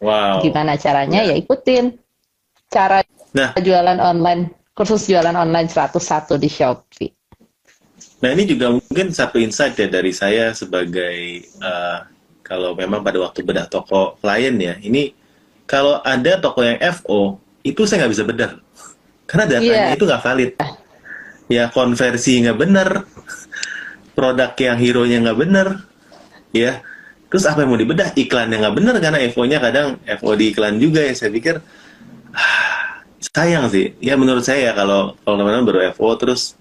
Wow. 0.00 0.44
gimana 0.44 0.76
caranya? 0.76 1.24
Ya. 1.24 1.36
Ikutin. 1.40 1.96
Cara 2.68 3.00
Nah. 3.32 3.54
jualan 3.56 3.96
online 3.96 4.74
kursus 4.76 5.06
jualan 5.08 5.32
online 5.32 5.70
101 5.72 6.34
di 6.36 6.50
Shopee 6.50 7.10
Nah 8.20 8.28
ini 8.36 8.44
juga 8.44 8.68
mungkin 8.68 9.10
satu 9.10 9.40
insight 9.40 9.80
ya 9.80 9.88
dari 9.88 10.12
saya 10.12 10.52
sebagai 10.52 11.16
eh, 11.44 11.98
kalau 12.44 12.76
memang 12.76 13.00
pada 13.00 13.16
waktu 13.22 13.40
bedah 13.40 13.64
toko 13.66 14.18
klien 14.20 14.52
ya, 14.60 14.74
ini 14.82 15.14
kalau 15.64 16.02
ada 16.04 16.36
toko 16.36 16.60
yang 16.60 16.76
FO 17.00 17.38
itu 17.62 17.86
saya 17.86 18.04
nggak 18.04 18.12
bisa 18.12 18.24
bedah 18.26 18.52
karena 19.28 19.44
datanya 19.48 19.88
Iya. 19.88 19.96
itu 19.96 20.04
nggak 20.04 20.22
valid. 20.24 20.52
Ya 21.50 21.64
konversi 21.66 22.38
nggak 22.46 22.58
benar, 22.58 22.88
produk 24.14 24.54
yang 24.54 24.78
hero-nya 24.78 25.18
nggak 25.18 25.38
benar, 25.40 25.68
ya. 26.54 26.78
Terus 27.26 27.46
apa 27.46 27.62
yang 27.62 27.70
mau 27.74 27.78
dibedah? 27.78 28.10
Iklannya 28.14 28.58
nggak 28.58 28.74
benar 28.74 28.94
karena 28.98 29.18
FO-nya 29.30 29.58
kadang 29.62 29.98
FO 30.18 30.34
di 30.34 30.50
iklan 30.50 30.78
juga 30.82 31.02
ya. 31.02 31.14
Saya 31.14 31.30
pikir 31.30 31.58
ah, 32.34 33.02
sayang 33.34 33.66
sih. 33.70 33.94
Ya 34.02 34.14
menurut 34.14 34.42
saya 34.42 34.74
kalau 34.74 35.14
kalau 35.22 35.36
teman-teman 35.42 35.66
baru 35.66 35.80
FO 35.94 36.10
terus 36.18 36.58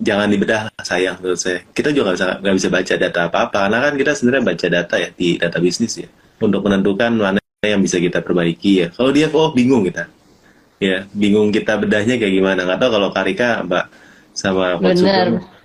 jangan 0.00 0.28
dibedah 0.32 0.60
lah, 0.72 0.82
sayang 0.82 1.20
menurut 1.20 1.36
saya. 1.36 1.60
Kita 1.70 1.92
juga 1.92 2.10
nggak 2.10 2.16
bisa 2.16 2.28
nggak 2.40 2.54
bisa 2.56 2.68
baca 2.72 2.94
data 2.96 3.20
apa-apa 3.28 3.58
karena 3.68 3.78
kan 3.84 3.92
kita 4.00 4.12
sebenarnya 4.16 4.44
baca 4.48 4.66
data 4.72 4.94
ya 4.96 5.08
di 5.12 5.28
data 5.36 5.58
bisnis 5.60 5.92
ya 6.00 6.08
untuk 6.40 6.60
menentukan 6.64 7.10
mana 7.14 7.40
yang 7.60 7.84
bisa 7.84 8.00
kita 8.00 8.24
perbaiki 8.24 8.72
ya. 8.80 8.88
Kalau 8.90 9.12
dia 9.12 9.28
oh 9.28 9.52
bingung 9.52 9.84
kita, 9.84 10.08
ya 10.80 11.04
bingung 11.12 11.52
kita 11.52 11.76
bedahnya 11.76 12.16
kayak 12.16 12.32
gimana. 12.32 12.64
Nggak 12.64 12.78
tahu 12.80 12.90
kalau 12.96 13.08
Karika 13.12 13.60
Mbak 13.68 13.84
sama 14.32 14.80
Coach 14.80 15.04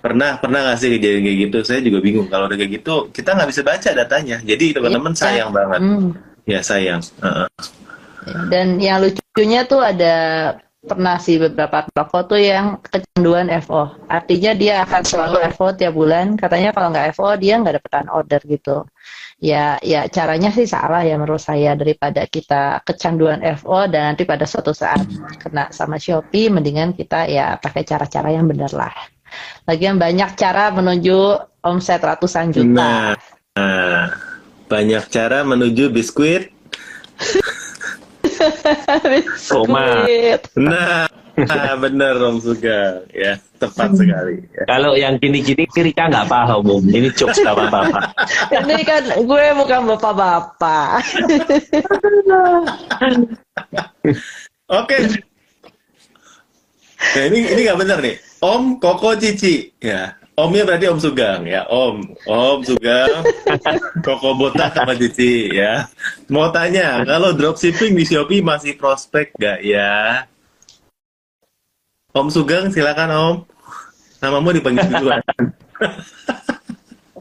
pernah 0.04 0.38
pernah 0.38 0.60
nggak 0.62 0.76
sih 0.78 0.88
kejadian 0.92 1.22
kayak 1.24 1.38
gitu? 1.48 1.58
Saya 1.64 1.80
juga 1.80 1.98
bingung 2.04 2.28
kalau 2.28 2.46
udah 2.46 2.58
kayak 2.60 2.72
gitu 2.78 3.08
kita 3.10 3.32
nggak 3.32 3.48
bisa 3.48 3.62
baca 3.64 3.90
datanya. 3.96 4.36
Jadi 4.44 4.76
teman-teman 4.76 5.12
Iya. 5.16 5.20
sayang 5.24 5.50
banget, 5.50 5.80
Hmm. 5.80 6.08
ya 6.44 6.60
sayang. 6.60 7.00
Heeh. 7.24 7.48
Dan 8.50 8.66
yang 8.82 9.00
lucunya 9.00 9.62
tuh 9.64 9.80
ada 9.80 10.14
pernah 10.86 11.18
sih 11.18 11.36
beberapa 11.42 11.84
toko 11.90 12.24
tuh 12.30 12.40
yang 12.40 12.78
kecanduan 12.78 13.50
FO. 13.60 13.90
Artinya 14.06 14.54
dia 14.54 14.86
akan 14.86 15.02
selalu 15.02 15.38
FO 15.52 15.74
tiap 15.74 15.92
bulan. 15.92 16.38
Katanya 16.38 16.70
kalau 16.70 16.94
nggak 16.94 17.12
FO 17.18 17.34
dia 17.34 17.58
nggak 17.58 17.82
dapetan 17.82 18.06
order 18.08 18.40
gitu. 18.46 18.86
Ya, 19.36 19.76
ya 19.84 20.08
caranya 20.08 20.48
sih 20.48 20.64
salah 20.64 21.04
ya 21.04 21.20
menurut 21.20 21.42
saya 21.42 21.76
daripada 21.76 22.24
kita 22.24 22.80
kecanduan 22.86 23.44
FO 23.60 23.84
dan 23.90 24.14
nanti 24.14 24.24
pada 24.24 24.48
suatu 24.48 24.72
saat 24.72 25.04
kena 25.36 25.68
sama 25.74 26.00
Shopee, 26.00 26.48
mendingan 26.48 26.96
kita 26.96 27.28
ya 27.28 27.60
pakai 27.60 27.84
cara-cara 27.84 28.32
yang 28.32 28.48
benar 28.48 28.72
lah. 28.72 28.94
Lagian 29.68 30.00
banyak 30.00 30.38
cara 30.38 30.72
menuju 30.72 31.36
omset 31.60 32.00
ratusan 32.00 32.54
juta. 32.54 32.70
Nah, 32.70 33.12
nah, 33.58 34.08
banyak 34.70 35.04
cara 35.12 35.44
menuju 35.44 35.92
biskuit. 35.92 36.48
Koma. 39.50 40.04
Nah, 40.56 41.08
nah 41.36 41.72
bener 41.82 42.14
Om 42.16 42.40
Suga, 42.40 43.04
ya 43.12 43.36
tepat 43.60 43.96
sekali. 43.96 44.44
Ya. 44.52 44.64
Kalau 44.68 44.92
yang 44.96 45.20
gini-gini 45.20 45.68
Rika 45.68 46.08
nggak 46.08 46.28
paham, 46.28 46.64
Om. 46.64 46.84
Ini 46.88 47.08
jokes 47.12 47.40
nggak 47.40 47.56
apa-apa. 47.56 48.00
Ini 48.64 48.76
kan 48.84 49.02
gue 49.20 49.44
bukan 49.56 49.80
bapak-bapak. 49.96 51.04
Oke. 54.80 54.96
Nah 56.96 57.22
ini 57.28 57.38
ini 57.54 57.60
nggak 57.68 57.78
bener 57.78 57.98
nih. 58.02 58.16
Om 58.42 58.82
Koko 58.82 59.14
Cici, 59.14 59.70
ya. 59.78 60.25
Omnya 60.36 60.68
berarti 60.68 60.84
Om 60.92 61.00
Sugang 61.00 61.48
ya, 61.48 61.64
Om. 61.64 62.12
Om 62.28 62.58
Sugang, 62.60 63.24
Koko 64.04 64.36
Botak 64.36 64.76
sama 64.76 64.92
Cici 64.92 65.48
ya. 65.48 65.88
Mau 66.28 66.52
tanya, 66.52 67.00
kalau 67.08 67.32
dropshipping 67.32 67.96
di 67.96 68.04
Shopee 68.04 68.44
masih 68.44 68.76
prospek 68.76 69.32
nggak 69.32 69.64
ya? 69.64 70.28
Om 72.12 72.28
Sugang, 72.28 72.68
silakan 72.68 73.08
Om. 73.16 73.36
Namamu 74.20 74.52
dipanggil 74.52 74.84
duluan. 74.88 75.20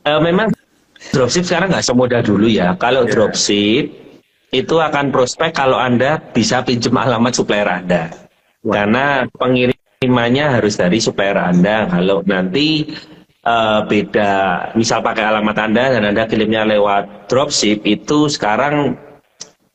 Eh, 0.05 0.21
memang 0.21 0.53
dropship 1.09 1.49
sekarang 1.49 1.73
nggak 1.73 1.81
semudah 1.81 2.21
dulu 2.21 2.45
ya. 2.45 2.77
Kalau 2.77 3.09
Ya. 3.09 3.17
dropship 3.17 3.89
itu 4.53 4.75
akan 4.77 5.09
prospek 5.09 5.49
kalau 5.49 5.81
Anda 5.81 6.21
bisa 6.21 6.61
pinjam 6.61 6.93
alamat 6.93 7.33
supplier 7.33 7.65
Anda. 7.65 8.13
Wah. 8.61 8.85
Karena 8.85 9.25
pengirimannya 10.05 10.61
harus 10.61 10.77
dari 10.77 11.01
supplier 11.01 11.33
Anda. 11.33 11.89
Kalau 11.89 12.21
nanti 12.29 12.85
eh, 13.41 13.79
beda, 13.89 14.33
misal 14.77 15.01
pakai 15.01 15.25
alamat 15.25 15.57
Anda 15.57 15.83
dan 15.97 16.03
Anda 16.13 16.29
kirimnya 16.29 16.69
lewat 16.69 17.25
dropship, 17.25 17.81
itu 17.89 18.29
sekarang 18.29 18.93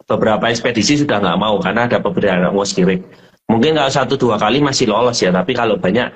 beberapa 0.07 0.47
ekspedisi 0.47 1.03
sudah 1.03 1.19
nggak 1.19 1.39
mau 1.39 1.59
karena 1.59 1.91
ada 1.91 1.99
beberapa 1.99 2.55
ongkos 2.55 2.79
kirim. 2.79 3.03
Mungkin 3.51 3.75
kalau 3.75 3.91
satu 3.91 4.15
dua 4.15 4.39
kali 4.39 4.63
masih 4.63 4.87
lolos 4.87 5.19
ya, 5.19 5.35
tapi 5.35 5.51
kalau 5.51 5.75
banyak 5.75 6.07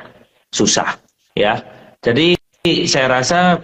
susah 0.55 0.95
ya. 1.35 1.59
Jadi 1.99 2.39
saya 2.87 3.11
rasa 3.11 3.59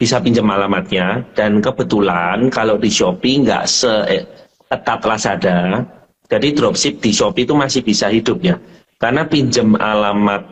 bisa 0.00 0.16
pinjam 0.24 0.48
alamatnya 0.48 1.28
dan 1.36 1.60
kebetulan 1.60 2.48
kalau 2.48 2.80
di 2.80 2.88
Shopee 2.88 3.44
nggak 3.44 3.68
seketat 3.68 5.00
Lazada, 5.04 5.84
jadi 6.32 6.48
dropship 6.56 7.04
di 7.04 7.12
Shopee 7.12 7.44
itu 7.44 7.52
masih 7.52 7.84
bisa 7.84 8.08
hidup 8.08 8.40
ya. 8.40 8.56
Karena 9.00 9.24
pinjam 9.24 9.80
alamat 9.80 10.44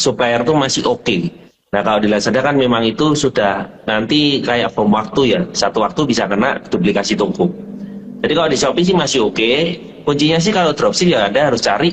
supplier 0.00 0.40
itu 0.40 0.56
masih 0.56 0.82
oke. 0.88 1.18
Nah 1.70 1.84
kalau 1.84 2.00
di 2.00 2.08
Lazada 2.08 2.40
kan 2.40 2.56
memang 2.56 2.82
itu 2.82 3.12
sudah 3.12 3.84
nanti 3.84 4.40
kayak 4.40 4.72
bom 4.72 4.88
waktu 4.90 5.36
ya, 5.36 5.40
satu 5.52 5.84
waktu 5.84 6.08
bisa 6.08 6.24
kena 6.24 6.58
duplikasi 6.72 7.14
toko. 7.14 7.52
Jadi 8.24 8.32
kalau 8.32 8.48
di 8.48 8.58
Shopee 8.58 8.84
sih 8.88 8.96
masih 8.96 9.28
oke. 9.28 9.52
Kuncinya 10.08 10.40
sih 10.40 10.48
kalau 10.48 10.72
dropship 10.72 11.12
ya 11.12 11.28
Anda 11.28 11.52
harus 11.52 11.60
cari 11.60 11.92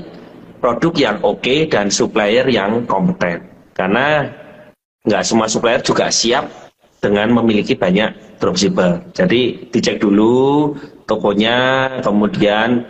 produk 0.64 0.94
yang 0.96 1.18
oke 1.28 1.68
dan 1.68 1.92
supplier 1.92 2.48
yang 2.48 2.88
kompeten. 2.88 3.44
Karena 3.76 4.32
nggak 5.04 5.24
semua 5.28 5.52
supplier 5.52 5.84
juga 5.84 6.08
siap 6.08 6.48
dengan 7.04 7.36
memiliki 7.36 7.76
banyak 7.76 8.40
dropshipper. 8.40 9.12
Jadi 9.12 9.70
dicek 9.70 10.00
dulu 10.00 10.72
tokonya, 11.06 11.88
kemudian 12.02 12.84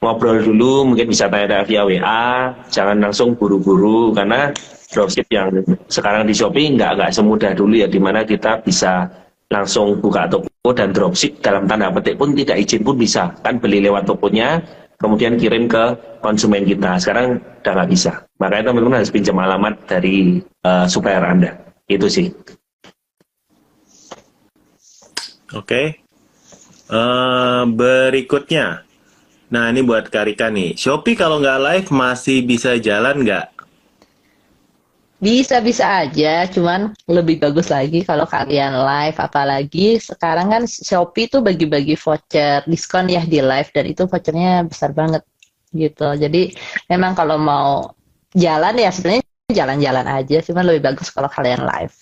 ngobrol 0.00 0.38
dulu, 0.40 0.92
mungkin 0.92 1.08
bisa 1.08 1.26
tanya 1.26 1.64
via 1.64 1.82
WA, 1.82 2.52
jangan 2.68 3.00
langsung 3.00 3.34
buru-buru 3.34 4.12
karena 4.12 4.52
dropship 4.92 5.26
yang 5.32 5.50
sekarang 5.90 6.28
di 6.28 6.34
Shopee 6.36 6.76
nggak 6.76 7.00
nggak 7.00 7.10
semudah 7.12 7.52
dulu 7.56 7.74
ya, 7.80 7.88
di 7.88 7.98
mana 7.98 8.22
kita 8.22 8.60
bisa 8.62 9.08
langsung 9.46 10.02
buka 10.02 10.26
toko 10.26 10.70
dan 10.74 10.90
dropship 10.90 11.38
dalam 11.38 11.70
tanda 11.70 11.90
petik 11.94 12.18
pun 12.18 12.34
tidak 12.34 12.58
izin 12.62 12.82
pun 12.82 12.98
bisa. 12.98 13.30
Kan 13.42 13.62
beli 13.62 13.78
lewat 13.82 14.06
tokonya 14.06 14.58
kemudian 14.98 15.38
kirim 15.38 15.70
ke 15.70 15.94
konsumen 16.24 16.66
kita. 16.66 16.98
Sekarang 16.98 17.38
udah 17.62 17.72
nggak 17.72 17.90
bisa. 17.90 18.12
Makanya 18.42 18.72
teman-teman 18.72 18.98
harus 19.02 19.12
pinjam 19.14 19.38
alamat 19.38 19.74
dari 19.86 20.42
eh, 20.42 20.86
supplier 20.90 21.22
anda. 21.22 21.50
Itu 21.86 22.10
sih. 22.10 22.32
Oke. 25.54 26.02
Eh, 26.86 27.62
berikutnya. 27.70 28.85
Nah, 29.46 29.70
ini 29.70 29.80
buat 29.86 30.10
Karika 30.10 30.50
nih. 30.50 30.74
Shopee 30.74 31.14
kalau 31.14 31.38
nggak 31.38 31.60
live 31.62 31.88
masih 31.94 32.42
bisa 32.42 32.74
jalan 32.82 33.22
nggak? 33.22 33.46
Bisa-bisa 35.16 36.04
aja, 36.04 36.44
cuman 36.50 36.92
lebih 37.08 37.40
bagus 37.40 37.72
lagi 37.72 38.04
kalau 38.04 38.26
kalian 38.28 38.74
live. 38.74 39.16
Apalagi 39.16 39.96
sekarang 40.02 40.52
kan 40.52 40.62
Shopee 40.68 41.30
tuh 41.30 41.40
bagi-bagi 41.40 41.96
voucher 41.96 42.66
diskon 42.66 43.08
ya 43.08 43.22
di 43.24 43.40
live 43.40 43.70
dan 43.72 43.84
itu 43.88 44.04
vouchernya 44.04 44.66
besar 44.68 44.92
banget 44.92 45.22
gitu. 45.72 46.12
Jadi 46.18 46.52
memang 46.92 47.16
kalau 47.16 47.40
mau 47.40 47.96
jalan 48.36 48.76
ya 48.76 48.90
sebenarnya 48.92 49.24
jalan-jalan 49.54 50.06
aja, 50.10 50.36
cuman 50.42 50.64
lebih 50.68 50.82
bagus 50.90 51.08
kalau 51.08 51.30
kalian 51.30 51.64
live. 51.64 51.94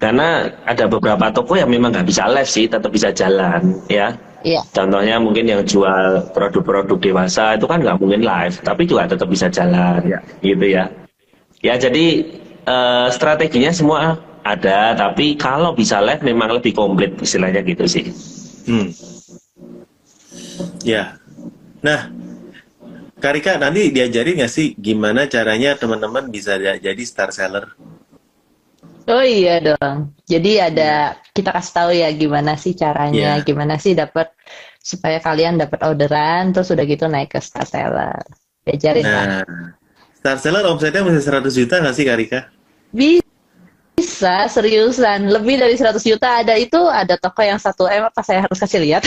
karena 0.00 0.48
ada 0.64 0.88
beberapa 0.88 1.28
toko 1.28 1.60
yang 1.60 1.68
memang 1.68 1.92
nggak 1.92 2.08
bisa 2.08 2.24
live 2.24 2.48
sih 2.48 2.64
tetap 2.64 2.88
bisa 2.88 3.12
jalan 3.12 3.76
ya 3.92 4.16
Iya. 4.40 4.64
contohnya 4.72 5.20
mungkin 5.20 5.44
yang 5.44 5.62
jual 5.62 6.32
produk-produk 6.32 6.96
dewasa 6.96 7.60
itu 7.60 7.68
kan 7.68 7.84
nggak 7.84 8.00
mungkin 8.00 8.24
live 8.24 8.56
tapi 8.64 8.88
juga 8.88 9.04
tetap 9.04 9.28
bisa 9.28 9.52
jalan 9.52 10.00
Ya. 10.08 10.18
gitu 10.40 10.64
ya 10.64 10.84
ya 11.60 11.74
jadi 11.76 12.06
eh, 12.64 13.06
strateginya 13.12 13.68
semua 13.68 14.16
ada 14.40 14.96
tapi 14.96 15.36
kalau 15.36 15.76
bisa 15.76 16.00
live 16.00 16.24
memang 16.24 16.56
lebih 16.56 16.72
komplit 16.72 17.12
istilahnya 17.20 17.60
gitu 17.60 17.84
sih 17.84 18.04
Hmm. 18.60 18.92
Ya. 20.84 21.16
Nah, 21.80 22.12
Karika 23.20 23.60
nanti 23.60 23.92
diajarin 23.92 24.40
nggak 24.40 24.52
sih 24.52 24.72
gimana 24.76 25.28
caranya 25.28 25.76
teman-teman 25.76 26.28
bisa 26.28 26.56
ja- 26.56 26.80
jadi 26.80 27.02
star 27.04 27.32
seller? 27.32 27.72
Oh 29.10 29.24
iya 29.26 29.58
dong. 29.58 30.14
Jadi 30.22 30.62
ada 30.62 31.18
kita 31.34 31.50
kasih 31.50 31.72
tahu 31.74 31.90
ya 31.90 32.08
gimana 32.14 32.54
sih 32.54 32.78
caranya, 32.78 33.42
Iya. 33.42 33.44
gimana 33.44 33.74
sih 33.74 33.98
dapat 33.98 34.30
supaya 34.78 35.18
kalian 35.18 35.58
dapat 35.58 35.82
orderan, 35.82 36.54
terus 36.54 36.70
udah 36.70 36.84
gitu 36.86 37.10
naik 37.10 37.34
ke 37.34 37.42
Star 37.42 37.66
Seller. 37.66 38.22
Diajarin 38.62 39.04
lah. 39.04 39.26
Nah, 39.26 39.44
Star 40.14 40.38
Seller 40.38 40.62
omsetnya 40.70 41.02
masih 41.02 41.22
100 41.26 41.52
juta 41.58 41.82
nggak 41.82 41.96
sih 41.96 42.06
Karika? 42.06 42.40
Bisa, 42.94 43.29
seriusan. 44.50 45.28
Lebih 45.28 45.60
dari 45.60 45.74
100 45.76 46.00
juta 46.00 46.40
ada 46.40 46.56
itu, 46.56 46.78
ada 46.88 47.16
toko 47.20 47.44
yang 47.44 47.60
1 47.60 47.70
M 47.90 48.04
apa 48.08 48.20
saya 48.24 48.46
harus 48.48 48.58
kasih 48.58 48.80
lihat. 48.80 49.04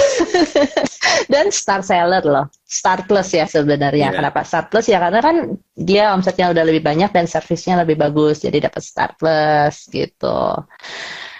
Dan 1.33 1.49
Star 1.49 1.81
Seller 1.81 2.23
loh. 2.25 2.45
Star 2.63 3.05
Plus 3.05 3.29
ya 3.33 3.45
sebenarnya. 3.45 4.11
Iya. 4.11 4.17
Kenapa 4.17 4.45
Star 4.45 4.67
Plus 4.67 4.85
ya? 4.89 4.97
Karena 5.01 5.19
kan 5.21 5.57
dia 5.73 6.13
omsetnya 6.13 6.49
udah 6.53 6.63
lebih 6.65 6.81
banyak 6.83 7.09
dan 7.13 7.25
servisnya 7.29 7.81
lebih 7.85 7.97
bagus. 7.97 8.41
Jadi 8.41 8.65
dapat 8.65 8.81
Star 8.81 9.13
Plus 9.17 9.87
gitu. 9.89 10.39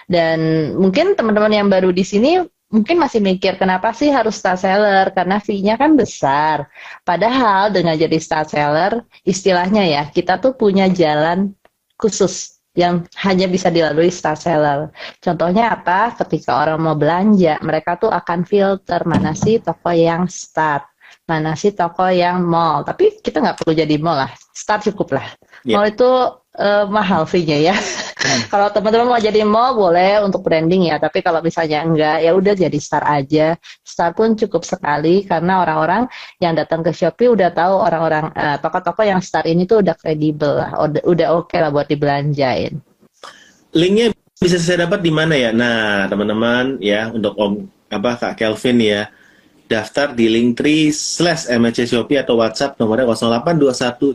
Dan 0.06 0.70
mungkin 0.76 1.16
teman-teman 1.16 1.52
yang 1.52 1.68
baru 1.68 1.90
di 1.90 2.04
sini 2.04 2.38
mungkin 2.74 2.98
masih 2.98 3.22
mikir 3.22 3.54
kenapa 3.54 3.94
sih 3.94 4.10
harus 4.10 4.34
star 4.34 4.58
seller 4.58 5.14
karena 5.14 5.38
fee-nya 5.38 5.78
kan 5.78 5.94
besar. 5.94 6.66
Padahal 7.06 7.70
dengan 7.70 7.94
jadi 7.94 8.18
star 8.18 8.50
seller 8.50 9.06
istilahnya 9.22 9.86
ya 9.86 10.02
kita 10.10 10.42
tuh 10.42 10.58
punya 10.58 10.90
jalan 10.90 11.54
khusus 11.94 12.53
yang 12.74 13.06
hanya 13.22 13.46
bisa 13.46 13.70
dilalui 13.70 14.10
star 14.10 14.34
seller. 14.34 14.90
Contohnya 15.22 15.78
apa? 15.78 16.14
Ketika 16.18 16.66
orang 16.66 16.82
mau 16.82 16.98
belanja, 16.98 17.62
mereka 17.62 17.96
tuh 17.96 18.10
akan 18.10 18.42
filter 18.42 19.00
mana 19.06 19.32
sih 19.32 19.62
toko 19.62 19.94
yang 19.94 20.26
start, 20.26 20.82
mana 21.30 21.54
sih 21.54 21.70
toko 21.70 22.10
yang 22.10 22.42
mall. 22.42 22.82
Tapi 22.82 23.22
kita 23.22 23.38
nggak 23.38 23.62
perlu 23.62 23.72
jadi 23.78 23.94
mall 24.02 24.26
lah, 24.26 24.30
start 24.52 24.90
cukup 24.90 25.22
lah. 25.22 25.26
Iya. 25.62 25.74
Mall 25.78 25.86
itu 25.94 26.10
eh, 26.58 26.84
mahal 26.88 27.26
fee-nya 27.26 27.72
ya. 27.72 27.76
kalau 28.52 28.72
teman-teman 28.72 29.14
mau 29.14 29.20
jadi 29.20 29.44
mall 29.44 29.76
boleh 29.76 30.22
untuk 30.24 30.40
branding 30.42 30.88
ya, 30.88 30.96
tapi 30.96 31.20
kalau 31.20 31.44
misalnya 31.44 31.84
enggak 31.84 32.16
ya 32.24 32.30
udah 32.34 32.54
jadi 32.54 32.78
star 32.80 33.04
aja. 33.04 33.58
Star 33.84 34.14
pun 34.14 34.38
cukup 34.38 34.62
sekali 34.64 35.26
karena 35.26 35.62
orang-orang 35.62 36.08
yang 36.38 36.54
datang 36.56 36.80
ke 36.80 36.94
Shopee 36.94 37.30
udah 37.30 37.50
tahu 37.52 37.74
orang-orang 37.78 38.30
eh, 38.34 38.56
toko-toko 38.62 39.02
yang 39.04 39.20
star 39.20 39.44
ini 39.46 39.66
tuh 39.66 39.82
udah 39.82 39.94
kredibel 39.98 40.58
lah, 40.58 40.70
udah, 40.78 41.02
udah 41.04 41.28
oke 41.36 41.56
lah 41.58 41.70
buat 41.74 41.86
dibelanjain. 41.90 42.78
Linknya 43.74 44.14
bisa 44.38 44.58
saya 44.62 44.86
dapat 44.86 45.02
di 45.02 45.10
mana 45.10 45.34
ya? 45.34 45.50
Nah, 45.50 46.06
teman-teman 46.06 46.78
ya 46.78 47.10
untuk 47.10 47.34
Om 47.34 47.66
apa 47.90 48.18
Kak 48.18 48.34
Kelvin 48.38 48.78
ya 48.82 49.06
daftar 49.64 50.12
di 50.12 50.28
Linktree 50.28 50.92
slash 50.92 51.48
MHC 51.48 51.88
Shopee 51.88 52.20
atau 52.20 52.36
WhatsApp 52.36 52.76
nomornya 52.76 53.08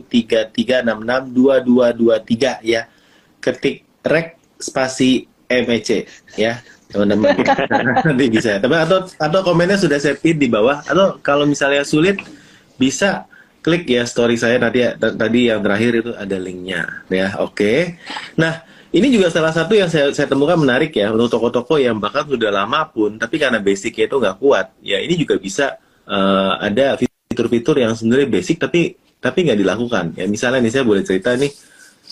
082133662223 0.06 2.66
ya. 2.66 2.86
Ketik 3.40 3.82
rek 4.06 4.38
spasi 4.60 5.26
MEC 5.50 6.06
ya 6.38 6.62
teman-teman. 6.90 7.34
Nanti 8.06 8.24
bisa. 8.30 8.58
Tapi 8.58 8.74
atau 8.74 9.06
atau 9.06 9.40
komennya 9.42 9.78
sudah 9.78 9.98
saya 9.98 10.14
pin 10.18 10.38
di 10.38 10.48
bawah. 10.50 10.82
Atau 10.86 11.18
kalau 11.22 11.46
misalnya 11.46 11.86
sulit 11.86 12.18
bisa 12.78 13.26
klik 13.60 13.84
ya 13.84 14.08
story 14.08 14.40
saya 14.40 14.56
tadi 14.56 14.88
tadi 14.96 15.52
yang 15.52 15.60
terakhir 15.60 15.92
itu 16.02 16.12
ada 16.14 16.36
linknya 16.38 17.04
ya. 17.10 17.34
Oke. 17.42 17.98
Nah 18.38 18.62
ini 18.90 19.06
juga 19.10 19.30
salah 19.30 19.54
satu 19.54 19.72
yang 19.78 19.86
saya, 19.86 20.10
saya 20.10 20.26
temukan 20.26 20.58
menarik 20.58 20.90
ya 20.94 21.14
untuk 21.14 21.30
toko-toko 21.30 21.78
yang 21.78 21.98
bahkan 22.02 22.26
sudah 22.26 22.50
lama 22.50 22.86
pun 22.90 23.16
tapi 23.16 23.38
karena 23.38 23.62
basicnya 23.62 24.10
itu 24.10 24.16
nggak 24.18 24.36
kuat 24.42 24.66
ya 24.82 24.98
ini 24.98 25.14
juga 25.14 25.38
bisa 25.38 25.78
eh, 26.10 26.52
ada 26.58 26.98
fitur-fitur 26.98 27.78
yang 27.78 27.94
sebenarnya 27.94 28.28
basic 28.28 28.58
tapi 28.58 28.98
tapi 29.20 29.38
nggak 29.46 29.58
dilakukan 29.62 30.04
ya 30.18 30.26
misalnya 30.26 30.64
nih 30.64 30.72
saya 30.72 30.84
boleh 30.84 31.02
cerita 31.06 31.36
nih 31.38 31.52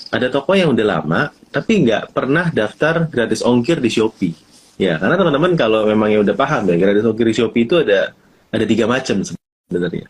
ada 0.08 0.26
toko 0.30 0.54
yang 0.54 0.72
udah 0.72 0.86
lama 0.86 1.20
tapi 1.50 1.84
nggak 1.84 2.14
pernah 2.14 2.48
daftar 2.52 3.08
gratis 3.08 3.40
ongkir 3.42 3.80
di 3.80 3.90
Shopee. 3.90 4.34
Ya, 4.78 4.94
karena 4.94 5.18
teman-teman 5.18 5.58
kalau 5.58 5.90
memang 5.90 6.06
yang 6.14 6.22
udah 6.22 6.36
paham 6.38 6.70
ya 6.70 6.78
gratis 6.78 7.02
ongkir 7.02 7.26
di 7.28 7.34
Shopee 7.34 7.64
itu 7.66 7.74
ada 7.82 8.14
ada 8.48 8.64
tiga 8.64 8.86
macam 8.86 9.20
sebenarnya. 9.26 10.06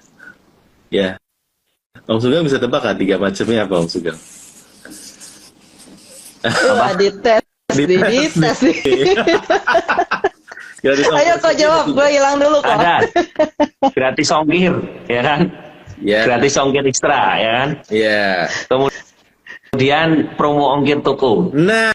Ya, 0.93 1.17
Om 2.09 2.19
Sugeng 2.21 2.45
bisa 2.45 2.61
tebak 2.61 2.81
kan 2.85 2.97
tiga 2.97 3.17
macamnya 3.17 3.65
apa 3.65 3.75
Om 3.81 3.89
Sugeng? 3.89 4.19
Wah, 6.47 6.93
dites, 6.95 7.43
Dites 7.79 8.35
dites. 8.39 8.61
Gratis 10.79 11.11
Ayo 11.11 11.35
ongkir 11.43 11.43
Shopee 11.43 11.55
jawab, 11.59 11.85
gue 11.91 12.07
hilang 12.07 12.39
dulu 12.39 12.59
kok. 12.63 12.71
Ada. 12.79 12.97
Gratis 13.99 14.29
ongkir, 14.31 14.75
ya 15.11 15.21
kan? 15.27 15.41
Ya, 15.99 16.23
Gratis 16.23 16.55
ongkir 16.55 16.87
ekstra, 16.87 17.23
ya 17.35 17.51
kan? 17.51 17.69
ya. 17.91 18.47
Kemudian 18.71 20.39
promo 20.39 20.71
ongkir 20.79 21.03
toko. 21.03 21.51
Nah, 21.51 21.91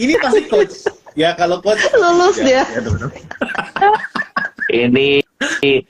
ini 0.00 0.16
pasti 0.16 0.40
coach. 0.48 0.88
Ya 1.14 1.36
kalau 1.36 1.60
coach 1.60 1.84
Lulus 1.92 2.40
ya, 2.40 2.64
dia. 2.64 2.64
ya. 2.64 2.80
Ini 4.72 5.20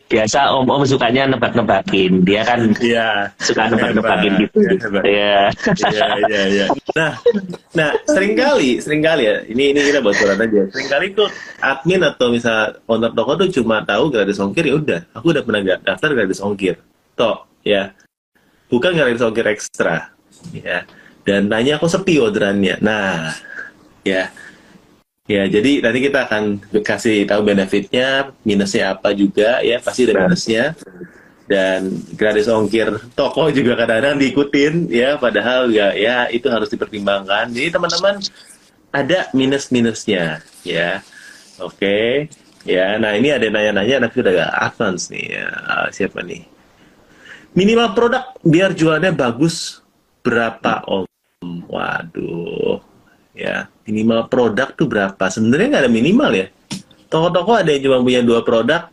biasa 0.08 0.50
om-om 0.56 0.82
sukanya 0.86 1.30
nebak-nebakin. 1.30 2.22
Dia 2.26 2.42
kan 2.42 2.74
Iya. 2.80 3.30
suka 3.38 3.70
nebak-nebakin 3.70 4.32
Hebat, 4.34 4.42
gitu. 4.42 4.58
ya. 4.62 4.72
Ya. 5.04 5.42
Iya, 5.74 6.06
iya, 6.26 6.42
iya. 6.50 6.66
Nah, 6.96 7.12
nah, 7.74 7.90
sering 8.08 8.34
kali, 8.34 8.78
sering 8.82 9.02
kali 9.04 9.26
ya, 9.28 9.36
ini 9.46 9.74
ini 9.74 9.80
kita 9.84 10.00
bocoran 10.02 10.38
aja. 10.38 10.62
Seringkali 10.72 11.06
tuh 11.14 11.28
admin 11.60 12.02
atau 12.02 12.26
misal 12.32 12.78
owner 12.88 13.10
toko 13.12 13.32
tuh 13.38 13.48
cuma 13.50 13.82
tahu 13.84 14.10
gratis 14.10 14.40
ongkir 14.40 14.64
ya 14.70 14.74
udah, 14.78 15.00
aku 15.14 15.26
udah 15.34 15.42
pernah 15.42 15.60
daftar 15.82 16.10
gratis 16.14 16.40
ongkir. 16.42 16.74
Toh, 17.14 17.46
ya. 17.62 17.94
Bukan 18.70 18.96
gratis 18.96 19.22
ongkir 19.22 19.46
ekstra, 19.54 20.10
ya. 20.50 20.82
Dan 21.24 21.46
tanya 21.48 21.78
kok 21.80 21.88
sepi 21.88 22.20
orderannya. 22.20 22.80
Nah, 22.82 23.32
ya. 24.04 24.28
Ya, 25.24 25.48
jadi 25.48 25.80
nanti 25.80 26.04
kita 26.04 26.28
akan 26.28 26.60
kasih 26.84 27.24
tahu 27.24 27.48
benefitnya, 27.48 28.36
minusnya 28.44 28.92
apa 28.92 29.16
juga 29.16 29.64
ya, 29.64 29.80
pasti 29.80 30.04
ada 30.04 30.28
minusnya. 30.28 30.76
Dan 31.48 32.04
gratis 32.12 32.44
ongkir 32.44 32.92
toko 33.16 33.48
juga 33.48 33.72
kadang-kadang 33.76 34.20
diikutin 34.20 34.88
ya 34.88 35.20
padahal 35.20 35.68
ya 35.72 35.96
ya 35.96 36.28
itu 36.28 36.44
harus 36.52 36.68
dipertimbangkan. 36.68 37.52
Jadi 37.52 37.68
teman-teman 37.72 38.20
ada 38.92 39.28
minus-minusnya 39.36 40.44
ya. 40.64 41.04
Oke 41.60 42.28
ya 42.64 42.96
nah 42.96 43.12
ini 43.12 43.28
ada 43.28 43.44
nanya-nanya 43.44 44.08
nanti 44.08 44.24
udah 44.24 44.32
agak 44.32 44.52
advance 44.72 45.12
nih 45.12 45.36
ya. 45.36 45.46
Ah, 45.68 45.88
siapa 45.92 46.24
nih? 46.24 46.48
Minimal 47.52 47.92
produk 47.92 48.24
biar 48.40 48.72
jualnya 48.72 49.12
bagus 49.12 49.84
berapa 50.24 50.80
om? 50.88 51.04
Waduh 51.68 52.93
ya 53.34 53.66
minimal 53.84 54.30
produk 54.30 54.70
tuh 54.72 54.86
berapa? 54.88 55.24
Sebenarnya 55.28 55.66
nggak 55.76 55.82
ada 55.84 55.92
minimal 55.92 56.30
ya. 56.32 56.46
Toko-toko 57.10 57.58
ada 57.58 57.70
yang 57.70 57.82
cuma 57.90 57.98
punya 58.00 58.20
dua 58.22 58.40
produk 58.46 58.88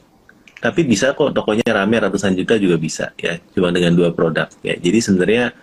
tapi 0.61 0.85
bisa 0.85 1.17
kok 1.17 1.33
tokonya 1.33 1.65
rame 1.73 1.97
ratusan 1.97 2.37
juta 2.37 2.57
juga 2.57 2.77
bisa 2.77 3.13
ya. 3.17 3.37
Cuma 3.53 3.73
dengan 3.73 3.95
dua 3.95 4.13
produk 4.13 4.49
ya. 4.61 4.77
Jadi 4.77 4.99
sebenarnya 4.99 5.53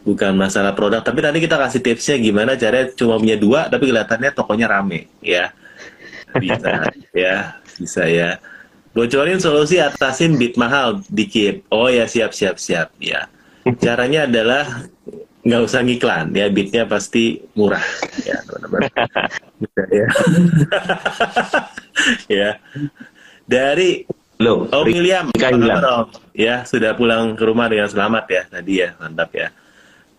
bukan 0.00 0.32
masalah 0.32 0.72
produk 0.72 1.04
tapi 1.04 1.20
nanti 1.20 1.44
kita 1.44 1.60
kasih 1.60 1.84
tipsnya 1.84 2.16
gimana 2.16 2.56
caranya 2.56 2.88
cuma 2.96 3.20
punya 3.20 3.36
dua 3.36 3.68
tapi 3.68 3.90
kelihatannya 3.90 4.30
tokonya 4.32 4.66
rame 4.70 5.10
ya. 5.20 5.52
Bisa 6.34 6.90
ya 7.14 7.58
bisa 7.78 8.02
ya. 8.06 8.38
Bocorin 8.90 9.38
solusi 9.38 9.78
atasin 9.78 10.34
bit 10.34 10.58
mahal 10.58 10.98
dikit. 11.06 11.62
Oh 11.70 11.86
ya 11.86 12.10
siap 12.10 12.34
siap 12.34 12.58
siap 12.58 12.90
ya. 12.98 13.30
Caranya 13.78 14.26
adalah 14.26 14.66
nggak 15.40 15.62
usah 15.64 15.80
ngiklan 15.80 16.36
ya 16.36 16.46
bitnya 16.52 16.84
pasti 16.84 17.40
murah 17.56 17.82
ya 18.28 18.36
teman-teman 18.44 18.80
Bisa, 19.60 19.82
ya 19.92 20.08
ya 22.40 22.50
dari 23.48 24.04
Loh, 24.40 24.64
Om 24.72 24.88
William? 24.88 25.28
Ya, 26.32 26.64
sudah 26.64 26.96
pulang 26.96 27.36
ke 27.36 27.44
rumah 27.44 27.68
dengan 27.68 27.92
selamat 27.92 28.24
ya 28.32 28.42
tadi 28.48 28.80
ya, 28.80 28.96
mantap 28.96 29.36
ya. 29.36 29.52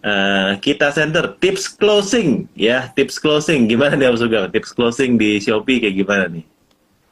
Eh, 0.05 0.61
kita 0.61 0.93
center 0.93 1.41
tips 1.41 1.65
closing 1.73 2.45
ya, 2.53 2.93
tips 2.93 3.17
closing 3.17 3.65
gimana 3.65 3.97
nih 3.97 4.13
Om? 4.13 4.53
Tips 4.53 4.77
closing 4.77 5.17
di 5.17 5.41
Shopee 5.41 5.81
kayak 5.81 5.95
gimana 5.97 6.23
nih? 6.29 6.45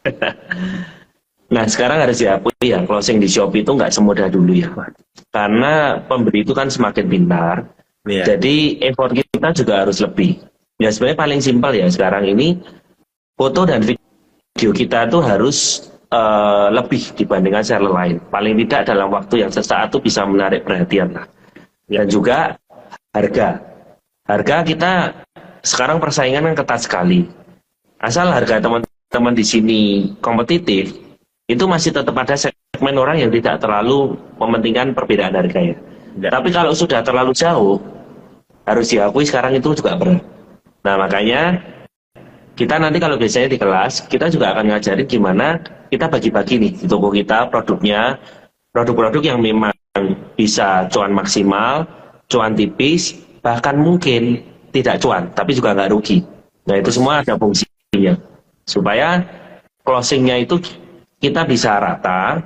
Nah 1.50 1.66
sekarang 1.66 2.06
harus 2.06 2.22
diakui 2.22 2.54
ya 2.62 2.86
closing 2.86 3.18
di 3.18 3.26
Shopee 3.26 3.66
itu 3.66 3.74
nggak 3.74 3.90
semudah 3.90 4.30
dulu 4.30 4.54
ya 4.54 4.70
karena 5.34 5.98
pembeli 6.06 6.46
itu 6.46 6.54
kan 6.54 6.70
semakin 6.70 7.10
pintar 7.10 7.66
Iya. 8.08 8.36
jadi 8.36 8.80
effort 8.88 9.12
kita 9.12 9.52
juga 9.52 9.84
harus 9.84 10.00
lebih. 10.00 10.40
Ya 10.80 10.88
sebenarnya 10.94 11.20
paling 11.20 11.40
simpel 11.44 11.72
ya 11.76 11.88
sekarang 11.92 12.24
ini 12.32 12.56
foto 13.36 13.68
dan 13.68 13.84
video 13.84 14.72
kita 14.72 15.12
tuh 15.12 15.20
harus 15.20 15.90
eh, 16.08 16.68
lebih 16.72 17.12
dibandingkan 17.20 17.64
seller 17.66 17.92
lain. 17.92 18.16
Paling 18.32 18.56
tidak 18.64 18.88
dalam 18.88 19.12
waktu 19.12 19.44
yang 19.44 19.52
sesaat 19.52 19.92
tuh 19.92 20.00
bisa 20.00 20.24
menarik 20.24 20.64
perhatian 20.64 21.12
lah. 21.12 21.28
Dan 21.90 22.08
juga 22.08 22.56
harga. 23.12 23.60
Harga 24.30 24.56
kita 24.64 24.92
sekarang 25.66 26.00
persaingan 26.00 26.54
kan 26.54 26.56
ketat 26.64 26.80
sekali. 26.86 27.28
Asal 28.00 28.32
harga 28.32 28.64
teman-teman 28.64 29.34
di 29.36 29.44
sini 29.44 29.82
kompetitif 30.24 30.96
itu 31.50 31.64
masih 31.66 31.92
tetap 31.92 32.16
ada 32.16 32.38
segmen 32.38 32.96
orang 32.96 33.20
yang 33.20 33.34
tidak 33.34 33.60
terlalu 33.60 34.16
mementingkan 34.38 34.96
perbedaan 34.96 35.36
harga 35.36 35.60
Ya. 36.18 36.34
Tapi 36.34 36.50
kalau 36.50 36.74
sudah 36.74 37.06
terlalu 37.06 37.38
jauh, 37.38 37.78
harus 38.66 38.90
diakui 38.90 39.26
sekarang 39.30 39.54
itu 39.54 39.78
juga 39.78 39.94
berat. 39.94 40.26
Nah, 40.82 40.96
makanya 40.98 41.62
kita 42.58 42.82
nanti 42.82 42.98
kalau 42.98 43.16
biasanya 43.16 43.54
di 43.54 43.60
kelas, 43.62 44.10
kita 44.10 44.34
juga 44.34 44.58
akan 44.58 44.74
ngajarin 44.74 45.06
gimana 45.06 45.62
kita 45.90 46.06
bagi-bagi 46.06 46.62
nih 46.62 46.72
di 46.78 46.86
toko 46.86 47.10
kita 47.10 47.50
produknya, 47.50 48.22
produk-produk 48.70 49.24
yang 49.26 49.40
memang 49.42 49.74
bisa 50.38 50.86
cuan 50.94 51.12
maksimal, 51.12 51.84
cuan 52.30 52.54
tipis, 52.54 53.18
bahkan 53.42 53.76
mungkin 53.76 54.46
tidak 54.70 55.02
cuan, 55.02 55.34
tapi 55.34 55.58
juga 55.58 55.74
nggak 55.74 55.90
rugi. 55.92 56.22
Nah 56.70 56.78
itu 56.78 56.94
semua 56.94 57.26
ada 57.26 57.34
fungsinya. 57.36 58.14
Supaya 58.70 59.26
closingnya 59.82 60.38
itu 60.46 60.62
kita 61.18 61.44
bisa 61.50 61.82
rata, 61.82 62.38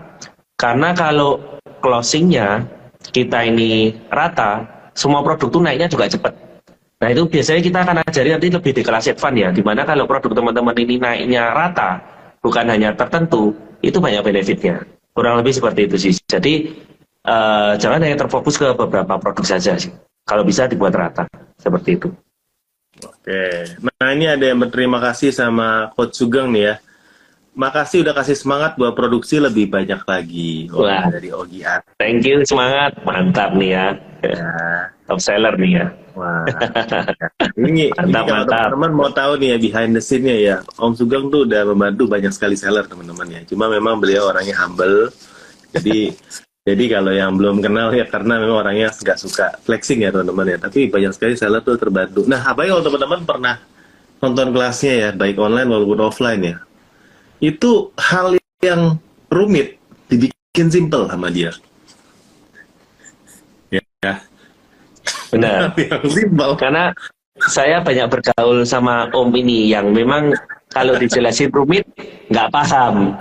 karena 0.55 0.95
kalau 0.95 1.59
closingnya 1.83 2.63
kita 3.11 3.43
ini 3.43 3.97
rata, 4.07 4.63
semua 4.95 5.25
produk 5.25 5.49
itu 5.49 5.59
naiknya 5.59 5.87
juga 5.91 6.07
cepat. 6.07 6.33
Nah 7.03 7.11
itu 7.11 7.27
biasanya 7.27 7.59
kita 7.59 7.79
akan 7.83 7.95
ajari 8.07 8.29
nanti 8.31 8.47
lebih 8.47 8.71
di 8.71 8.83
kelas 8.85 9.11
advance 9.11 9.35
ya, 9.35 9.49
di 9.51 9.59
mana 9.59 9.83
kalau 9.83 10.07
produk 10.07 10.31
teman-teman 10.31 10.75
ini 10.79 10.95
naiknya 11.01 11.51
rata, 11.51 11.99
bukan 12.39 12.63
hanya 12.71 12.95
tertentu, 12.95 13.51
itu 13.83 13.99
banyak 13.99 14.23
benefitnya. 14.23 14.87
Kurang 15.11 15.43
lebih 15.43 15.51
seperti 15.51 15.91
itu 15.91 15.95
sih. 15.99 16.13
Jadi 16.23 16.71
uh, 17.27 17.75
jangan 17.75 17.99
hanya 18.07 18.15
terfokus 18.23 18.55
ke 18.55 18.71
beberapa 18.71 19.19
produk 19.19 19.43
saja 19.43 19.75
sih. 19.75 19.91
Kalau 20.23 20.47
bisa 20.47 20.71
dibuat 20.71 20.95
rata, 20.95 21.27
seperti 21.59 21.99
itu. 21.99 22.09
Oke, 23.03 23.43
nah 23.83 24.15
ini 24.15 24.29
ada 24.31 24.45
yang 24.47 24.63
berterima 24.63 25.01
kasih 25.03 25.35
sama 25.35 25.91
Coach 25.97 26.15
Sugeng 26.15 26.55
nih 26.55 26.71
ya. 26.71 26.75
Makasih 27.53 28.01
udah 28.01 28.17
kasih 28.17 28.33
semangat 28.33 28.73
buat 28.81 28.97
produksi 28.97 29.37
lebih 29.37 29.69
banyak 29.69 30.01
lagi. 30.09 30.73
Oh, 30.73 30.81
Wah. 30.81 31.05
dari 31.05 31.29
Ogi 31.29 31.61
Art. 31.61 31.85
Thank 32.01 32.25
you, 32.25 32.41
semangat. 32.49 32.97
Mantap 33.05 33.53
nih 33.53 33.77
ya. 33.77 33.87
ya. 34.25 34.49
Top 35.05 35.21
seller 35.21 35.53
nih 35.61 35.77
ya. 35.77 35.85
Wah. 36.17 36.49
ini, 37.61 37.93
mantap, 37.93 38.25
ini 38.25 38.29
kalau 38.33 38.45
teman-teman 38.49 38.91
mau 38.97 39.09
tahu 39.13 39.37
nih 39.37 39.53
ya 39.53 39.57
behind 39.61 39.93
the 39.93 40.01
scene-nya 40.01 40.35
ya. 40.41 40.55
Om 40.81 40.97
Sugeng 40.97 41.29
tuh 41.29 41.45
udah 41.45 41.61
membantu 41.69 42.09
banyak 42.09 42.33
sekali 42.33 42.57
seller 42.57 42.89
teman-teman 42.89 43.29
ya. 43.29 43.41
Cuma 43.45 43.69
memang 43.69 44.01
beliau 44.01 44.33
orangnya 44.33 44.57
humble. 44.57 45.13
Jadi 45.77 46.09
jadi 46.73 46.83
kalau 46.89 47.13
yang 47.13 47.37
belum 47.37 47.61
kenal 47.61 47.93
ya 47.93 48.09
karena 48.09 48.41
memang 48.41 48.65
orangnya 48.65 48.89
nggak 48.89 49.19
suka 49.21 49.61
flexing 49.61 50.01
ya 50.01 50.09
teman-teman 50.09 50.57
ya. 50.57 50.57
Tapi 50.57 50.89
banyak 50.89 51.13
sekali 51.13 51.37
seller 51.37 51.61
tuh 51.61 51.77
terbantu. 51.77 52.25
Nah, 52.25 52.49
apa 52.49 52.65
kalau 52.65 52.81
teman-teman 52.81 53.21
pernah 53.29 53.61
nonton 54.25 54.49
kelasnya 54.49 54.93
ya, 54.97 55.09
baik 55.13 55.37
online 55.37 55.69
maupun 55.69 56.01
offline 56.01 56.41
ya 56.41 56.57
itu 57.43 57.91
hal 57.99 58.39
yang 58.63 58.95
rumit 59.27 59.75
dibikin 60.07 60.71
simple 60.71 61.11
sama 61.11 61.27
dia. 61.27 61.51
Ya. 63.67 64.15
Benar. 65.27 65.75
yang 65.75 66.07
simple. 66.07 66.55
Karena 66.55 66.95
saya 67.51 67.83
banyak 67.83 68.07
bergaul 68.07 68.63
sama 68.63 69.11
Om 69.11 69.35
ini 69.35 69.67
yang 69.67 69.91
memang 69.91 70.31
kalau 70.71 70.95
dijelasin 70.95 71.51
rumit 71.51 71.83
nggak 72.31 72.47
paham. 72.47 73.11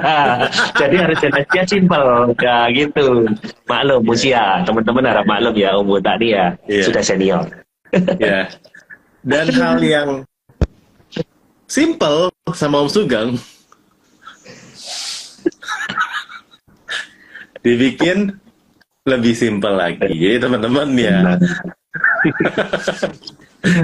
Jadi 0.80 0.96
harus 0.96 1.18
jelasnya 1.20 1.64
simple, 1.68 2.32
ya 2.40 2.72
gitu. 2.72 3.28
Maklum 3.68 4.08
usia, 4.08 4.64
teman-teman 4.64 5.04
harap 5.04 5.28
maklum 5.28 5.52
ya 5.52 5.76
Om 5.76 6.00
tadi 6.00 6.32
ya 6.32 6.56
yeah. 6.64 6.84
sudah 6.88 7.02
senior. 7.04 7.44
ya. 8.24 8.48
Dan 9.20 9.46
hal 9.52 9.76
yang 9.84 10.10
simple 11.68 12.32
sama 12.56 12.80
Om 12.80 12.88
Sugeng 12.88 13.36
dibikin 17.62 18.34
lebih 19.08 19.34
simpel 19.34 19.74
lagi. 19.74 20.04
Jadi 20.04 20.36
teman-teman 20.36 20.88
ya, 20.98 21.18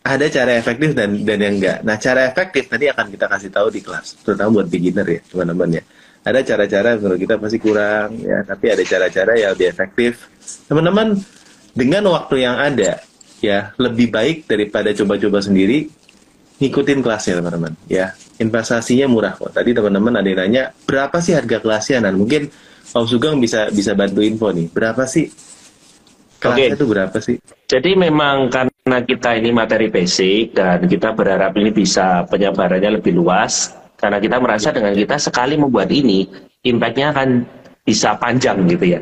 ada 0.05 0.29
cara 0.29 0.61
efektif 0.61 0.93
dan 0.93 1.25
dan 1.25 1.41
yang 1.41 1.57
enggak. 1.57 1.81
Nah, 1.89 1.97
cara 1.97 2.29
efektif 2.29 2.69
tadi 2.69 2.93
akan 2.93 3.09
kita 3.09 3.27
kasih 3.33 3.49
tahu 3.49 3.69
di 3.73 3.81
kelas, 3.81 4.21
terutama 4.21 4.61
buat 4.61 4.69
beginner 4.69 5.09
ya, 5.09 5.21
teman-teman 5.25 5.81
ya. 5.81 5.83
Ada 6.27 6.41
cara-cara 6.45 7.01
menurut 7.01 7.21
kita 7.23 7.35
pasti 7.41 7.59
kurang 7.63 8.21
ya, 8.21 8.45
tapi 8.45 8.67
ada 8.77 8.83
cara-cara 8.85 9.33
yang 9.41 9.51
lebih 9.57 9.69
efektif. 9.73 10.13
Teman-teman, 10.69 11.17
dengan 11.73 12.13
waktu 12.13 12.45
yang 12.45 12.57
ada 12.61 13.01
ya, 13.41 13.73
lebih 13.81 14.13
baik 14.13 14.49
daripada 14.49 14.91
coba-coba 14.97 15.39
sendiri, 15.45 15.93
ngikutin 16.61 17.01
kelasnya 17.05 17.41
teman-teman. 17.41 17.73
Ya 17.89 18.17
investasinya 18.41 19.07
murah 19.09 19.33
kok. 19.37 19.53
Tadi 19.53 19.73
teman-teman 19.73 20.21
ada 20.21 20.29
yang 20.29 20.41
nanya 20.45 20.63
berapa 20.85 21.17
sih 21.21 21.37
harga 21.37 21.61
kelasnya? 21.61 22.05
Dan 22.05 22.21
mungkin 22.21 22.49
Om 22.93 23.07
Sugeng 23.09 23.37
bisa 23.43 23.69
bisa 23.73 23.93
bantu 23.93 24.21
info 24.25 24.53
nih. 24.53 24.69
Berapa 24.73 25.05
sih? 25.05 25.29
Kelasnya 26.37 26.77
itu 26.77 26.87
berapa 26.87 27.17
sih? 27.19 27.37
Jadi 27.67 27.91
memang 27.97 28.53
karena 28.53 28.99
kita 29.03 29.35
ini 29.37 29.51
materi 29.51 29.89
basic 29.91 30.55
dan 30.55 30.85
kita 30.85 31.17
berharap 31.17 31.57
ini 31.59 31.73
bisa 31.73 32.23
penyebarannya 32.29 33.01
lebih 33.01 33.17
luas 33.17 33.75
karena 33.97 34.21
kita 34.21 34.37
merasa 34.39 34.69
dengan 34.71 34.93
kita 34.93 35.17
sekali 35.17 35.57
membuat 35.57 35.89
ini 35.89 36.29
impactnya 36.63 37.17
akan 37.17 37.29
bisa 37.83 38.15
panjang 38.21 38.63
gitu 38.69 38.99
ya. 38.99 39.01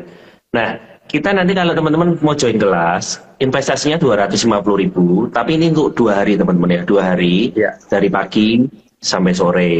Nah 0.55 0.94
kita 1.05 1.29
nanti 1.31 1.53
kalau 1.53 1.77
teman-teman 1.77 2.17
mau 2.19 2.33
join 2.33 2.57
kelas 2.57 3.21
investasinya 3.37 4.01
250 4.01 4.81
ribu 4.81 5.29
tapi 5.29 5.59
ini 5.59 5.69
untuk 5.69 5.93
dua 5.93 6.23
hari 6.23 6.33
teman-teman 6.35 6.71
ya 6.71 6.81
dua 6.83 7.01
hari 7.13 7.53
ya. 7.53 7.77
dari 7.87 8.09
pagi 8.09 8.65
sampai 8.97 9.33
sore. 9.37 9.75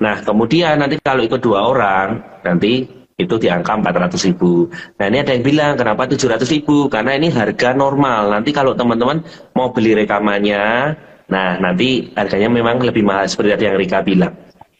Nah 0.00 0.24
kemudian 0.24 0.80
nanti 0.80 0.96
kalau 1.04 1.22
ikut 1.22 1.40
dua 1.44 1.68
orang 1.68 2.40
nanti 2.42 2.88
itu 3.14 3.34
di 3.38 3.46
angka 3.46 3.78
400 3.78 4.26
ribu. 4.26 4.66
Nah 4.98 5.06
ini 5.06 5.22
ada 5.22 5.30
yang 5.38 5.44
bilang 5.46 5.72
kenapa 5.78 6.10
700 6.10 6.42
ribu? 6.50 6.90
Karena 6.90 7.14
ini 7.14 7.30
harga 7.30 7.70
normal. 7.70 8.34
Nanti 8.34 8.50
kalau 8.50 8.74
teman-teman 8.74 9.22
mau 9.54 9.70
beli 9.70 9.94
rekamannya 9.94 10.96
nah 11.24 11.56
nanti 11.56 12.12
harganya 12.12 12.52
memang 12.52 12.84
lebih 12.84 13.00
mahal 13.00 13.24
seperti 13.24 13.64
yang 13.64 13.80
Rika 13.80 14.04
bilang. 14.04 14.34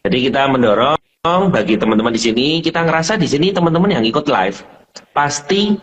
Jadi 0.05 0.28
kita 0.28 0.45
mendorong 0.51 1.01
bagi 1.49 1.80
teman-teman 1.80 2.12
di 2.12 2.20
sini 2.20 2.47
kita 2.61 2.85
ngerasa 2.85 3.16
di 3.16 3.24
sini 3.24 3.49
teman-teman 3.49 3.97
yang 3.97 4.05
ikut 4.05 4.28
live 4.28 4.84
pasti 5.15 5.79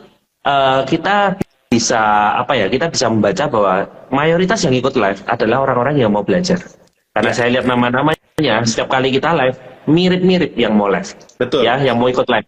eh, 0.45 0.81
kita 0.87 1.37
bisa 1.71 2.01
apa 2.35 2.53
ya? 2.57 2.67
Kita 2.67 2.91
bisa 2.91 3.07
membaca 3.07 3.47
bahwa 3.47 3.73
mayoritas 4.11 4.63
yang 4.67 4.75
ikut 4.75 4.93
live 4.99 5.19
adalah 5.27 5.63
orang-orang 5.63 5.95
yang 6.03 6.11
mau 6.11 6.23
belajar. 6.23 6.59
Karena 7.11 7.31
Ya. 7.31 7.35
saya 7.35 7.47
lihat 7.59 7.65
nama-namanya 7.67 8.55
setiap 8.63 8.87
kali 8.91 9.11
kita 9.11 9.35
live 9.35 9.55
mirip-mirip 9.87 10.55
yang 10.55 10.75
mau 10.75 10.87
live. 10.87 11.11
Betul. 11.39 11.67
Ya, 11.67 11.79
yang 11.79 11.99
mau 11.99 12.07
ikut 12.07 12.27
live. 12.27 12.47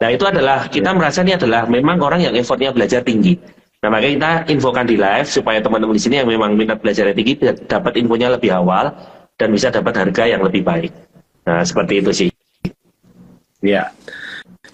Nah, 0.00 0.08
itu 0.12 0.24
adalah 0.26 0.68
kita 0.68 0.90
merasa 0.92 1.24
ini 1.24 1.36
adalah 1.36 1.64
memang 1.68 2.00
orang 2.00 2.20
yang 2.24 2.34
effortnya 2.36 2.72
belajar 2.72 3.00
tinggi. 3.00 3.36
Nah, 3.80 3.88
makanya 3.88 4.12
kita 4.12 4.32
infokan 4.52 4.84
di 4.84 4.96
live 5.00 5.24
supaya 5.24 5.58
teman-teman 5.64 5.96
di 5.96 6.02
sini 6.02 6.20
yang 6.20 6.28
memang 6.28 6.52
minat 6.52 6.84
belajar 6.84 7.08
tinggi 7.16 7.32
dapat 7.64 7.96
infonya 7.96 8.36
lebih 8.36 8.52
awal 8.52 8.92
dan 9.40 9.48
bisa 9.48 9.72
dapat 9.72 9.96
harga 9.96 10.28
yang 10.28 10.44
lebih 10.44 10.60
baik. 10.60 10.92
Nah, 11.48 11.64
seperti 11.64 12.04
itu 12.04 12.10
sih. 12.12 12.28
Ya. 13.64 13.88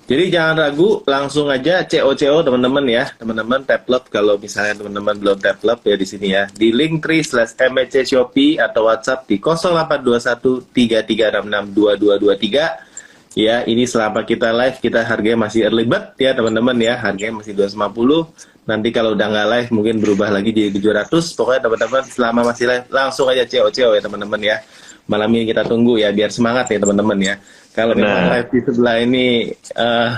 Jadi 0.06 0.34
jangan 0.34 0.66
ragu, 0.66 1.02
langsung 1.06 1.46
aja 1.46 1.86
CO-CO 1.86 2.42
teman-teman 2.42 2.82
ya. 2.90 3.06
Teman-teman 3.18 3.62
tap 3.62 3.86
kalau 4.10 4.34
misalnya 4.34 4.82
teman-teman 4.82 5.14
belum 5.14 5.38
tap 5.38 5.62
ya 5.62 5.94
di 5.98 6.06
sini 6.06 6.34
ya. 6.34 6.50
Di 6.50 6.74
link 6.74 7.06
tree 7.06 7.22
slash 7.22 7.54
MHC 7.54 8.02
Shopee 8.02 8.58
atau 8.58 8.90
WhatsApp 8.90 9.30
di 9.30 9.38
0821 9.38 10.74
3366 10.74 11.70
2223. 11.74 13.38
Ya, 13.38 13.62
ini 13.62 13.86
selama 13.86 14.26
kita 14.26 14.50
live 14.50 14.78
kita 14.82 15.06
harganya 15.06 15.46
masih 15.46 15.70
early 15.70 15.86
bird 15.86 16.18
ya 16.18 16.34
teman-teman 16.34 16.78
ya. 16.82 16.94
Harganya 16.98 17.42
masih 17.42 17.54
250. 17.54 18.66
Nanti 18.66 18.88
kalau 18.90 19.14
udah 19.14 19.26
nggak 19.26 19.48
live 19.54 19.68
mungkin 19.70 20.02
berubah 20.02 20.34
lagi 20.34 20.50
jadi 20.50 20.74
700. 20.74 21.34
Pokoknya 21.38 21.62
teman-teman 21.66 22.02
selama 22.10 22.40
masih 22.50 22.66
live 22.70 22.86
langsung 22.90 23.26
aja 23.30 23.46
CO-CO 23.46 23.94
ya 23.94 24.02
teman-teman 24.02 24.38
ya. 24.38 24.58
Malam 25.06 25.30
ini 25.38 25.46
kita 25.46 25.62
tunggu 25.62 26.02
ya 26.02 26.10
biar 26.10 26.34
semangat 26.34 26.66
ya 26.74 26.82
teman-teman 26.82 27.18
ya. 27.22 27.34
Kalau 27.76 27.92
memang 27.92 28.32
live 28.32 28.48
di 28.48 28.60
sebelah 28.64 28.96
ini 29.04 29.26
eh, 29.52 30.10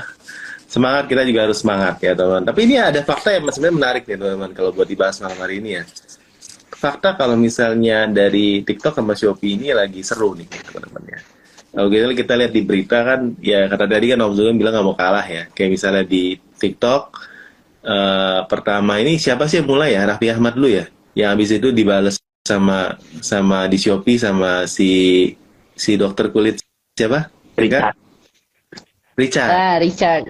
semangat 0.71 1.11
kita 1.11 1.27
juga 1.27 1.51
harus 1.51 1.59
semangat 1.59 1.99
ya 1.99 2.15
teman. 2.15 2.47
Tapi 2.47 2.61
ini 2.71 2.79
ada 2.79 3.01
fakta 3.03 3.35
yang 3.35 3.51
sebenarnya 3.51 3.77
menarik 3.83 4.03
nih 4.07 4.15
teman-teman 4.15 4.51
kalau 4.55 4.71
buat 4.71 4.87
dibahas 4.87 5.19
malam 5.19 5.39
hari 5.43 5.59
ini 5.59 5.83
ya. 5.83 5.85
Fakta 6.79 7.19
kalau 7.19 7.35
misalnya 7.35 8.07
dari 8.07 8.63
TikTok 8.63 8.95
sama 8.95 9.19
Shopee 9.19 9.59
ini 9.59 9.75
lagi 9.75 10.07
seru 10.07 10.39
nih 10.39 10.47
teman-teman 10.47 11.03
ya. 11.11 11.19
Kalau 11.69 11.89
kita, 11.91 12.05
kita 12.15 12.33
lihat 12.39 12.53
di 12.55 12.63
berita 12.65 12.99
kan, 13.05 13.21
ya 13.43 13.67
kata 13.69 13.85
tadi 13.91 14.07
kan 14.15 14.19
Om 14.23 14.33
Zulum 14.39 14.57
bilang 14.57 14.73
nggak 14.79 14.87
mau 14.87 14.97
kalah 14.97 15.27
ya. 15.27 15.51
Kayak 15.53 15.71
misalnya 15.75 16.05
di 16.07 16.39
TikTok, 16.39 17.03
eh, 17.83 18.41
pertama 18.47 19.03
ini 19.03 19.19
siapa 19.19 19.51
sih 19.51 19.61
yang 19.61 19.69
mulai 19.69 19.99
ya? 19.99 20.07
Raffi 20.07 20.31
Ahmad 20.31 20.55
dulu 20.55 20.71
ya. 20.71 20.87
Yang 21.19 21.29
habis 21.35 21.51
itu 21.59 21.69
dibales 21.75 22.17
sama 22.47 22.95
sama 23.19 23.67
di 23.67 23.77
Shopee 23.77 24.17
sama 24.17 24.65
si 24.71 25.35
si 25.75 25.99
dokter 25.99 26.31
kulit 26.31 26.63
siapa? 26.97 27.38
Richard. 27.59 27.95
Richard. 29.19 29.51
Ah, 29.51 29.77
Richard. 29.83 30.25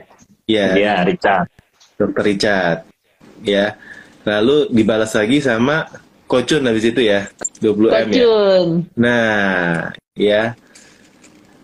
Ya, 0.48 0.72
Ya, 0.72 0.94
Richard. 1.04 1.46
dokter 2.00 2.24
Richard. 2.24 2.78
Ya. 3.44 3.76
Lalu 4.24 4.72
dibalas 4.72 5.12
lagi 5.12 5.44
sama 5.44 5.88
Kocun 6.28 6.64
habis 6.68 6.84
itu 6.84 7.00
ya. 7.00 7.28
20 7.60 7.88
M 7.88 7.92
ya. 7.92 8.04
Kocun. 8.04 8.68
Nah, 8.96 9.92
ya. 10.16 10.42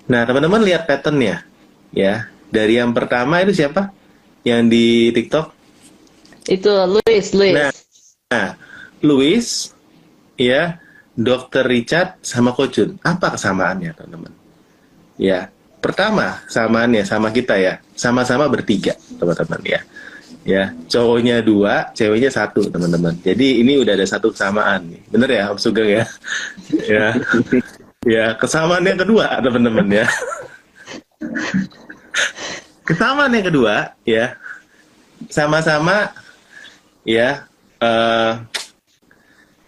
Nah, 0.05 0.21
teman-teman 0.29 0.61
lihat 0.65 0.85
patternnya, 0.85 1.45
ya. 1.93 2.29
Dari 2.53 2.77
yang 2.77 2.93
pertama 2.93 3.41
itu 3.41 3.57
siapa? 3.57 3.93
Yang 4.45 4.61
di 4.69 4.87
TikTok? 5.17 5.47
Itu 6.45 6.73
Louis, 6.89 7.25
Louis. 7.33 7.57
Nah, 7.57 7.73
nah, 8.29 8.49
Louis, 9.01 9.73
ya, 10.37 10.77
Dokter 11.17 11.65
Richard 11.65 12.21
sama 12.21 12.53
Kocun. 12.53 13.01
Apa 13.01 13.37
kesamaannya, 13.37 13.97
teman-teman? 13.97 14.33
Ya, 15.17 15.49
pertama 15.85 16.41
samaannya 16.49 17.05
sama 17.05 17.29
kita 17.29 17.61
ya, 17.61 17.77
sama-sama 17.93 18.49
bertiga, 18.49 18.97
teman-teman 19.21 19.61
ya. 19.61 19.81
Ya, 20.45 20.65
cowoknya 20.93 21.41
dua, 21.41 21.89
ceweknya 21.97 22.29
satu, 22.29 22.69
teman-teman. 22.69 23.17
Jadi 23.21 23.65
ini 23.65 23.81
udah 23.81 23.97
ada 23.97 24.05
satu 24.05 24.29
kesamaan 24.29 24.93
nih. 24.93 25.01
Bener 25.09 25.29
ya, 25.29 25.45
Om 25.53 25.57
Sugeng 25.61 25.89
ya? 25.89 26.05
ya. 26.93 27.07
Ya, 28.05 28.27
kesamaan 28.37 28.85
yang 28.85 29.01
kedua, 29.01 29.41
teman-teman 29.41 29.89
ya. 29.89 30.07
Kesamaan 32.85 33.33
yang 33.33 33.49
kedua, 33.49 33.97
ya, 34.05 34.37
sama-sama, 35.33 36.13
ya, 37.09 37.49
eh, 37.81 38.33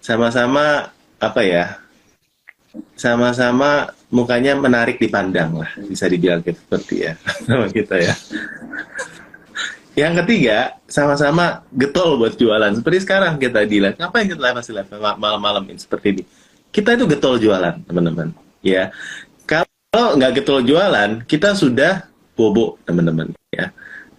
sama-sama 0.04 0.92
apa 1.16 1.40
ya? 1.40 1.80
Sama-sama 3.00 3.95
mukanya 4.10 4.54
menarik 4.54 4.96
dipandang 5.02 5.58
lah, 5.58 5.70
bisa 5.86 6.06
dibilang 6.06 6.42
gitu, 6.42 6.58
seperti 6.58 6.94
ya, 7.06 7.12
sama 7.46 7.66
kita 7.70 7.96
ya. 7.98 8.14
Yang 9.96 10.12
ketiga, 10.22 10.76
sama-sama 10.84 11.64
getol 11.72 12.20
buat 12.20 12.36
jualan. 12.36 12.68
Seperti 12.76 12.98
sekarang 13.00 13.40
kita 13.40 13.64
di 13.64 13.80
live. 13.80 13.96
Ngapain 13.96 14.28
kita 14.28 14.52
masih 14.52 14.72
live 14.76 14.92
malam-malam 15.16 15.64
seperti 15.80 16.20
ini? 16.20 16.22
Kita 16.68 16.92
itu 16.92 17.08
getol 17.08 17.40
jualan, 17.40 17.80
teman-teman. 17.88 18.36
Ya, 18.60 18.92
kalau 19.96 20.20
nggak 20.20 20.44
getol 20.44 20.60
jualan, 20.60 21.24
kita 21.24 21.56
sudah 21.56 22.04
bobo, 22.36 22.76
teman-teman. 22.84 23.32
Ya, 23.48 23.72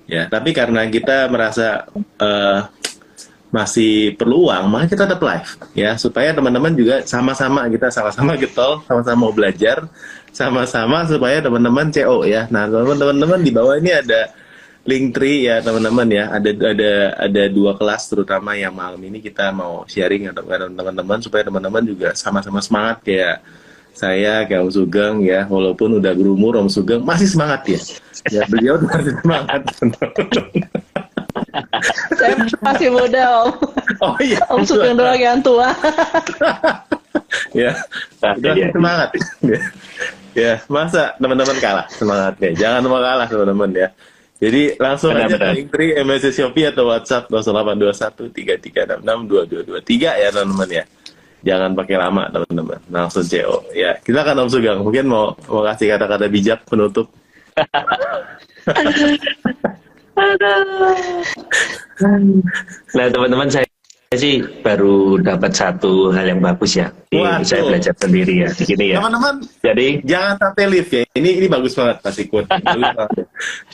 ya. 0.10 0.26
Tapi 0.26 0.50
karena 0.50 0.90
kita 0.90 1.30
merasa 1.30 1.86
eh, 2.18 2.60
masih 3.48 4.12
perlu 4.20 4.52
uang, 4.52 4.68
maka 4.68 4.92
kita 4.92 5.08
tetap 5.08 5.24
live, 5.24 5.52
ya, 5.72 5.96
supaya 5.96 6.36
teman-teman 6.36 6.76
juga 6.76 7.00
sama-sama 7.08 7.64
kita 7.72 7.88
sama-sama 7.88 8.36
getol, 8.36 8.84
sama-sama 8.84 9.18
mau 9.24 9.32
belajar, 9.32 9.88
sama-sama 10.36 11.08
supaya 11.08 11.40
teman-teman 11.40 11.88
CO 11.90 12.28
ya. 12.28 12.46
Nah, 12.52 12.68
teman-teman 12.68 13.40
di 13.40 13.52
bawah 13.56 13.80
ini 13.80 13.96
ada 13.96 14.36
link 14.88 15.12
tree 15.12 15.52
ya 15.52 15.60
teman-teman 15.60 16.08
ya. 16.08 16.32
Ada 16.32 16.50
ada 16.56 16.92
ada 17.20 17.44
dua 17.52 17.76
kelas 17.76 18.08
terutama 18.08 18.56
yang 18.56 18.72
malam 18.72 18.98
ini 19.04 19.20
kita 19.20 19.52
mau 19.52 19.84
sharing 19.84 20.32
untuk 20.32 20.48
teman-teman 20.48 21.20
supaya 21.20 21.44
teman-teman 21.44 21.84
juga 21.84 22.16
sama-sama 22.16 22.64
semangat. 22.64 23.04
Kayak 23.04 23.44
saya 23.92 24.48
kayak 24.48 24.64
Om 24.64 24.72
Sugeng 24.72 25.16
ya. 25.28 25.44
Walaupun 25.46 26.00
udah 26.00 26.16
berumur 26.16 26.56
Om 26.56 26.72
Sugeng 26.72 27.04
masih 27.04 27.28
semangat 27.28 27.68
ya. 27.68 27.82
Ya 28.32 28.42
beliau 28.48 28.80
masih 28.80 29.14
semangat 29.20 29.62
Saya 32.18 32.34
masih 32.62 32.90
muda, 32.94 33.22
Om. 33.44 33.50
oh 34.04 34.16
iya. 34.22 34.40
Om 34.50 34.62
Sugeng 34.66 34.98
doang 34.98 35.20
yang 35.20 35.40
tua. 35.42 35.74
ya. 37.58 37.74
Nah, 38.22 38.34
udah 38.38 38.54
iya. 38.54 38.68
semangat. 38.72 39.10
Ya. 39.42 39.60
ya 40.48 40.54
masa 40.70 41.18
teman-teman 41.18 41.58
kalah? 41.58 41.86
Semangatnya 41.90 42.50
jangan 42.54 42.82
mau 42.86 43.02
kalah 43.02 43.28
teman-teman 43.28 43.72
ya. 43.74 43.90
Jadi 44.38 44.78
langsung 44.78 45.18
Benar, 45.18 45.34
aja 45.34 45.38
benar. 45.42 45.54
link 45.58 45.74
tree 45.74 45.98
MSC 45.98 46.30
Shopee 46.30 46.70
atau 46.70 46.94
WhatsApp 46.94 47.26
0821 47.34 48.38
3366 48.38 49.02
2223 49.82 50.22
ya 50.22 50.30
teman-teman 50.30 50.70
ya. 50.70 50.84
Jangan 51.42 51.74
pakai 51.74 51.98
lama 51.98 52.24
teman-teman. 52.30 52.80
Langsung 52.94 53.26
CO 53.26 53.66
ya 53.74 53.98
kita 53.98 54.22
kan 54.22 54.38
Om 54.38 54.50
Sugeng 54.54 54.86
mungkin 54.86 55.10
mau 55.10 55.34
mau 55.50 55.66
kasih 55.66 55.98
kata-kata 55.98 56.30
bijak 56.30 56.62
penutup 56.70 57.10
Nah, 62.94 63.08
teman-teman 63.10 63.50
saya 63.50 63.66
sih 64.16 64.40
baru 64.64 65.20
dapat 65.20 65.52
satu 65.52 66.10
hal 66.16 66.32
yang 66.32 66.40
bagus 66.40 66.80
ya. 66.80 66.90
Waduh. 67.12 67.44
saya 67.44 67.62
belajar 67.68 67.94
sendiri 68.00 68.48
ya 68.48 68.50
di 68.56 68.64
sini 68.64 68.86
ya. 68.96 69.04
teman-teman 69.04 69.44
Jadi 69.62 69.88
jangan 70.08 70.36
sampai 70.40 70.64
lift 70.70 70.92
ya 70.96 71.04
ini 71.14 71.44
ini 71.44 71.48
bagus 71.52 71.76
banget 71.76 72.00
pasti 72.02 72.24
Bagus 72.32 72.48
banget. 72.96 73.26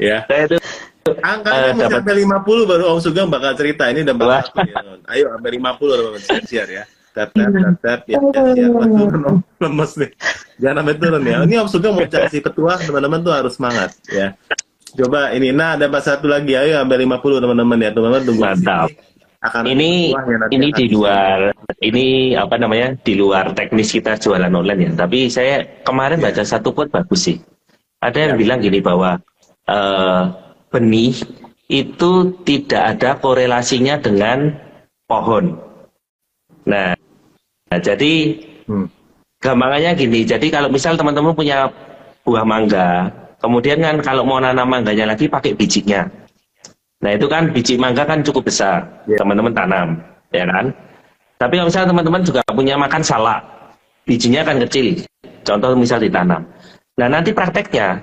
ya 0.01 0.17
saya 0.25 0.43
itu 0.49 0.57
Angkanya 1.03 1.67
Eh, 1.67 1.73
mau 1.75 1.89
sampai 1.91 2.13
50 2.23 2.63
baru 2.71 2.83
Om 2.95 2.99
Sugeng 3.03 3.27
bakal 3.27 3.59
cerita. 3.59 3.91
Ini 3.91 4.07
udah 4.07 4.15
Wah. 4.15 4.39
bakal 4.39 4.63
ya. 4.63 4.79
Ayo 5.11 5.25
sampai 5.35 5.49
50 5.59 5.99
teman-teman 5.99 6.43
share, 6.47 6.71
ya. 6.71 6.83
Tap 7.13 7.29
tap 7.35 7.51
tap 7.51 7.75
tap 7.83 7.99
ya. 8.07 8.17
Share, 8.23 8.51
share. 8.55 8.71
Wah, 8.71 8.87
turun, 8.87 9.21
Om. 9.27 9.37
Lemes 9.59 9.91
nih. 9.99 10.09
Jangan 10.63 10.75
sampai 10.79 10.95
turun 10.95 11.21
ya. 11.27 11.37
Ini 11.43 11.55
Om 11.59 11.67
Sugeng 11.67 11.93
mau 11.93 12.07
kasih 12.07 12.39
petua 12.39 12.73
teman-teman 12.79 13.19
tuh 13.19 13.33
harus 13.35 13.53
semangat 13.59 13.91
ya. 14.07 14.31
Coba 14.93 15.33
ini 15.33 15.49
nah 15.49 15.73
ada 15.73 15.89
pas 15.89 16.05
satu 16.05 16.29
lagi 16.29 16.53
ayo 16.53 16.77
sampai 16.77 17.01
50 17.01 17.41
teman-teman 17.41 17.77
ya. 17.81 17.89
Teman-teman 17.89 18.21
tunggu 18.23 18.43
Mantap. 18.45 18.89
sini. 18.93 19.11
Akan 19.43 19.67
ini 19.67 20.15
ini 20.55 20.67
di 20.71 20.87
luar 20.87 21.51
ini 21.83 22.31
apa 22.31 22.55
namanya 22.55 22.95
di 22.95 23.19
luar 23.19 23.51
teknis 23.51 23.91
kita 23.91 24.15
jualan 24.15 24.47
online 24.47 24.87
ya. 24.87 24.91
Tapi 25.03 25.27
saya 25.27 25.65
kemarin 25.83 26.21
Ya. 26.21 26.29
baca 26.31 26.43
satu 26.45 26.71
quote 26.71 26.93
bagus 26.93 27.27
sih. 27.27 27.37
Ada 27.99 28.29
yang 28.29 28.33
Ya. 28.35 28.39
bilang 28.39 28.59
gini 28.61 28.79
bahwa 28.79 29.19
eh, 29.63 30.21
benih 30.69 31.15
itu 31.67 32.11
tidak 32.45 32.95
ada 32.95 33.15
korelasinya 33.17 33.97
dengan 33.97 34.51
pohon. 35.07 35.57
Nah, 36.63 36.95
nah, 37.67 37.79
jadi 37.81 38.13
Hmm. 38.63 38.87
gampangannya 39.43 39.91
gini. 39.97 40.23
Jadi 40.23 40.47
kalau 40.47 40.71
misal 40.71 40.95
teman-teman 40.95 41.35
punya 41.35 41.67
buah 42.23 42.47
mangga, 42.47 43.11
kemudian 43.43 43.83
kan 43.83 43.99
kalau 43.99 44.23
mau 44.23 44.39
nanam 44.39 44.71
mangganya 44.71 45.11
lagi 45.11 45.27
pakai 45.27 45.51
bijinya. 45.53 46.07
Nah 47.03 47.11
itu 47.11 47.27
kan 47.27 47.51
biji 47.51 47.75
mangga 47.75 48.07
kan 48.07 48.23
cukup 48.23 48.47
besar, 48.47 48.87
Ya. 49.03 49.19
teman-teman 49.19 49.51
tanam, 49.51 49.99
ya 50.31 50.47
kan? 50.47 50.71
Tapi 51.35 51.59
kalau 51.59 51.67
misalnya 51.67 51.89
teman-teman 51.91 52.21
juga 52.23 52.41
punya 52.47 52.79
makan 52.79 53.03
salak, 53.03 53.43
bijinya 54.07 54.47
kan 54.47 54.55
kecil. 54.63 55.03
Contoh 55.43 55.75
misal 55.75 55.99
ditanam. 55.99 56.47
Nah 56.95 57.07
nanti 57.11 57.35
prakteknya 57.35 57.99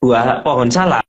buah 0.00 0.40
pohon 0.40 0.72
salak 0.72 1.04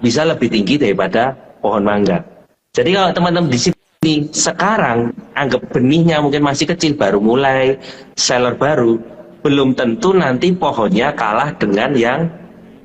bisa 0.00 0.24
lebih 0.24 0.48
tinggi 0.48 0.80
daripada 0.80 1.36
pohon 1.60 1.84
mangga. 1.84 2.24
Jadi 2.72 2.96
kalau 2.96 3.12
teman-teman 3.12 3.52
di 3.52 3.60
sini 3.60 4.12
sekarang 4.32 5.12
anggap 5.36 5.60
benihnya 5.68 6.24
mungkin 6.24 6.40
masih 6.40 6.64
kecil 6.72 6.96
baru 6.96 7.20
mulai 7.20 7.76
seller 8.16 8.56
baru, 8.56 8.96
belum 9.44 9.76
tentu 9.76 10.16
nanti 10.16 10.56
pohonnya 10.56 11.12
kalah 11.12 11.52
dengan 11.60 11.92
yang 11.92 12.24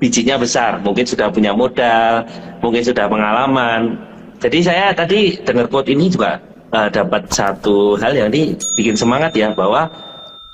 bijinya 0.06 0.38
besar. 0.38 0.78
Mungkin 0.86 1.10
sudah 1.10 1.34
punya 1.34 1.58
modal, 1.58 2.22
mungkin 2.62 2.86
sudah 2.86 3.10
pengalaman. 3.10 3.98
Jadi 4.38 4.62
saya 4.62 4.94
tadi 4.94 5.34
dengar 5.42 5.66
quote 5.66 5.90
ini 5.90 6.06
juga 6.14 6.38
uh, 6.70 6.86
dapat 6.94 7.26
satu 7.34 7.98
hal 7.98 8.14
yang 8.14 8.30
ini 8.30 8.54
bikin 8.78 8.94
semangat 8.94 9.34
ya 9.34 9.50
bahwa 9.50 9.90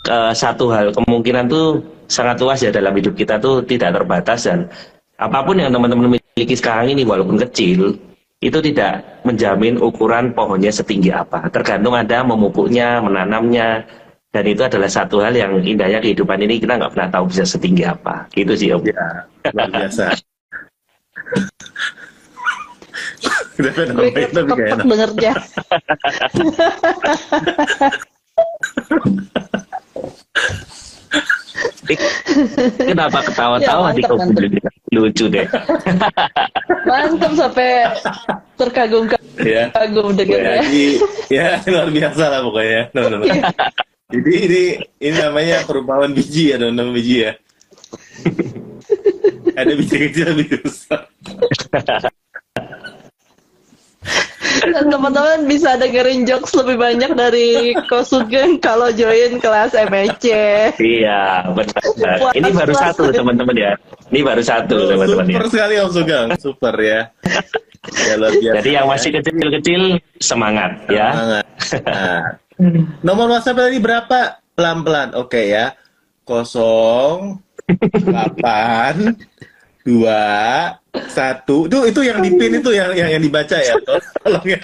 uh, 0.07 0.31
satu 0.31 0.71
hal 0.71 0.95
kemungkinan 0.95 1.51
tuh 1.51 1.83
sangat 2.07 2.39
luas 2.39 2.63
ya 2.63 2.71
dalam 2.71 2.95
hidup 2.95 3.17
kita 3.19 3.35
tuh 3.43 3.59
tidak 3.67 3.99
terbatas 3.99 4.47
dan 4.47 4.71
apa 5.19 5.43
pun 5.43 5.59
yang 5.59 5.71
teman-teman 5.75 6.15
miliki 6.15 6.55
sekarang 6.55 6.93
ini 6.95 7.03
walaupun 7.03 7.35
kecil 7.41 7.99
itu 8.41 8.57
tidak 8.57 9.21
menjamin 9.21 9.77
ukuran 9.77 10.33
pohonnya 10.33 10.73
setinggi 10.73 11.13
apa. 11.13 11.45
Tergantung 11.53 11.93
Anda 11.93 12.25
memupuknya, 12.25 12.97
menanamnya, 12.97 13.85
dan 14.31 14.43
itu 14.47 14.63
adalah 14.63 14.87
satu 14.87 15.19
hal 15.19 15.35
yang 15.35 15.59
indahnya 15.59 15.99
kehidupan 15.99 16.39
ini 16.39 16.59
kita 16.59 16.79
nggak 16.79 16.91
pernah 16.95 17.09
tahu 17.11 17.27
bisa 17.27 17.43
setinggi 17.43 17.83
apa. 17.83 18.27
Gitu 18.31 18.53
sih 18.55 18.71
Om. 18.71 18.83
Ya, 18.87 19.27
luar 19.51 19.69
biasa. 19.69 20.05
Gue 23.61 24.09
kepet 24.09 24.31
enak. 24.33 24.85
dengernya. 24.87 25.33
Kenapa 32.77 33.19
ketawa-tawa 33.25 33.91
Ya, 33.91 33.95
di 33.97 34.03
kopi 34.05 34.47
lucu 34.91 35.25
deh. 35.27 35.45
Mantap 36.87 37.31
sampai 37.35 37.87
terkagum-kagum 38.55 39.27
Ya. 39.41 39.71
dengernya. 40.15 40.61
Jadi, 40.63 40.85
ya 41.31 41.47
luar 41.67 41.89
biasa 41.89 42.23
lah 42.27 42.39
pokoknya. 42.43 42.81
teman-teman. 42.91 43.25
Jadi 44.11 44.33
ini 44.43 44.63
ini 44.99 45.17
namanya 45.17 45.63
perumpamaan 45.63 46.11
biji 46.11 46.51
ya 46.51 46.59
teman-teman 46.59 46.91
biji 46.91 47.15
ya. 47.23 47.31
Ada 49.55 49.71
biji 49.71 49.95
kecil 50.07 50.35
biji 50.35 50.55
besar. 50.59 51.07
Teman-teman 54.61 55.47
bisa 55.47 55.79
dengerin 55.79 56.27
jokes 56.27 56.51
lebih 56.53 56.75
banyak 56.75 57.11
dari 57.15 57.71
Ko 57.87 58.03
Sugeng 58.03 58.59
kalau 58.59 58.91
join 58.91 59.39
kelas 59.39 59.71
MEC. 59.73 60.25
Iya, 60.77 61.47
benar. 61.55 61.81
Puas, 62.19 62.33
Ini 62.35 62.49
baru 62.51 62.73
puas. 62.75 62.83
satu 62.83 63.03
teman-teman 63.15 63.55
ya. 63.55 63.71
Ini 64.11 64.19
baru 64.21 64.43
satu 64.43 64.75
teman-teman 64.91 65.25
ya. 65.25 65.31
Super 65.39 65.45
sekali 65.47 65.73
Om 65.79 65.91
Sugeng, 65.95 66.27
super 66.37 66.75
ya. 66.77 66.99
Ya 68.05 68.13
luar 68.19 68.33
biasa. 68.37 68.55
Jadi 68.61 68.69
yang 68.75 68.87
ya. 68.87 68.91
masih 68.91 69.09
kecil-kecil 69.17 69.81
semangat 70.19 70.71
ya. 70.91 71.07
Semangat. 71.15 71.45
Nah, 71.71 72.35
nomor 73.01 73.27
WhatsApp 73.33 73.57
tadi 73.67 73.77
berapa? 73.81 74.41
Pelan-pelan. 74.53 75.17
Oke 75.17 75.49
ya. 75.49 75.73
0 76.27 77.41
8 77.67 79.15
dua 79.81 80.21
satu 81.09 81.65
itu 81.65 81.77
itu 81.89 82.01
yang 82.05 82.21
dipin 82.21 82.61
itu 82.61 82.69
yang 82.69 82.93
yang, 82.93 83.09
yang 83.17 83.21
dibaca 83.21 83.57
ya 83.57 83.73
tolong 84.21 84.45
ya 84.45 84.61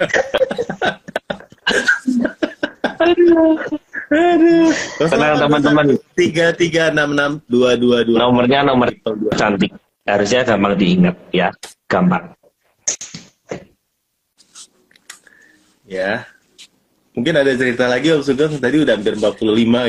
aduh 4.08 4.70
Tenang, 4.98 5.36
teman-teman. 5.42 5.86
tiga 6.16 6.54
tiga 6.56 6.94
enam 6.94 7.12
enam 7.18 7.32
dua 7.50 7.76
dua 7.76 8.08
dua 8.08 8.18
Nomornya 8.24 8.64
nomor 8.64 8.88
cantik. 9.36 9.76
Harusnya 10.08 10.48
gampang 10.48 10.80
diingat 10.80 11.16
ya. 11.36 11.52
Gampang. 11.92 12.32
ya 15.88 16.24
mungkin 17.18 17.34
ada 17.34 17.50
cerita 17.58 17.90
lagi 17.90 18.14
Om 18.14 18.22
Sugeng 18.22 18.62
tadi 18.62 18.78
udah 18.86 18.94
hampir 18.94 19.18
45 19.18 19.42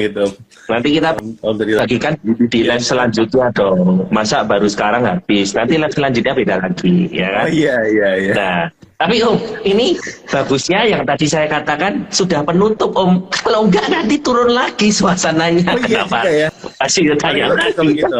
gitu. 0.08 0.24
Nanti 0.72 0.88
kita 0.96 1.08
Om 1.44 1.56
tadi 1.60 1.72
lagi 1.76 1.96
kan 2.00 2.16
di 2.24 2.60
live 2.64 2.80
selanjutnya 2.80 3.52
dong. 3.52 4.08
Masa 4.08 4.40
baru 4.48 4.64
sekarang 4.64 5.04
habis. 5.04 5.52
Nanti 5.52 5.76
live 5.76 5.92
selanjutnya 5.92 6.32
beda 6.32 6.56
lagi 6.64 7.12
ya 7.12 7.28
kan. 7.28 7.44
oh 7.44 7.50
iya 7.52 7.76
iya 7.84 8.10
iya 8.16 8.32
Nah, 8.32 8.60
tapi 8.96 9.20
Om, 9.20 9.36
ini 9.68 10.00
bagusnya 10.32 10.88
yang 10.88 11.04
tadi 11.04 11.28
saya 11.28 11.44
katakan 11.52 12.08
sudah 12.08 12.40
penutup 12.48 12.96
Om. 12.96 13.28
Kalau 13.44 13.68
enggak 13.68 13.92
nanti 13.92 14.16
turun 14.24 14.48
lagi 14.56 14.88
suasananya. 14.88 15.68
Oh 15.76 15.84
iya 15.84 16.08
Kenapa? 16.08 16.18
ya. 16.32 16.48
Masih 16.80 17.12
tanya 17.20 17.52
Oke, 17.52 17.60
lagi. 17.60 17.72
kalau 17.76 17.92
gitu. 17.92 18.18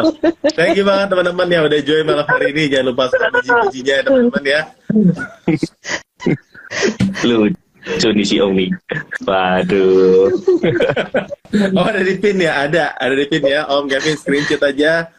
Thank 0.53 0.77
you 0.77 0.85
banget 0.85 1.09
teman-teman 1.09 1.47
yang 1.49 1.63
udah 1.65 1.81
join 1.81 2.05
malam 2.05 2.27
hari 2.29 2.53
ini. 2.53 2.69
Jangan 2.69 2.85
lupa 2.93 3.03
subscribe 3.09 3.73
ya 3.81 3.97
teman-teman 4.05 4.43
ya. 4.45 4.61
Lucu 7.25 7.68
Om 7.85 8.51
nih. 8.55 8.69
Waduh. 9.23 10.29
Oh 11.49 11.81
ada 11.81 12.05
di 12.05 12.13
pin 12.21 12.37
ya? 12.37 12.69
Ada. 12.69 12.93
Ada 12.93 13.13
di 13.17 13.25
pin 13.25 13.41
ya. 13.41 13.65
Om 13.65 13.89
Kevin 13.89 14.15
screenshot 14.21 14.61
aja. 14.61 15.09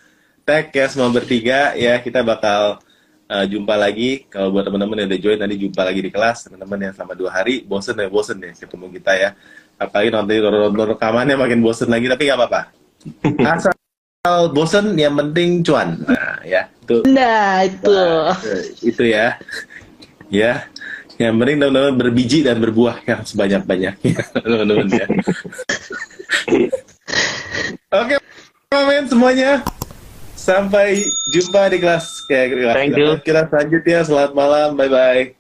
Tag 0.47 0.71
ya 0.71 0.87
semua 0.87 1.11
bertiga 1.11 1.75
ya. 1.75 1.99
Kita 1.99 2.23
bakal 2.23 2.79
uh, 3.27 3.45
jumpa 3.51 3.75
lagi. 3.75 4.31
Kalau 4.31 4.55
buat 4.55 4.63
teman-teman 4.63 5.03
yang 5.03 5.09
udah 5.11 5.21
join 5.21 5.39
nanti 5.43 5.59
jumpa 5.59 5.83
lagi 5.83 6.01
di 6.07 6.11
kelas. 6.15 6.47
Teman-teman 6.47 6.79
yang 6.87 6.93
selama 6.95 7.19
dua 7.19 7.31
hari 7.35 7.67
bosen 7.67 7.99
ya 7.99 8.07
bosen 8.07 8.39
ya 8.39 8.55
ketemu 8.55 8.87
kita 8.95 9.13
ya. 9.19 9.31
Apalagi 9.75 10.11
nanti 10.15 10.35
nonton 10.39 10.95
rekamannya 10.95 11.35
makin 11.35 11.59
bosen 11.67 11.91
lagi. 11.91 12.07
Tapi 12.07 12.23
nggak 12.31 12.39
apa-apa. 12.39 12.63
Asal 13.59 14.43
bosen 14.55 14.95
yang 14.95 15.19
penting 15.19 15.67
cuan. 15.67 15.99
Nah 16.07 16.39
ya 16.47 16.71
itu. 16.91 17.07
Nah, 17.07 17.55
itu. 17.63 17.95
Nah, 17.95 18.35
itu 18.83 19.03
ya. 19.07 19.27
Ya. 20.31 20.67
Yang 21.21 21.35
penting 21.37 21.59
teman-teman 21.61 21.95
berbiji 22.01 22.41
dan 22.41 22.57
berbuah 22.57 23.05
yang 23.05 23.21
sebanyak-banyaknya, 23.29 24.15
teman-teman 24.41 24.89
ya. 24.89 25.05
Oke, 28.01 28.17
men 28.73 29.05
semuanya. 29.05 29.61
Sampai 30.33 31.05
jumpa 31.37 31.69
di 31.69 31.77
kelas. 31.77 32.25
Kayak 32.25 32.57
kelas. 32.57 33.21
Kita 33.21 33.45
selanjutnya. 33.53 34.01
Selamat 34.09 34.33
malam. 34.33 34.73
Bye-bye. 34.81 35.40